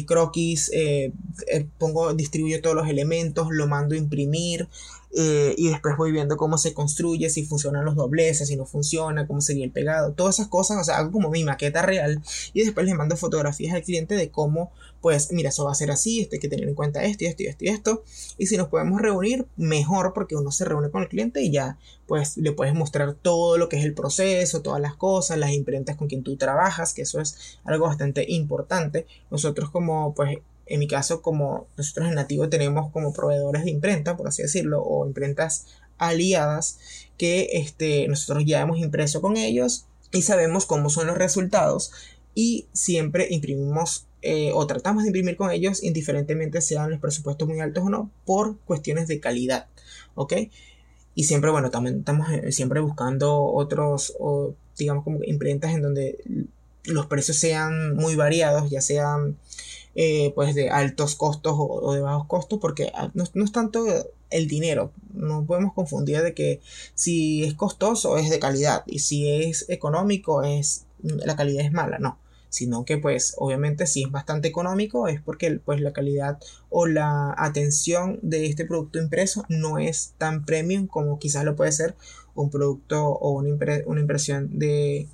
croquis, 0.05 0.69
eh, 0.73 1.11
eh, 1.47 1.65
pongo, 1.77 2.13
distribuyo 2.13 2.61
todos 2.61 2.75
los 2.75 2.88
elementos, 2.88 3.47
lo 3.51 3.67
mando 3.67 3.95
a 3.95 3.97
imprimir, 3.97 4.67
eh, 5.14 5.55
y 5.57 5.70
después 5.70 5.97
voy 5.97 6.12
viendo 6.12 6.38
cómo 6.38 6.57
se 6.57 6.74
construye, 6.74 7.30
si 7.30 7.45
funcionan 7.45 7.86
los 7.86 7.95
dobleces, 7.95 8.47
si 8.47 8.55
no 8.55 8.66
funciona, 8.66 9.28
cómo 9.28 9.41
sería 9.41 9.66
el 9.66 9.72
pegado, 9.72 10.14
todas 10.14 10.36
esas 10.36 10.47
cosas, 10.47 10.78
o 10.80 10.84
sea, 10.84 10.97
hago 10.97 11.12
como 11.12 11.30
mi 11.30 11.43
maqueta 11.43 11.82
real 11.82 12.22
y 12.53 12.64
después 12.64 12.86
le 12.86 12.93
mando 12.93 13.18
fotografías 13.18 13.74
al 13.74 13.84
cliente 13.84 14.16
de 14.16 14.30
cómo, 14.32 14.72
pues, 15.01 15.32
mira, 15.32 15.49
eso 15.49 15.66
va 15.66 15.72
a 15.72 15.76
ser 15.76 15.91
así, 15.91 16.22
esto 16.22 16.36
hay 16.36 16.39
que 16.39 16.47
tener 16.47 16.68
en 16.68 16.76
cuenta 16.76 17.03
esto 17.03 17.26
esto 17.26 17.43
y 17.43 17.47
esto 17.47 17.66
y 17.66 17.68
esto, 17.68 18.03
y 18.38 18.47
si 18.47 18.57
nos 18.57 18.70
podemos 18.70 19.01
reunir, 19.01 19.47
mejor 19.57 20.14
porque 20.14 20.36
uno 20.36 20.51
se 20.51 20.66
reúne 20.66 20.89
con 20.89 21.03
el 21.03 21.09
cliente 21.09 21.41
y 21.41 21.51
ya, 21.51 21.78
pues, 22.07 22.38
le 22.38 22.51
puedes 22.51 22.74
mostrar 22.74 23.14
todo 23.14 23.57
lo 23.57 23.70
que 23.70 23.78
es 23.78 23.86
el 23.86 23.93
proceso, 23.93 24.62
todas 24.62 24.82
las 24.82 24.95
cosas, 24.95 25.38
las 25.38 25.51
imprentas 25.51 25.95
con 25.97 26.07
quien 26.07 26.24
tú 26.24 26.36
trabajas, 26.38 26.93
que 26.93 27.03
eso 27.03 27.20
es 27.20 27.59
algo 27.64 27.86
bastante 27.86 28.26
importante. 28.30 29.05
Nosotros 29.30 29.72
como, 29.72 30.14
pues, 30.14 30.39
en 30.72 30.80
mi 30.80 30.88
caso, 30.88 31.22
como 31.22 31.67
nosotros 31.78 32.07
en 32.07 32.15
Nativo 32.15 32.49
tenemos 32.49 32.91
como 32.91 33.13
proveedores 33.13 33.65
de 33.65 33.72
imprenta, 33.72 34.17
por 34.17 34.28
así 34.28 34.41
decirlo, 34.41 34.82
o 34.84 35.05
imprentas 35.05 35.67
aliadas, 35.97 36.80
que 37.17 37.49
este, 37.53 38.07
nosotros 38.07 38.43
ya 38.45 38.61
hemos 38.61 38.80
impreso 38.80 39.22
con 39.22 39.38
ellos 39.38 39.86
y 40.11 40.24
sabemos 40.24 40.65
cómo 40.65 40.89
son 40.89 41.07
los 41.07 41.17
resultados 41.17 41.91
y 42.34 42.67
siempre 42.74 43.28
imprimimos 43.30 44.07
eh, 44.22 44.51
o 44.53 44.65
tratamos 44.67 45.03
de 45.03 45.09
imprimir 45.09 45.36
con 45.36 45.51
ellos 45.51 45.84
indiferentemente 45.84 46.61
sean 46.61 46.91
los 46.91 46.99
presupuestos 46.99 47.47
muy 47.47 47.59
altos 47.59 47.84
o 47.86 47.89
no 47.89 48.11
por 48.26 48.57
cuestiones 48.59 49.07
de 49.07 49.19
calidad, 49.19 49.67
¿ok? 50.15 50.34
Y 51.15 51.26
siempre, 51.26 51.51
bueno, 51.51 51.72
también 51.72 51.99
estamos 51.99 52.30
eh, 52.32 52.51
siempre 52.51 52.80
buscando 52.80 53.43
otros, 53.43 54.15
digamos 54.78 55.03
como 55.03 55.24
imprentas 55.24 55.74
en 55.74 55.82
donde 55.82 56.17
los 56.86 57.05
precios 57.07 57.38
sean 57.38 57.95
muy 57.95 58.15
variados, 58.15 58.69
ya 58.69 58.82
sean 58.82 59.38
eh, 59.96 60.32
pues 60.36 60.56
de 60.56 60.70
altos 60.70 61.16
costos 61.16 61.54
o, 61.58 61.94
de 61.94 62.02
bajos 62.02 62.28
costos, 62.28 62.60
porque 62.60 62.92
ah, 62.96 63.12
no, 63.14 63.24
es 63.24 63.52
tanto 63.52 63.86
el 64.30 64.48
dinero, 64.48 64.92
no 65.14 65.46
podemos 65.46 65.74
confundir 65.74 66.22
de 66.22 66.34
que 66.34 66.62
si 66.96 67.44
es 67.44 67.54
costoso 67.56 68.18
es 68.18 68.30
de 68.30 68.39
calidad 68.39 68.84
y 68.88 69.00
si 69.00 69.30
es 69.30 69.70
económico 69.70 70.44
es 70.44 70.86
la 71.04 71.36
calidad 71.36 71.66
es 71.66 71.74
mala, 71.74 71.98
no, 72.00 72.20
sino 72.50 72.86
que 72.86 72.98
pues 72.98 73.36
obviamente 73.38 73.88
si 73.88 74.04
es 74.04 74.12
bastante 74.12 74.48
económico 74.48 75.08
es 75.08 75.22
porque 75.22 75.60
pues 75.64 75.82
la 75.82 75.94
calidad 75.94 76.39
o 76.70 76.86
la 76.86 77.34
atención 77.38 78.20
de 78.22 78.46
este 78.46 78.66
producto 78.66 79.00
impreso 79.00 79.46
no 79.50 79.80
es 79.80 80.14
tan 80.18 80.46
premium 80.46 80.88
como 80.88 81.20
quizás 81.20 81.44
lo 81.44 81.56
puede 81.56 81.72
ser 81.72 81.96
un 82.36 82.50
producto 82.50 83.08
o 83.08 83.32
una, 83.32 83.58
una 83.86 84.02
impresión 84.02 84.58
de, 84.58 85.08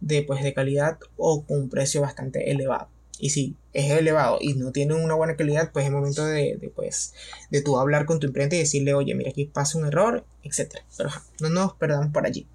de, 0.00 0.22
pues, 0.22 0.42
de 0.42 0.54
calidad 0.54 0.98
o 1.16 1.42
con 1.44 1.58
un 1.58 1.68
precio 1.68 2.00
bastante 2.00 2.50
elevado. 2.50 2.88
Y 3.20 3.30
si 3.30 3.56
es 3.72 3.90
elevado 3.90 4.38
y 4.40 4.54
no 4.54 4.72
tiene 4.72 4.94
una 4.94 5.14
buena 5.14 5.36
calidad, 5.36 5.70
pues 5.72 5.84
es 5.84 5.92
momento 5.92 6.24
de, 6.24 6.72
pues, 6.74 7.14
de 7.50 7.62
tú 7.62 7.78
hablar 7.78 8.06
con 8.06 8.18
tu 8.18 8.26
imprenta 8.26 8.56
y 8.56 8.60
decirle, 8.60 8.94
oye, 8.94 9.14
mira, 9.14 9.30
aquí 9.30 9.44
pasa 9.44 9.78
un 9.78 9.86
error, 9.86 10.24
etc. 10.42 10.76
Pero 10.96 11.10
no 11.40 11.50
nos 11.50 11.74
perdamos 11.74 12.12
por 12.12 12.26
allí. 12.26 12.46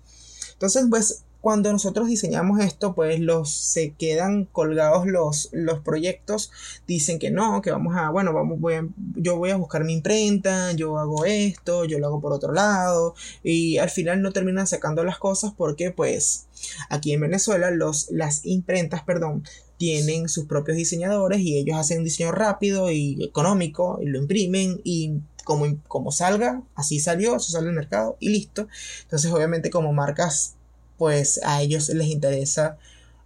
Entonces, 0.54 0.86
pues, 0.90 1.26
cuando 1.46 1.72
nosotros 1.72 2.08
diseñamos 2.08 2.60
esto, 2.60 2.96
pues 2.96 3.20
los 3.20 3.54
se 3.54 3.92
quedan 3.92 4.46
colgados 4.46 5.06
los, 5.06 5.50
los 5.52 5.80
proyectos, 5.82 6.52
dicen 6.88 7.20
que 7.20 7.30
no, 7.30 7.62
que 7.62 7.70
vamos 7.70 7.96
a, 7.96 8.10
bueno, 8.10 8.34
vamos, 8.34 8.60
voy 8.60 8.90
yo 9.14 9.38
voy 9.38 9.52
a 9.52 9.56
buscar 9.56 9.84
mi 9.84 9.94
imprenta, 9.94 10.72
yo 10.72 10.98
hago 10.98 11.24
esto, 11.26 11.86
yo 11.86 12.00
lo 12.00 12.08
hago 12.08 12.20
por 12.20 12.34
otro 12.34 12.52
lado, 12.52 13.14
y 13.44 13.78
al 13.78 13.92
final 13.92 14.24
no 14.24 14.32
terminan 14.32 14.66
sacando 14.66 15.04
las 15.04 15.20
cosas 15.20 15.54
porque 15.56 15.92
pues 15.92 16.48
aquí 16.90 17.14
en 17.14 17.22
Venezuela 17.22 17.70
los, 17.70 18.10
las 18.10 18.44
imprentas, 18.44 19.04
perdón, 19.04 19.44
tienen 19.78 20.30
sus 20.30 20.46
propios 20.46 20.78
diseñadores 20.78 21.40
y 21.40 21.58
ellos 21.58 21.78
hacen 21.78 22.00
un 22.00 22.04
diseño 22.06 22.32
rápido 22.32 22.92
y 22.92 23.24
económico 23.24 24.00
y 24.02 24.06
lo 24.06 24.20
imprimen 24.20 24.82
y 24.84 25.14
como, 25.44 25.66
como 25.88 26.12
salga, 26.12 26.64
así 26.76 27.00
salió, 27.00 27.36
eso 27.36 27.52
sale 27.52 27.70
al 27.70 27.76
mercado 27.76 28.18
y 28.20 28.30
listo. 28.30 28.68
Entonces 29.04 29.32
obviamente 29.32 29.70
como 29.70 29.94
marcas, 29.94 30.56
pues 30.98 31.40
a 31.44 31.62
ellos 31.62 31.90
les 31.90 32.08
interesa 32.08 32.78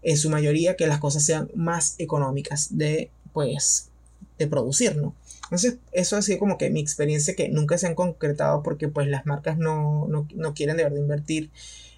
en 0.01 0.17
su 0.17 0.29
mayoría 0.29 0.75
que 0.75 0.87
las 0.87 0.99
cosas 0.99 1.23
sean 1.23 1.49
más 1.55 1.95
económicas 1.97 2.77
de, 2.77 3.11
pues, 3.33 3.89
de 4.37 4.47
producir, 4.47 4.95
¿no? 4.95 5.13
Entonces, 5.43 5.77
eso 5.91 6.15
ha 6.15 6.21
sido 6.21 6.37
como 6.37 6.57
que 6.57 6.69
mi 6.69 6.79
experiencia 6.79 7.35
que 7.35 7.49
nunca 7.49 7.77
se 7.77 7.87
han 7.87 7.95
concretado 7.95 8.61
porque 8.61 8.87
pues 8.87 9.07
las 9.07 9.25
marcas 9.25 9.57
no, 9.57 10.07
no, 10.07 10.27
no 10.35 10.53
quieren 10.53 10.77
de 10.77 10.83
verdad 10.83 10.99
invertir 10.99 11.49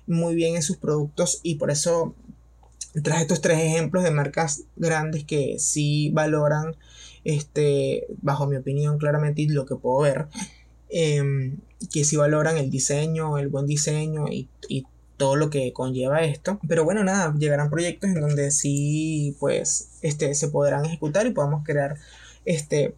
muy 0.08 0.36
bien 0.36 0.56
en 0.56 0.62
sus 0.62 0.78
productos 0.78 1.42
y 1.44 1.56
por 1.56 1.70
eso 1.70 2.16
traje 3.04 3.22
estos 3.22 3.42
tres 3.42 3.60
ejemplos 3.60 4.04
de 4.04 4.12
marcas 4.12 4.64
grandes 4.76 5.24
que 5.24 5.58
sí 5.60 6.10
valoran, 6.12 6.76
este, 7.24 8.08
bajo 8.22 8.48
mi 8.48 8.58
opinión 8.58 8.98
claramente 8.98 9.42
y 9.44 9.48
lo 9.48 9.66
que 9.66 9.76
puedo 9.76 10.00
ver, 10.02 10.28
em, 10.90 11.58
que 11.92 12.04
sí 12.04 12.18
valoran 12.18 12.58
el 12.58 12.70
diseño, 12.70 13.38
el 13.38 13.48
buen 13.48 13.66
diseño 13.66 14.28
y, 14.28 14.50
y, 14.68 14.86
todo 15.18 15.36
lo 15.36 15.52
que 15.52 15.72
conlleva 15.72 16.24
esto. 16.24 16.60
Pero 16.68 16.84
bueno, 16.84 17.04
nada, 17.04 17.32
llegarán 17.38 17.70
proyectos 17.70 18.10
en 18.10 18.22
donde 18.22 18.50
sí, 18.50 19.36
pues, 19.40 19.90
este, 20.02 20.34
se 20.34 20.48
podrán 20.48 20.84
ejecutar 20.84 21.28
y 21.28 21.32
podamos 21.32 21.64
crear, 21.64 21.98
este, 22.44 22.96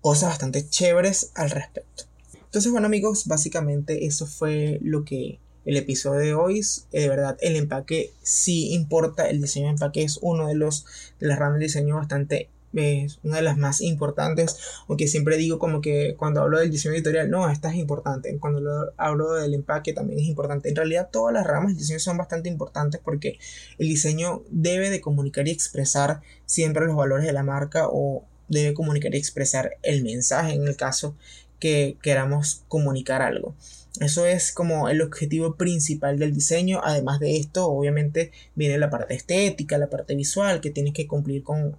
cosas 0.00 0.30
bastante 0.30 0.68
chéveres 0.68 1.32
al 1.34 1.50
respecto. 1.50 2.04
Entonces, 2.34 2.70
bueno 2.70 2.86
amigos, 2.86 3.26
básicamente 3.26 4.06
eso 4.06 4.26
fue 4.26 4.78
lo 4.80 5.04
que 5.04 5.40
el 5.64 5.76
episodio 5.76 6.20
de 6.20 6.34
hoy. 6.34 6.60
Eh, 6.92 7.00
de 7.00 7.08
verdad, 7.08 7.36
el 7.40 7.56
empaque 7.56 8.12
sí 8.22 8.72
importa. 8.72 9.28
El 9.28 9.40
diseño 9.40 9.66
de 9.66 9.72
empaque 9.72 10.02
es 10.02 10.18
uno 10.22 10.48
de 10.48 10.54
los 10.54 10.84
de 11.20 11.26
las 11.26 11.38
ramas 11.38 11.58
de 11.58 11.66
diseño 11.66 11.96
bastante 11.96 12.48
es 12.74 13.18
una 13.22 13.36
de 13.36 13.42
las 13.42 13.56
más 13.56 13.80
importantes, 13.80 14.56
aunque 14.88 15.08
siempre 15.08 15.36
digo 15.36 15.58
como 15.58 15.80
que 15.80 16.14
cuando 16.16 16.42
hablo 16.42 16.58
del 16.58 16.70
diseño 16.70 16.94
editorial, 16.94 17.30
no, 17.30 17.48
esta 17.50 17.70
es 17.70 17.76
importante, 17.76 18.36
cuando 18.38 18.92
hablo 18.96 19.34
del 19.34 19.54
empaque 19.54 19.92
también 19.92 20.20
es 20.20 20.26
importante, 20.26 20.68
en 20.68 20.76
realidad 20.76 21.08
todas 21.10 21.32
las 21.32 21.46
ramas 21.46 21.68
del 21.68 21.78
diseño 21.78 21.98
son 21.98 22.18
bastante 22.18 22.48
importantes 22.48 23.00
porque 23.02 23.38
el 23.78 23.88
diseño 23.88 24.42
debe 24.50 24.90
de 24.90 25.00
comunicar 25.00 25.48
y 25.48 25.50
expresar 25.50 26.20
siempre 26.46 26.86
los 26.86 26.96
valores 26.96 27.26
de 27.26 27.32
la 27.32 27.42
marca 27.42 27.88
o 27.90 28.24
debe 28.48 28.74
comunicar 28.74 29.14
y 29.14 29.18
expresar 29.18 29.76
el 29.82 30.02
mensaje 30.02 30.54
en 30.54 30.66
el 30.66 30.76
caso 30.76 31.14
que 31.58 31.96
queramos 32.02 32.62
comunicar 32.68 33.20
algo. 33.20 33.54
Eso 34.00 34.26
es 34.26 34.52
como 34.52 34.88
el 34.88 35.02
objetivo 35.02 35.56
principal 35.56 36.18
del 36.18 36.34
diseño. 36.34 36.80
Además 36.84 37.18
de 37.20 37.36
esto, 37.36 37.66
obviamente 37.66 38.30
viene 38.54 38.78
la 38.78 38.90
parte 38.90 39.14
estética, 39.14 39.78
la 39.78 39.90
parte 39.90 40.14
visual, 40.14 40.60
que 40.60 40.70
tienes 40.70 40.92
que 40.92 41.06
cumplir 41.06 41.42
con 41.42 41.76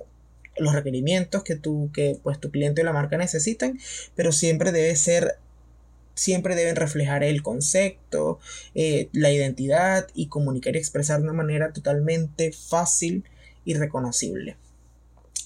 los 0.57 0.74
requerimientos 0.74 1.43
que 1.43 1.55
tú, 1.55 1.89
que 1.93 2.20
pues 2.22 2.39
tu 2.39 2.51
cliente 2.51 2.82
o 2.82 2.86
la 2.86 2.93
marca 2.93 3.17
necesitan, 3.17 3.80
pero 4.15 4.32
siempre 4.32 4.72
debe 4.72 4.95
ser 4.95 5.38
siempre 6.15 6.55
deben 6.55 6.76
reflejar 6.76 7.24
el 7.24 7.41
concepto, 7.41 8.39
eh, 8.76 9.07
la 9.13 9.32
identidad 9.32 10.07
y 10.13 10.28
comunicar 10.28 10.76
y 10.76 10.80
expresar 10.80 11.20
de 11.20 11.24
una 11.24 11.34
manera 11.34 11.72
totalmente 11.72 12.51
fácil 12.51 13.24
y 13.63 13.76
reconocible. 13.76 14.57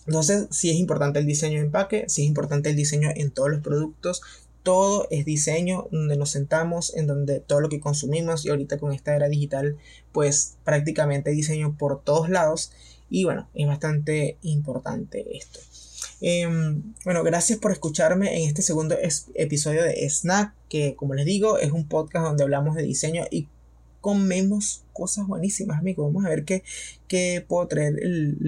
Entonces, 0.08 0.48
sí 0.50 0.70
es 0.72 0.78
importante 0.78 1.20
el 1.20 1.28
diseño 1.28 1.60
de 1.60 1.66
empaque, 1.66 2.06
sí 2.08 2.24
es 2.24 2.28
importante 2.28 2.72
el 2.72 2.76
diseño 2.76 3.10
en 3.16 3.32
todos 3.32 3.52
los 3.52 3.62
productos, 3.62 4.22
todo 4.64 5.08
es 5.12 5.26
diseño, 5.26 5.88
donde 5.92 6.16
nos 6.16 6.32
sentamos, 6.32 6.96
en 6.96 7.06
donde 7.06 7.40
todo 7.40 7.60
lo 7.60 7.70
que 7.70 7.80
consumimos 7.80 8.46
y 8.46 8.50
ahorita 8.50 8.78
con 8.80 8.94
esta 8.94 9.16
era 9.16 9.28
digital, 9.28 9.78
pues 10.12 10.58
prácticamente 10.64 11.32
diseño 11.32 11.76
por 11.78 12.02
todos 12.04 12.30
lados 12.30 12.72
y 13.10 13.26
bueno, 13.26 13.48
es 13.54 13.68
bastante 13.68 14.38
importante 14.42 15.38
esto. 15.38 15.60
Em, 16.22 16.94
bueno, 17.04 17.24
gracias 17.24 17.60
por 17.60 17.72
escucharme 17.72 18.38
en 18.38 18.48
este 18.48 18.62
segundo 18.62 18.96
episodio 19.36 19.84
de 19.84 20.10
Snack, 20.10 20.54
que 20.70 20.96
como 20.96 21.14
les 21.14 21.26
digo 21.26 21.60
es 21.60 21.72
un 21.72 21.88
podcast 21.88 22.26
donde 22.26 22.44
hablamos 22.44 22.76
de 22.76 22.84
diseño 22.84 23.26
y 23.30 23.50
comemos 24.00 24.84
cosas 24.94 25.28
buenísimas, 25.28 25.80
amigos. 25.80 26.06
Vamos 26.06 26.26
a 26.26 26.30
ver 26.30 26.44
qué, 26.46 27.46
puedo 27.48 27.68
traer 27.68 28.02
en 28.04 28.40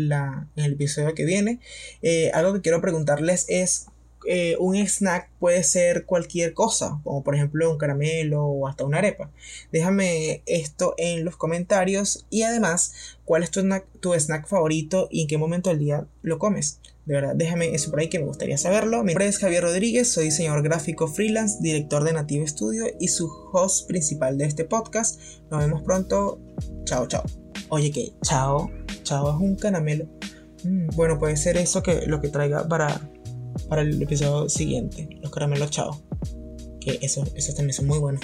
el 0.55 0.73
episodio 0.73 1.13
que 1.13 1.25
viene. 1.25 1.59
Eh, 2.01 2.31
algo 2.33 2.53
que 2.53 2.61
quiero 2.61 2.81
preguntarles 2.81 3.45
es 3.49 3.87
eh, 4.27 4.55
un 4.59 4.75
snack 4.75 5.31
puede 5.39 5.63
ser 5.63 6.05
cualquier 6.05 6.53
cosa, 6.53 6.99
como 7.03 7.23
por 7.23 7.35
ejemplo 7.35 7.71
un 7.71 7.77
caramelo 7.77 8.45
o 8.45 8.67
hasta 8.67 8.85
una 8.85 8.97
arepa. 8.97 9.31
Déjame 9.71 10.43
esto 10.45 10.95
en 10.97 11.25
los 11.25 11.37
comentarios 11.37 12.25
y 12.29 12.43
además, 12.43 12.93
¿cuál 13.25 13.43
es 13.43 13.51
tu 13.51 13.59
snack, 13.61 13.85
tu 13.99 14.13
snack 14.13 14.47
favorito 14.47 15.07
y 15.11 15.21
en 15.21 15.27
qué 15.27 15.37
momento 15.37 15.69
del 15.69 15.79
día 15.79 16.07
lo 16.21 16.39
comes? 16.39 16.79
De 17.05 17.13
verdad, 17.13 17.35
déjame 17.35 17.73
eso 17.75 17.91
por 17.91 17.99
ahí 17.99 18.09
que 18.09 18.17
me 18.17 18.25
gustaría 18.25 18.57
saberlo. 18.57 19.03
Mi 19.03 19.13
nombre 19.13 19.27
es 19.27 19.37
Javier 19.37 19.63
Rodríguez, 19.63 20.11
soy 20.11 20.25
diseñador 20.25 20.63
gráfico 20.63 21.07
freelance, 21.07 21.57
director 21.61 22.03
de 22.03 22.13
Native 22.13 22.47
Studio 22.47 22.85
y 22.99 23.09
su 23.09 23.29
host 23.53 23.87
principal 23.87 24.39
de 24.39 24.45
este 24.45 24.65
podcast. 24.65 25.21
Nos 25.51 25.59
vemos 25.61 25.83
pronto. 25.83 26.39
Chao, 26.85 27.07
chao. 27.07 27.23
Oye, 27.69 27.91
que 27.91 28.13
chao, 28.23 28.71
chao 29.03 29.29
es 29.29 29.39
un 29.39 29.55
caramelo. 29.55 30.05
Mm, 30.63 30.95
bueno, 30.95 31.19
puede 31.19 31.37
ser 31.37 31.57
eso 31.57 31.83
que 31.83 32.07
lo 32.07 32.21
que 32.21 32.29
traiga 32.29 32.67
para 32.67 32.99
para 33.69 33.81
el 33.81 34.01
episodio 34.01 34.49
siguiente, 34.49 35.07
los 35.21 35.31
caramelos 35.31 35.71
chao. 35.71 35.99
Que 36.79 36.99
eso, 37.01 37.23
esos 37.35 37.55
también 37.55 37.73
son 37.73 37.87
muy 37.87 37.99
buenos. 37.99 38.21